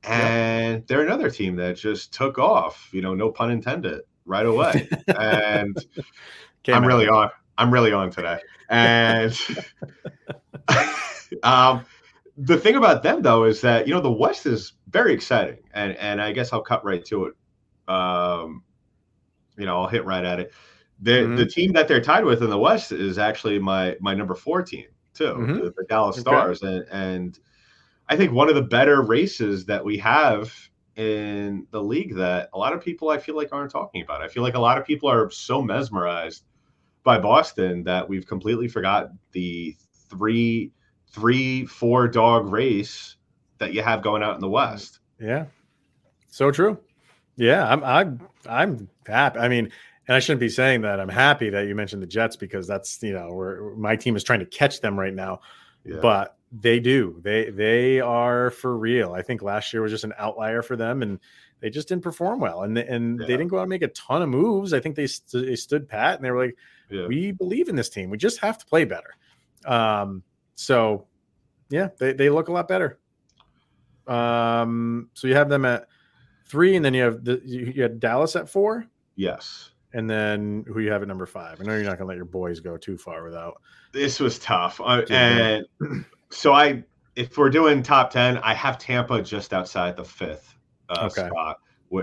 and 0.04 0.86
they're 0.86 1.02
another 1.02 1.30
team 1.30 1.56
that 1.56 1.76
just 1.76 2.12
took 2.12 2.38
off. 2.38 2.88
You 2.92 3.02
know, 3.02 3.14
no 3.14 3.30
pun 3.30 3.50
intended, 3.50 4.02
right 4.24 4.46
away. 4.46 4.88
and 5.14 5.76
Came 6.62 6.74
I'm 6.76 6.84
out. 6.84 6.88
really 6.88 7.08
on. 7.08 7.30
I'm 7.58 7.72
really 7.72 7.92
on 7.92 8.10
today. 8.10 8.38
And 8.68 9.38
um, 11.42 11.84
the 12.36 12.56
thing 12.56 12.76
about 12.76 13.02
them 13.02 13.22
though 13.22 13.44
is 13.44 13.60
that 13.60 13.86
you 13.86 13.94
know 13.94 14.00
the 14.00 14.10
West 14.10 14.46
is 14.46 14.72
very 14.90 15.12
exciting, 15.12 15.58
and 15.72 15.96
and 15.96 16.20
I 16.20 16.32
guess 16.32 16.52
I'll 16.52 16.62
cut 16.62 16.84
right 16.84 17.04
to 17.06 17.26
it. 17.26 17.34
Um, 17.92 18.62
you 19.56 19.66
know, 19.66 19.82
I'll 19.82 19.88
hit 19.88 20.04
right 20.04 20.24
at 20.24 20.40
it. 20.40 20.52
The 21.00 21.10
Mhm. 21.28 21.36
the 21.36 21.46
team 21.46 21.72
that 21.74 21.88
they're 21.88 22.00
tied 22.00 22.24
with 22.24 22.42
in 22.42 22.50
the 22.50 22.58
West 22.58 22.92
is 22.92 23.18
actually 23.18 23.58
my 23.58 23.96
my 24.00 24.14
number 24.14 24.34
four 24.34 24.62
team 24.62 24.86
too, 25.12 25.34
Mhm. 25.34 25.56
the, 25.64 25.74
the 25.76 25.84
Dallas 25.88 26.16
Okay. 26.16 26.22
Stars, 26.22 26.62
and 26.62 26.84
and 26.90 27.38
I 28.08 28.16
think 28.16 28.32
one 28.32 28.48
of 28.48 28.54
the 28.54 28.62
better 28.62 29.02
races 29.02 29.66
that 29.66 29.84
we 29.84 29.98
have 29.98 30.52
in 30.96 31.66
the 31.70 31.82
league 31.82 32.14
that 32.16 32.50
a 32.52 32.58
lot 32.58 32.72
of 32.72 32.84
people 32.84 33.10
I 33.10 33.18
feel 33.18 33.36
like 33.36 33.52
aren't 33.52 33.70
talking 33.70 34.02
about. 34.02 34.22
I 34.22 34.28
feel 34.28 34.42
like 34.42 34.54
a 34.54 34.60
lot 34.60 34.78
of 34.78 34.86
people 34.86 35.10
are 35.10 35.30
so 35.30 35.60
mesmerized 35.60 36.44
by 37.02 37.18
Boston 37.18 37.84
that 37.84 38.08
we've 38.08 38.26
completely 38.26 38.68
forgot 38.68 39.10
the 39.32 39.76
three 40.08 40.72
three 41.08 41.66
four 41.66 42.08
dog 42.08 42.48
race 42.48 43.16
that 43.58 43.72
you 43.72 43.82
have 43.82 44.02
going 44.02 44.22
out 44.22 44.34
in 44.34 44.40
the 44.40 44.48
West. 44.48 45.00
Yeah, 45.20 45.46
so 46.28 46.50
true. 46.50 46.78
Yeah, 47.36 47.66
I'm 47.66 47.84
I'm 47.84 48.20
I'm 48.48 48.88
happy. 49.06 49.38
I 49.38 49.48
mean, 49.48 49.70
and 50.06 50.16
I 50.16 50.20
shouldn't 50.20 50.40
be 50.40 50.48
saying 50.48 50.82
that. 50.82 51.00
I'm 51.00 51.08
happy 51.08 51.50
that 51.50 51.66
you 51.66 51.74
mentioned 51.74 52.02
the 52.02 52.06
Jets 52.06 52.36
because 52.36 52.66
that's 52.66 53.02
you 53.02 53.12
know 53.12 53.32
where 53.32 53.74
my 53.76 53.96
team 53.96 54.16
is 54.16 54.24
trying 54.24 54.40
to 54.40 54.46
catch 54.46 54.80
them 54.80 54.98
right 54.98 55.14
now. 55.14 55.40
Yeah. 55.84 55.98
But 56.00 56.36
they 56.60 56.78
do. 56.78 57.20
They 57.22 57.50
they 57.50 58.00
are 58.00 58.50
for 58.50 58.76
real. 58.76 59.12
I 59.12 59.22
think 59.22 59.42
last 59.42 59.72
year 59.72 59.82
was 59.82 59.90
just 59.92 60.04
an 60.04 60.14
outlier 60.18 60.62
for 60.62 60.76
them, 60.76 61.02
and 61.02 61.18
they 61.60 61.70
just 61.70 61.88
didn't 61.88 62.04
perform 62.04 62.40
well. 62.40 62.62
And 62.62 62.78
and 62.78 63.20
Yeah. 63.20 63.26
they 63.26 63.32
didn't 63.32 63.48
go 63.48 63.58
out 63.58 63.62
and 63.62 63.70
make 63.70 63.82
a 63.82 63.88
ton 63.88 64.22
of 64.22 64.28
moves. 64.28 64.72
I 64.72 64.80
think 64.80 64.94
they 64.94 65.06
st- 65.06 65.46
they 65.46 65.56
stood 65.56 65.88
pat 65.88 66.16
and 66.16 66.24
they 66.24 66.30
were 66.30 66.46
like, 66.46 66.56
yeah. 66.90 67.06
we 67.06 67.32
believe 67.32 67.68
in 67.68 67.76
this 67.76 67.88
team. 67.88 68.10
We 68.10 68.18
just 68.18 68.38
have 68.38 68.58
to 68.58 68.66
play 68.66 68.84
better. 68.84 69.16
Um, 69.66 70.22
so 70.54 71.06
yeah, 71.70 71.88
they, 71.98 72.12
they 72.12 72.30
look 72.30 72.48
a 72.48 72.52
lot 72.52 72.68
better. 72.68 72.98
Um, 74.06 75.08
so 75.14 75.26
you 75.26 75.34
have 75.34 75.48
them 75.48 75.64
at 75.64 75.88
three, 76.44 76.76
and 76.76 76.84
then 76.84 76.94
you 76.94 77.02
have 77.02 77.24
the 77.24 77.40
you, 77.44 77.82
had 77.82 77.98
Dallas 77.98 78.36
at 78.36 78.48
four, 78.48 78.86
yes. 79.16 79.70
and 79.94 80.08
then 80.08 80.64
who 80.68 80.80
you 80.80 80.92
have 80.92 81.02
at 81.02 81.08
number 81.08 81.26
five. 81.26 81.60
I 81.60 81.64
know 81.64 81.74
you're 81.74 81.84
not 81.84 81.98
gonna 81.98 82.08
let 82.08 82.16
your 82.16 82.26
boys 82.26 82.60
go 82.60 82.76
too 82.76 82.98
far 82.98 83.24
without. 83.24 83.60
This 83.92 84.20
was 84.20 84.38
tough. 84.38 84.80
Yeah. 85.08 85.60
and 85.80 86.04
so 86.30 86.52
I 86.52 86.84
if 87.16 87.38
we're 87.38 87.50
doing 87.50 87.82
top 87.82 88.10
10, 88.10 88.38
I 88.38 88.54
have 88.54 88.78
Tampa 88.78 89.22
just 89.22 89.54
outside 89.54 89.96
the 89.96 90.04
fifth 90.04 90.56
uh, 90.88 91.06
Okay. 91.06 91.28
spot 91.28 91.60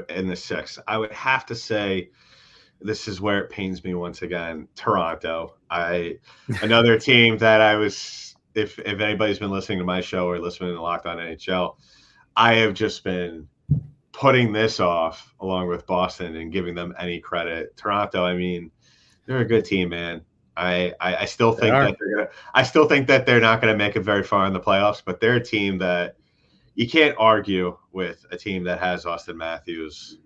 in 0.09 0.27
the 0.27 0.35
sixth. 0.35 0.79
I 0.87 0.97
would 0.97 1.11
have 1.11 1.45
to 1.47 1.55
say 1.55 2.09
this 2.79 3.07
is 3.07 3.19
where 3.19 3.39
it 3.39 3.49
pains 3.49 3.83
me 3.83 3.93
once 3.93 4.21
again. 4.21 4.67
Toronto. 4.75 5.55
I 5.69 6.17
another 6.61 6.97
team 6.97 7.37
that 7.39 7.61
I 7.61 7.75
was 7.75 8.35
if 8.55 8.79
if 8.79 8.99
anybody's 8.99 9.39
been 9.39 9.51
listening 9.51 9.79
to 9.79 9.85
my 9.85 10.01
show 10.01 10.27
or 10.27 10.39
listening 10.39 10.73
to 10.75 10.81
Locked 10.81 11.05
On 11.05 11.17
NHL, 11.17 11.75
I 12.35 12.55
have 12.55 12.73
just 12.73 13.03
been 13.03 13.47
putting 14.11 14.51
this 14.51 14.79
off 14.79 15.33
along 15.39 15.67
with 15.67 15.85
Boston 15.85 16.35
and 16.35 16.51
giving 16.51 16.75
them 16.75 16.93
any 16.99 17.19
credit. 17.19 17.75
Toronto, 17.77 18.25
I 18.25 18.35
mean, 18.35 18.71
they're 19.25 19.39
a 19.39 19.45
good 19.45 19.65
team, 19.65 19.89
man. 19.89 20.21
I 20.57 20.93
I, 20.99 21.15
I 21.17 21.25
still 21.25 21.53
think 21.53 21.73
are. 21.73 21.85
that 21.85 21.95
they're 21.99 22.15
gonna. 22.15 22.29
I 22.53 22.63
still 22.63 22.87
think 22.87 23.07
that 23.07 23.25
they're 23.25 23.39
not 23.39 23.61
going 23.61 23.73
to 23.73 23.77
make 23.77 23.95
it 23.95 24.01
very 24.01 24.23
far 24.23 24.45
in 24.45 24.53
the 24.53 24.59
playoffs, 24.59 25.01
but 25.03 25.19
they're 25.19 25.35
a 25.35 25.43
team 25.43 25.77
that 25.79 26.17
you 26.75 26.87
can't 26.87 27.15
argue 27.17 27.77
with 27.91 28.25
a 28.31 28.37
team 28.37 28.63
that 28.65 28.79
has 28.79 29.05
Auston 29.05 29.35
Matthews, 29.35 30.19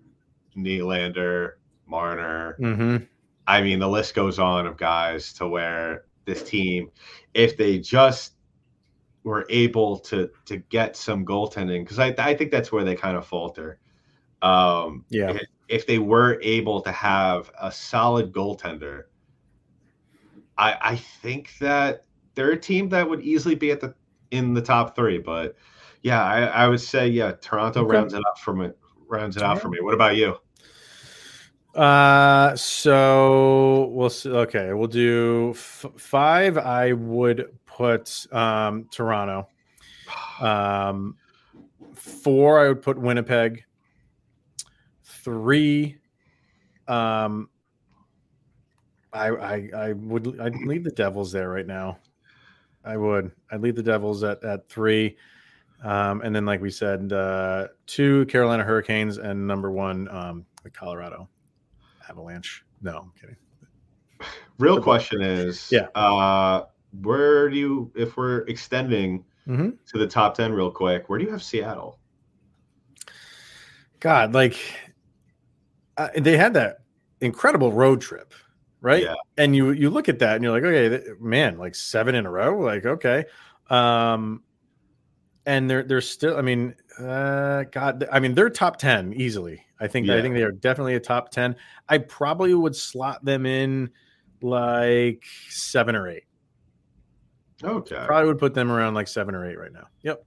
Nylander, 0.56 1.52
Marner. 1.86 2.56
Mm-hmm. 2.60 3.04
I 3.46 3.62
mean, 3.62 3.78
the 3.78 3.88
list 3.88 4.14
goes 4.14 4.38
on 4.38 4.66
of 4.66 4.76
guys 4.76 5.32
to 5.34 5.48
where 5.48 6.06
this 6.24 6.42
team, 6.42 6.90
if 7.34 7.56
they 7.56 7.78
just 7.78 8.32
were 9.22 9.46
able 9.50 9.98
to 9.98 10.30
to 10.44 10.56
get 10.58 10.96
some 10.96 11.24
goaltending 11.24 11.82
because 11.82 11.98
I 11.98 12.14
I 12.18 12.34
think 12.34 12.50
that's 12.50 12.70
where 12.70 12.84
they 12.84 12.94
kind 12.94 13.16
of 13.16 13.26
falter. 13.26 13.78
Um, 14.42 15.04
Yeah. 15.08 15.30
if, 15.30 15.42
if 15.68 15.86
they 15.86 15.98
were 15.98 16.38
able 16.42 16.80
to 16.82 16.92
have 16.92 17.50
a 17.60 17.72
solid 17.72 18.32
goaltender, 18.32 19.04
I 20.58 20.76
I 20.80 20.96
think 20.96 21.56
that 21.60 22.04
they're 22.34 22.52
a 22.52 22.60
team 22.60 22.88
that 22.90 23.08
would 23.08 23.22
easily 23.22 23.54
be 23.54 23.70
at 23.70 23.80
the 23.80 23.94
in 24.30 24.54
the 24.54 24.62
top 24.62 24.94
three. 24.96 25.18
But 25.18 25.56
yeah, 26.02 26.22
I, 26.22 26.42
I 26.44 26.68
would 26.68 26.80
say 26.80 27.08
yeah, 27.08 27.32
Toronto 27.40 27.80
Okay. 27.80 27.96
rounds 27.96 28.14
it 28.14 28.24
up 28.26 28.38
for 28.38 28.54
me. 28.54 28.70
Rounds 29.08 29.36
it 29.36 29.42
out 29.42 29.60
for 29.60 29.68
me. 29.68 29.78
What 29.80 29.94
about 29.94 30.16
you? 30.16 30.36
Uh, 31.74 32.56
so 32.56 33.88
we'll 33.92 34.08
see. 34.08 34.30
Okay, 34.30 34.72
we'll 34.72 34.88
do 34.88 35.50
f- 35.54 35.84
five. 35.98 36.56
I 36.56 36.92
would 36.92 37.50
put 37.66 38.26
um, 38.32 38.88
Toronto. 38.90 39.48
Um, 40.40 41.16
four, 41.94 42.64
I 42.64 42.68
would 42.68 42.80
put 42.80 42.98
Winnipeg. 42.98 43.64
Three, 45.04 45.98
um, 46.88 47.50
I, 49.16 49.28
I, 49.28 49.70
I 49.74 49.92
would, 49.92 50.40
I'd 50.40 50.54
leave 50.66 50.84
the 50.84 50.90
Devils 50.90 51.32
there 51.32 51.48
right 51.48 51.66
now. 51.66 51.98
I 52.84 52.96
would. 52.96 53.32
I'd 53.50 53.60
leave 53.60 53.74
the 53.74 53.82
Devils 53.82 54.22
at 54.22 54.44
at 54.44 54.68
three, 54.68 55.16
um, 55.82 56.20
and 56.22 56.34
then 56.34 56.46
like 56.46 56.60
we 56.60 56.70
said, 56.70 57.12
uh, 57.12 57.68
two 57.86 58.26
Carolina 58.26 58.62
Hurricanes 58.62 59.18
and 59.18 59.44
number 59.46 59.72
one, 59.72 60.06
um, 60.08 60.46
the 60.62 60.70
Colorado 60.70 61.28
Avalanche. 62.08 62.64
No, 62.82 62.98
I'm 62.98 63.12
kidding. 63.20 63.36
Real 64.58 64.80
question 64.80 65.20
is, 65.20 65.68
Yeah. 65.72 65.88
uh, 65.96 66.66
where 67.02 67.50
do 67.50 67.56
you, 67.56 67.92
if 67.96 68.16
we're 68.16 68.40
extending 68.42 69.24
Mm-hmm. 69.48 69.70
to 69.92 69.98
the 69.98 70.06
top 70.08 70.34
ten 70.34 70.52
real 70.52 70.70
quick, 70.70 71.08
where 71.08 71.18
do 71.18 71.24
you 71.24 71.30
have 71.30 71.42
Seattle? 71.42 71.98
God, 74.00 74.34
like 74.34 74.56
uh, 75.96 76.08
they 76.16 76.36
had 76.36 76.54
that 76.54 76.78
incredible 77.20 77.72
road 77.72 78.00
trip, 78.00 78.34
right? 78.86 79.02
Yeah. 79.02 79.14
And 79.36 79.54
you 79.56 79.72
you 79.72 79.90
look 79.90 80.08
at 80.08 80.20
that 80.20 80.36
and 80.36 80.44
you're 80.44 80.52
like, 80.52 80.62
okay, 80.62 81.02
man, 81.20 81.58
like 81.58 81.74
seven 81.74 82.14
in 82.14 82.24
a 82.24 82.30
row, 82.30 82.56
like 82.60 82.86
okay. 82.86 83.24
Um, 83.68 84.42
and 85.44 85.68
they're 85.68 85.82
they're 85.82 86.00
still. 86.00 86.36
I 86.36 86.42
mean, 86.42 86.74
uh, 87.00 87.64
God, 87.64 88.06
I 88.12 88.20
mean, 88.20 88.34
they're 88.34 88.48
top 88.48 88.76
ten 88.76 89.12
easily. 89.12 89.64
I 89.80 89.88
think 89.88 90.08
I 90.08 90.22
think 90.22 90.34
they 90.34 90.42
are 90.44 90.52
definitely 90.52 90.94
a 90.94 91.00
top 91.00 91.30
ten. 91.30 91.56
I 91.88 91.98
probably 91.98 92.54
would 92.54 92.76
slot 92.76 93.24
them 93.24 93.44
in 93.44 93.90
like 94.40 95.24
seven 95.48 95.96
or 95.96 96.08
eight. 96.08 96.24
Okay. 97.64 98.04
Probably 98.06 98.28
would 98.28 98.38
put 98.38 98.54
them 98.54 98.70
around 98.70 98.94
like 98.94 99.08
seven 99.08 99.34
or 99.34 99.44
eight 99.50 99.58
right 99.58 99.72
now. 99.72 99.88
Yep. 100.02 100.24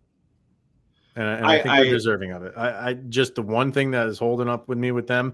And, 1.16 1.28
I- 1.28 1.34
and 1.36 1.46
I, 1.46 1.54
I- 1.54 1.58
think 1.58 1.70
I- 1.70 1.82
they're 1.84 1.92
deserving 1.94 2.32
of 2.34 2.44
it. 2.44 2.54
I, 2.58 2.90
I 2.90 2.94
just 2.94 3.36
the 3.36 3.42
one 3.42 3.72
thing 3.72 3.92
that 3.92 4.08
is 4.08 4.20
holding 4.20 4.50
up 4.50 4.68
with 4.68 4.78
me 4.78 4.92
with 4.92 5.08
them, 5.08 5.34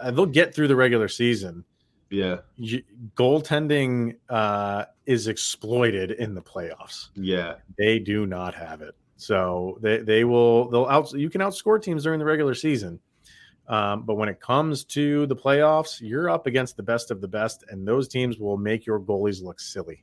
uh, 0.00 0.10
they'll 0.10 0.26
get 0.26 0.54
through 0.54 0.68
the 0.68 0.76
regular 0.76 1.08
season. 1.08 1.64
Yeah. 2.12 2.38
You, 2.56 2.82
goaltending 3.16 4.16
uh, 4.28 4.84
is 5.06 5.28
exploited 5.28 6.12
in 6.12 6.34
the 6.34 6.42
playoffs. 6.42 7.08
Yeah. 7.14 7.54
They 7.78 7.98
do 7.98 8.26
not 8.26 8.54
have 8.54 8.82
it. 8.82 8.94
So 9.16 9.78
they 9.80 9.98
they 9.98 10.24
will 10.24 10.68
they'll 10.68 10.86
out 10.86 11.12
you 11.12 11.30
can 11.30 11.40
outscore 11.40 11.80
teams 11.80 12.02
during 12.02 12.18
the 12.18 12.24
regular 12.24 12.54
season. 12.54 13.00
Um, 13.68 14.02
but 14.02 14.16
when 14.16 14.28
it 14.28 14.40
comes 14.40 14.84
to 14.84 15.26
the 15.26 15.36
playoffs, 15.36 16.00
you're 16.00 16.28
up 16.28 16.46
against 16.46 16.76
the 16.76 16.82
best 16.82 17.10
of 17.12 17.20
the 17.20 17.28
best, 17.28 17.64
and 17.70 17.86
those 17.86 18.08
teams 18.08 18.38
will 18.38 18.56
make 18.56 18.84
your 18.84 18.98
goalies 18.98 19.40
look 19.40 19.60
silly. 19.60 20.02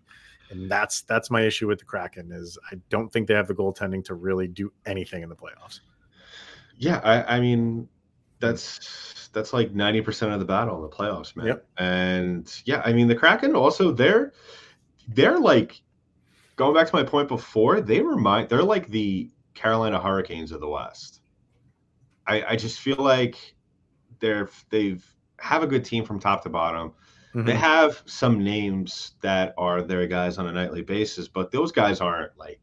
And 0.49 0.71
that's 0.71 1.01
that's 1.01 1.29
my 1.29 1.41
issue 1.41 1.67
with 1.67 1.79
the 1.79 1.85
Kraken 1.85 2.31
is 2.31 2.57
I 2.71 2.75
don't 2.89 3.11
think 3.11 3.27
they 3.27 3.33
have 3.33 3.47
the 3.47 3.53
goaltending 3.53 4.03
to 4.05 4.15
really 4.15 4.47
do 4.47 4.71
anything 4.85 5.21
in 5.21 5.29
the 5.29 5.35
playoffs. 5.35 5.81
Yeah. 6.77 7.01
I, 7.03 7.35
I 7.35 7.39
mean, 7.41 7.89
that's 8.39 9.29
that's 9.33 9.53
like 9.53 9.73
ninety 9.73 10.01
percent 10.01 10.33
of 10.33 10.39
the 10.39 10.45
battle 10.45 10.75
in 10.77 10.81
the 10.81 10.89
playoffs, 10.89 11.35
man. 11.35 11.47
Yep. 11.47 11.67
And 11.77 12.61
yeah, 12.65 12.81
I 12.85 12.93
mean, 12.93 13.07
the 13.07 13.15
Kraken 13.15 13.55
also 13.55 13.91
they're 13.91 14.33
they're 15.09 15.39
like 15.39 15.81
going 16.55 16.73
back 16.73 16.87
to 16.87 16.95
my 16.95 17.03
point 17.03 17.27
before. 17.27 17.81
They 17.81 18.01
remind 18.01 18.49
they're 18.49 18.63
like 18.63 18.87
the 18.87 19.29
Carolina 19.53 19.99
Hurricanes 20.01 20.51
of 20.51 20.61
the 20.61 20.69
West. 20.69 21.21
I 22.27 22.43
I 22.49 22.55
just 22.55 22.79
feel 22.79 22.97
like 22.97 23.55
they're 24.19 24.49
they've 24.69 25.05
have 25.39 25.63
a 25.63 25.67
good 25.67 25.85
team 25.85 26.03
from 26.05 26.19
top 26.19 26.43
to 26.43 26.49
bottom. 26.49 26.93
They 27.33 27.53
Mhm. 27.53 27.57
have 27.57 28.01
some 28.05 28.43
names 28.43 29.13
that 29.21 29.53
are 29.57 29.83
their 29.83 30.07
guys 30.07 30.37
on 30.39 30.47
a 30.47 30.51
nightly 30.51 30.81
basis, 30.81 31.27
but 31.27 31.51
those 31.51 31.71
guys 31.71 32.01
aren't 32.01 32.35
like 32.37 32.59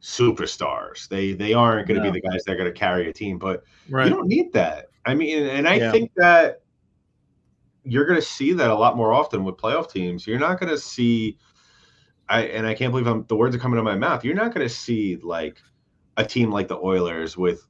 superstars. 0.00 1.06
They 1.08 1.34
they 1.34 1.52
aren't 1.52 1.86
going 1.86 2.00
to 2.00 2.06
No. 2.06 2.12
be 2.12 2.20
the 2.20 2.28
guys 2.28 2.42
that 2.44 2.52
are 2.52 2.56
going 2.56 2.72
to 2.72 2.78
carry 2.78 3.08
a 3.08 3.12
team. 3.12 3.38
But 3.38 3.62
Right. 3.88 4.06
you 4.08 4.10
don't 4.14 4.26
need 4.26 4.52
that. 4.54 4.86
I 5.06 5.14
mean, 5.14 5.46
and 5.46 5.66
I 5.68 5.78
Yeah. 5.78 5.92
think 5.92 6.10
that 6.16 6.62
you're 7.84 8.04
going 8.04 8.20
to 8.20 8.26
see 8.26 8.52
that 8.52 8.70
a 8.70 8.74
lot 8.74 8.96
more 8.96 9.12
often 9.12 9.44
with 9.44 9.56
playoff 9.56 9.90
teams. 9.90 10.26
You're 10.26 10.38
not 10.38 10.60
going 10.60 10.70
to 10.70 10.78
see, 10.78 11.38
I 12.28 12.42
and 12.42 12.66
I 12.66 12.74
can't 12.74 12.92
believe 12.92 13.06
I'm 13.06 13.24
the 13.28 13.36
words 13.36 13.56
are 13.56 13.58
coming 13.58 13.78
out 13.78 13.80
of 13.80 13.84
my 13.86 13.96
mouth. 13.96 14.24
You're 14.24 14.34
not 14.34 14.54
going 14.54 14.66
to 14.66 14.74
see 14.74 15.16
like 15.16 15.58
a 16.16 16.24
team 16.24 16.50
like 16.50 16.68
the 16.68 16.78
Oilers 16.78 17.36
with 17.36 17.66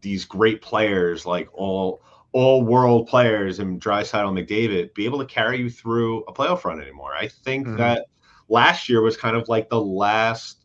these 0.00 0.24
great 0.24 0.62
players, 0.62 1.26
like 1.26 1.48
all 1.52 2.02
all 2.32 2.64
world 2.64 3.08
players 3.08 3.58
and 3.58 3.80
Draisaitl 3.80 4.32
McDavid, 4.32 4.94
be 4.94 5.04
able 5.04 5.18
to 5.18 5.26
carry 5.26 5.58
you 5.58 5.68
through 5.70 6.22
a 6.24 6.32
playoff 6.32 6.64
run 6.64 6.80
anymore. 6.80 7.14
I 7.14 7.28
think 7.28 7.66
Mhm. 7.66 7.76
that 7.76 8.06
last 8.48 8.88
year 8.88 9.02
was 9.02 9.16
kind 9.18 9.36
of 9.36 9.48
like 9.48 9.68
the 9.68 9.80
last 9.80 10.64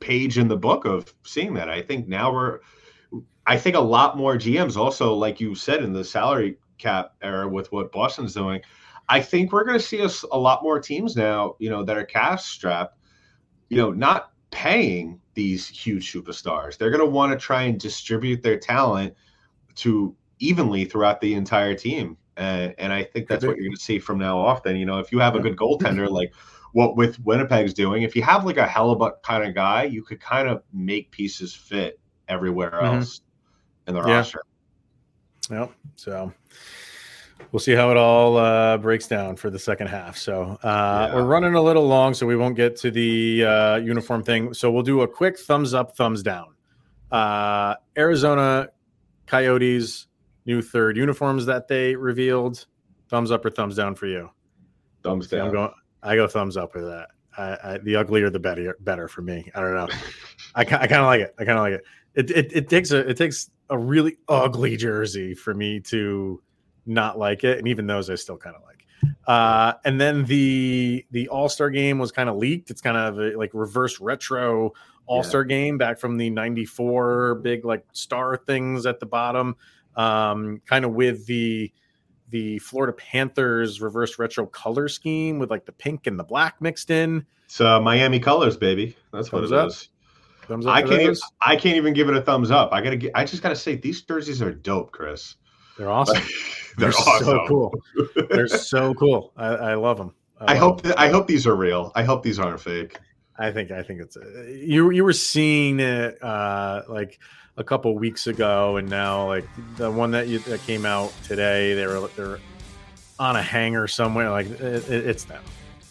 page 0.00 0.38
in 0.38 0.48
the 0.48 0.56
book 0.56 0.84
of 0.84 1.14
seeing 1.24 1.54
that. 1.54 1.68
I 1.68 1.80
think 1.80 2.08
now 2.08 2.32
we're 2.32 2.58
I 3.46 3.58
think 3.58 3.76
a 3.76 3.80
lot 3.80 4.16
more 4.16 4.36
GMs 4.36 4.76
also, 4.76 5.14
like 5.14 5.40
you 5.40 5.54
said, 5.54 5.82
in 5.82 5.92
the 5.92 6.04
salary 6.04 6.58
cap 6.78 7.14
era 7.22 7.48
with 7.48 7.70
what 7.72 7.92
Boston's 7.92 8.34
doing. 8.34 8.60
I 9.08 9.20
think 9.20 9.52
we're 9.52 9.64
going 9.64 9.78
to 9.78 9.84
see 9.84 10.00
us 10.02 10.22
a 10.30 10.38
lot 10.38 10.62
more 10.62 10.80
teams 10.80 11.16
now, 11.16 11.56
you 11.58 11.70
know, 11.70 11.82
that 11.84 11.96
are 11.96 12.04
cash 12.04 12.44
strapped, 12.44 12.98
you 13.68 13.76
know, 13.76 13.90
not 13.90 14.32
paying 14.50 15.20
these 15.34 15.66
huge 15.68 16.12
superstars. 16.12 16.78
They're 16.78 16.90
going 16.90 17.04
to 17.04 17.10
want 17.10 17.32
to 17.32 17.38
try 17.38 17.62
and 17.62 17.80
distribute 17.80 18.42
their 18.42 18.58
talent 18.58 19.14
to 19.76 20.14
evenly 20.38 20.84
throughout 20.84 21.20
the 21.20 21.34
entire 21.34 21.74
team. 21.74 22.16
And, 22.36 22.74
and 22.78 22.92
I 22.92 23.02
think 23.02 23.28
that's 23.28 23.44
what 23.44 23.56
you're 23.56 23.64
going 23.66 23.76
to 23.76 23.82
see 23.82 23.98
from 23.98 24.18
now 24.18 24.38
off. 24.38 24.62
Then, 24.62 24.76
you 24.76 24.86
know, 24.86 24.98
if 24.98 25.10
you 25.12 25.18
have 25.18 25.34
a 25.34 25.40
good 25.40 25.56
goaltender, 25.56 26.08
like 26.08 26.32
what 26.72 26.96
with 26.96 27.18
Winnipeg's 27.24 27.74
doing, 27.74 28.02
if 28.02 28.14
you 28.14 28.22
have 28.22 28.44
like 28.44 28.56
a 28.56 28.66
Hellebuyck 28.66 29.22
kind 29.22 29.44
of 29.44 29.54
guy, 29.54 29.84
you 29.84 30.02
could 30.02 30.20
kind 30.20 30.48
of 30.48 30.62
make 30.72 31.10
pieces 31.10 31.54
fit 31.54 31.98
everywhere 32.28 32.70
Mhm. 32.70 32.96
else 32.98 33.20
in 33.86 33.94
the 33.94 34.02
Yeah. 34.02 34.16
roster. 34.16 34.42
Yep. 35.50 35.72
So 35.96 36.32
we'll 37.50 37.60
see 37.60 37.72
how 37.72 37.90
it 37.90 37.96
all 37.96 38.36
uh, 38.36 38.78
breaks 38.78 39.06
down 39.06 39.36
for 39.36 39.50
the 39.50 39.58
second 39.58 39.88
half. 39.88 40.16
So 40.16 40.58
uh, 40.62 41.08
Yeah. 41.10 41.14
we're 41.16 41.24
running 41.26 41.54
a 41.54 41.62
little 41.62 41.86
long, 41.86 42.14
so 42.14 42.26
we 42.26 42.36
won't 42.36 42.56
get 42.56 42.76
to 42.76 42.90
the 42.90 43.44
uh, 43.44 43.76
uniform 43.76 44.22
thing. 44.22 44.54
So 44.54 44.70
we'll 44.70 44.82
do 44.82 45.02
a 45.02 45.08
quick 45.08 45.38
thumbs 45.38 45.74
up, 45.74 45.96
thumbs 45.96 46.22
down. 46.22 46.54
Uh, 47.10 47.74
Arizona 47.98 48.68
Coyotes 49.26 50.06
new 50.46 50.62
third 50.62 50.96
uniforms 50.96 51.46
that 51.46 51.68
they 51.68 51.94
revealed. 51.94 52.66
Thumbs 53.08 53.30
up 53.30 53.44
or 53.44 53.50
thumbs 53.50 53.76
down 53.76 53.94
for 53.94 54.06
you? 54.06 54.30
Thumbs 55.02 55.28
down. 55.28 55.48
I'm 55.48 55.52
going. 55.52 55.70
I 56.02 56.16
go 56.16 56.26
thumbs 56.26 56.56
up 56.56 56.74
with 56.74 56.84
that. 56.84 57.08
I, 57.36 57.74
I, 57.74 57.78
the 57.78 57.96
uglier 57.96 58.30
the 58.30 58.38
better. 58.38 58.76
Better 58.80 59.08
for 59.08 59.22
me. 59.22 59.50
I 59.54 59.60
don't 59.60 59.74
know. 59.74 59.88
I, 60.54 60.60
I 60.60 60.64
kind 60.64 60.92
of 60.94 61.06
like 61.06 61.20
it. 61.20 61.34
I 61.38 61.44
kind 61.44 61.58
of 61.58 61.64
like 61.64 61.74
it. 61.74 61.84
It, 62.14 62.30
it. 62.30 62.52
it 62.56 62.68
takes 62.68 62.90
a 62.92 62.98
it 63.08 63.16
takes 63.16 63.50
a 63.72 63.78
really 63.78 64.18
ugly 64.28 64.76
jersey 64.76 65.34
for 65.34 65.54
me 65.54 65.80
to 65.80 66.40
not 66.84 67.18
like 67.18 67.42
it, 67.42 67.58
and 67.58 67.66
even 67.66 67.86
those 67.86 68.10
I 68.10 68.16
still 68.16 68.36
kind 68.36 68.54
of 68.54 68.62
like. 68.62 68.86
Uh, 69.26 69.72
and 69.84 70.00
then 70.00 70.26
the 70.26 71.04
the 71.10 71.28
All 71.28 71.48
Star 71.48 71.70
game 71.70 71.98
was 71.98 72.12
kind 72.12 72.28
of 72.28 72.36
leaked. 72.36 72.70
It's 72.70 72.82
kind 72.82 72.96
of 72.96 73.18
a, 73.18 73.36
like 73.36 73.50
reverse 73.54 73.98
retro 73.98 74.72
All 75.06 75.22
Star 75.24 75.42
game 75.42 75.78
back 75.78 75.98
from 75.98 76.18
the 76.18 76.28
'94 76.28 77.36
big 77.36 77.64
like 77.64 77.84
star 77.92 78.36
things 78.36 78.84
at 78.84 79.00
the 79.00 79.06
bottom, 79.06 79.56
um, 79.96 80.60
kind 80.66 80.84
of 80.84 80.92
with 80.92 81.26
the 81.26 81.72
the 82.28 82.58
Florida 82.58 82.92
Panthers 82.92 83.80
reverse 83.80 84.18
retro 84.18 84.46
color 84.46 84.88
scheme 84.88 85.38
with 85.38 85.50
like 85.50 85.64
the 85.64 85.72
pink 85.72 86.06
and 86.06 86.18
the 86.18 86.24
black 86.24 86.60
mixed 86.60 86.90
in. 86.90 87.24
It's 87.46 87.60
uh, 87.60 87.80
Miami 87.80 88.20
colors, 88.20 88.56
baby. 88.56 88.96
That's 89.12 89.32
what 89.32 89.44
it 89.44 89.52
up. 89.52 89.68
is. 89.68 89.88
Thumbs 90.46 90.66
up 90.66 90.74
I 90.74 90.82
can't. 90.82 91.00
Even. 91.02 91.16
I 91.44 91.56
can't 91.56 91.76
even 91.76 91.92
give 91.94 92.08
it 92.08 92.16
a 92.16 92.20
thumbs 92.22 92.50
up. 92.50 92.72
I 92.72 92.80
gotta. 92.80 92.96
Get, 92.96 93.12
I 93.14 93.24
just 93.24 93.42
gotta 93.42 93.56
say 93.56 93.76
these 93.76 94.02
jerseys 94.02 94.42
are 94.42 94.52
dope, 94.52 94.90
Chris. 94.92 95.36
They're 95.78 95.90
awesome. 95.90 96.16
They're, 96.78 96.90
They're 96.90 96.98
awesome. 97.00 97.24
so 97.26 97.44
cool. 97.48 97.74
They're 98.30 98.48
so 98.48 98.94
cool. 98.94 99.32
I, 99.36 99.46
I 99.46 99.74
love 99.74 99.98
them. 99.98 100.14
I 100.40 100.56
hope. 100.56 100.82
That, 100.82 100.98
I 100.98 101.08
hope 101.08 101.26
these 101.26 101.46
are 101.46 101.54
real. 101.54 101.92
I 101.94 102.02
hope 102.02 102.22
these 102.22 102.38
aren't 102.38 102.60
fake. 102.60 102.98
I 103.38 103.50
think 103.52 103.70
I 103.70 103.82
think 103.82 104.00
it's 104.00 104.16
uh, 104.16 104.42
you. 104.48 104.90
You 104.90 105.04
were 105.04 105.12
seeing 105.12 105.80
it 105.80 106.22
uh, 106.22 106.82
like 106.88 107.18
a 107.56 107.62
couple 107.64 107.94
weeks 107.96 108.26
ago, 108.26 108.76
and 108.78 108.88
now 108.88 109.26
like 109.28 109.46
the 109.76 109.90
one 109.90 110.10
that 110.12 110.26
you, 110.28 110.40
that 110.40 110.60
came 110.62 110.84
out 110.84 111.12
today, 111.24 111.74
they 111.74 111.86
were 111.86 112.08
they're 112.16 112.38
on 113.18 113.36
a 113.36 113.42
hanger 113.42 113.86
somewhere. 113.86 114.30
Like 114.30 114.46
it, 114.46 114.60
it- 114.90 115.06
it's 115.06 115.24
them. 115.24 115.42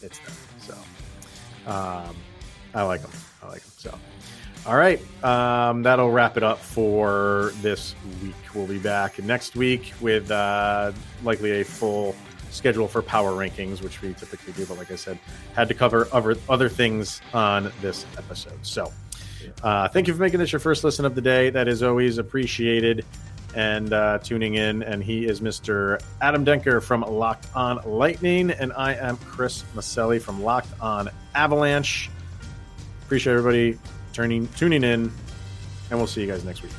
It's 0.02 0.20
them. 0.20 0.34
So 0.60 0.74
um, 1.72 2.16
I 2.74 2.84
like 2.84 3.02
them. 3.02 3.12
I 3.44 3.48
like 3.48 3.62
them. 3.62 3.72
So, 3.78 3.98
all 4.66 4.78
right, 4.78 5.02
um, 5.24 5.82
that'll 5.82 6.12
wrap 6.12 6.38
it 6.38 6.44
up 6.44 6.60
for 6.60 7.52
this 7.62 7.96
week. 8.22 8.36
We'll 8.54 8.68
be 8.68 8.78
back 8.78 9.18
next 9.24 9.56
week 9.56 9.94
with 10.02 10.30
uh, 10.30 10.92
likely 11.24 11.62
a 11.62 11.66
full 11.66 12.16
schedule 12.52 12.88
for 12.88 13.02
power 13.02 13.32
rankings, 13.32 13.82
which 13.82 14.02
we 14.02 14.14
typically 14.14 14.54
do. 14.54 14.66
But 14.68 14.78
like 14.78 14.92
I 14.92 14.96
said, 14.96 15.18
had 15.56 15.68
to 15.70 15.74
cover 15.74 16.08
other 16.12 16.36
other 16.48 16.70
things 16.70 17.22
on 17.34 17.72
this 17.82 18.06
episode. 18.18 18.64
So, 18.64 18.92
uh, 19.64 19.88
thank 19.88 20.08
you 20.08 20.14
for 20.14 20.22
making 20.22 20.40
this 20.40 20.52
your 20.52 20.60
first 20.60 20.84
listen 20.84 21.06
of 21.06 21.16
the 21.16 21.22
day. 21.22 21.50
That 21.50 21.68
is 21.68 21.82
always 21.82 22.20
appreciated. 22.20 23.04
And 23.54 23.92
uh, 23.92 24.20
tuning 24.20 24.56
in, 24.56 24.82
and 24.82 25.04
he 25.04 25.26
is 25.26 25.42
Mr. 25.42 26.02
Adam 26.22 26.46
Denker 26.46 26.82
from 26.82 27.02
Locked 27.02 27.48
On 27.54 27.82
Lightning, 27.86 28.50
and 28.52 28.72
I 28.74 28.94
am 28.94 29.18
Chris 29.18 29.64
Maselli 29.76 30.22
from 30.22 30.42
Locked 30.42 30.70
On 30.80 31.10
Avalanche. 31.36 32.10
Appreciate 33.04 33.34
everybody 33.34 33.78
turning 34.14 34.48
tuning 34.50 34.84
in, 34.84 35.12
and 35.90 36.00
we'll 36.00 36.08
see 36.08 36.22
you 36.22 36.28
guys 36.28 36.44
next 36.44 36.64
week. 36.64 36.72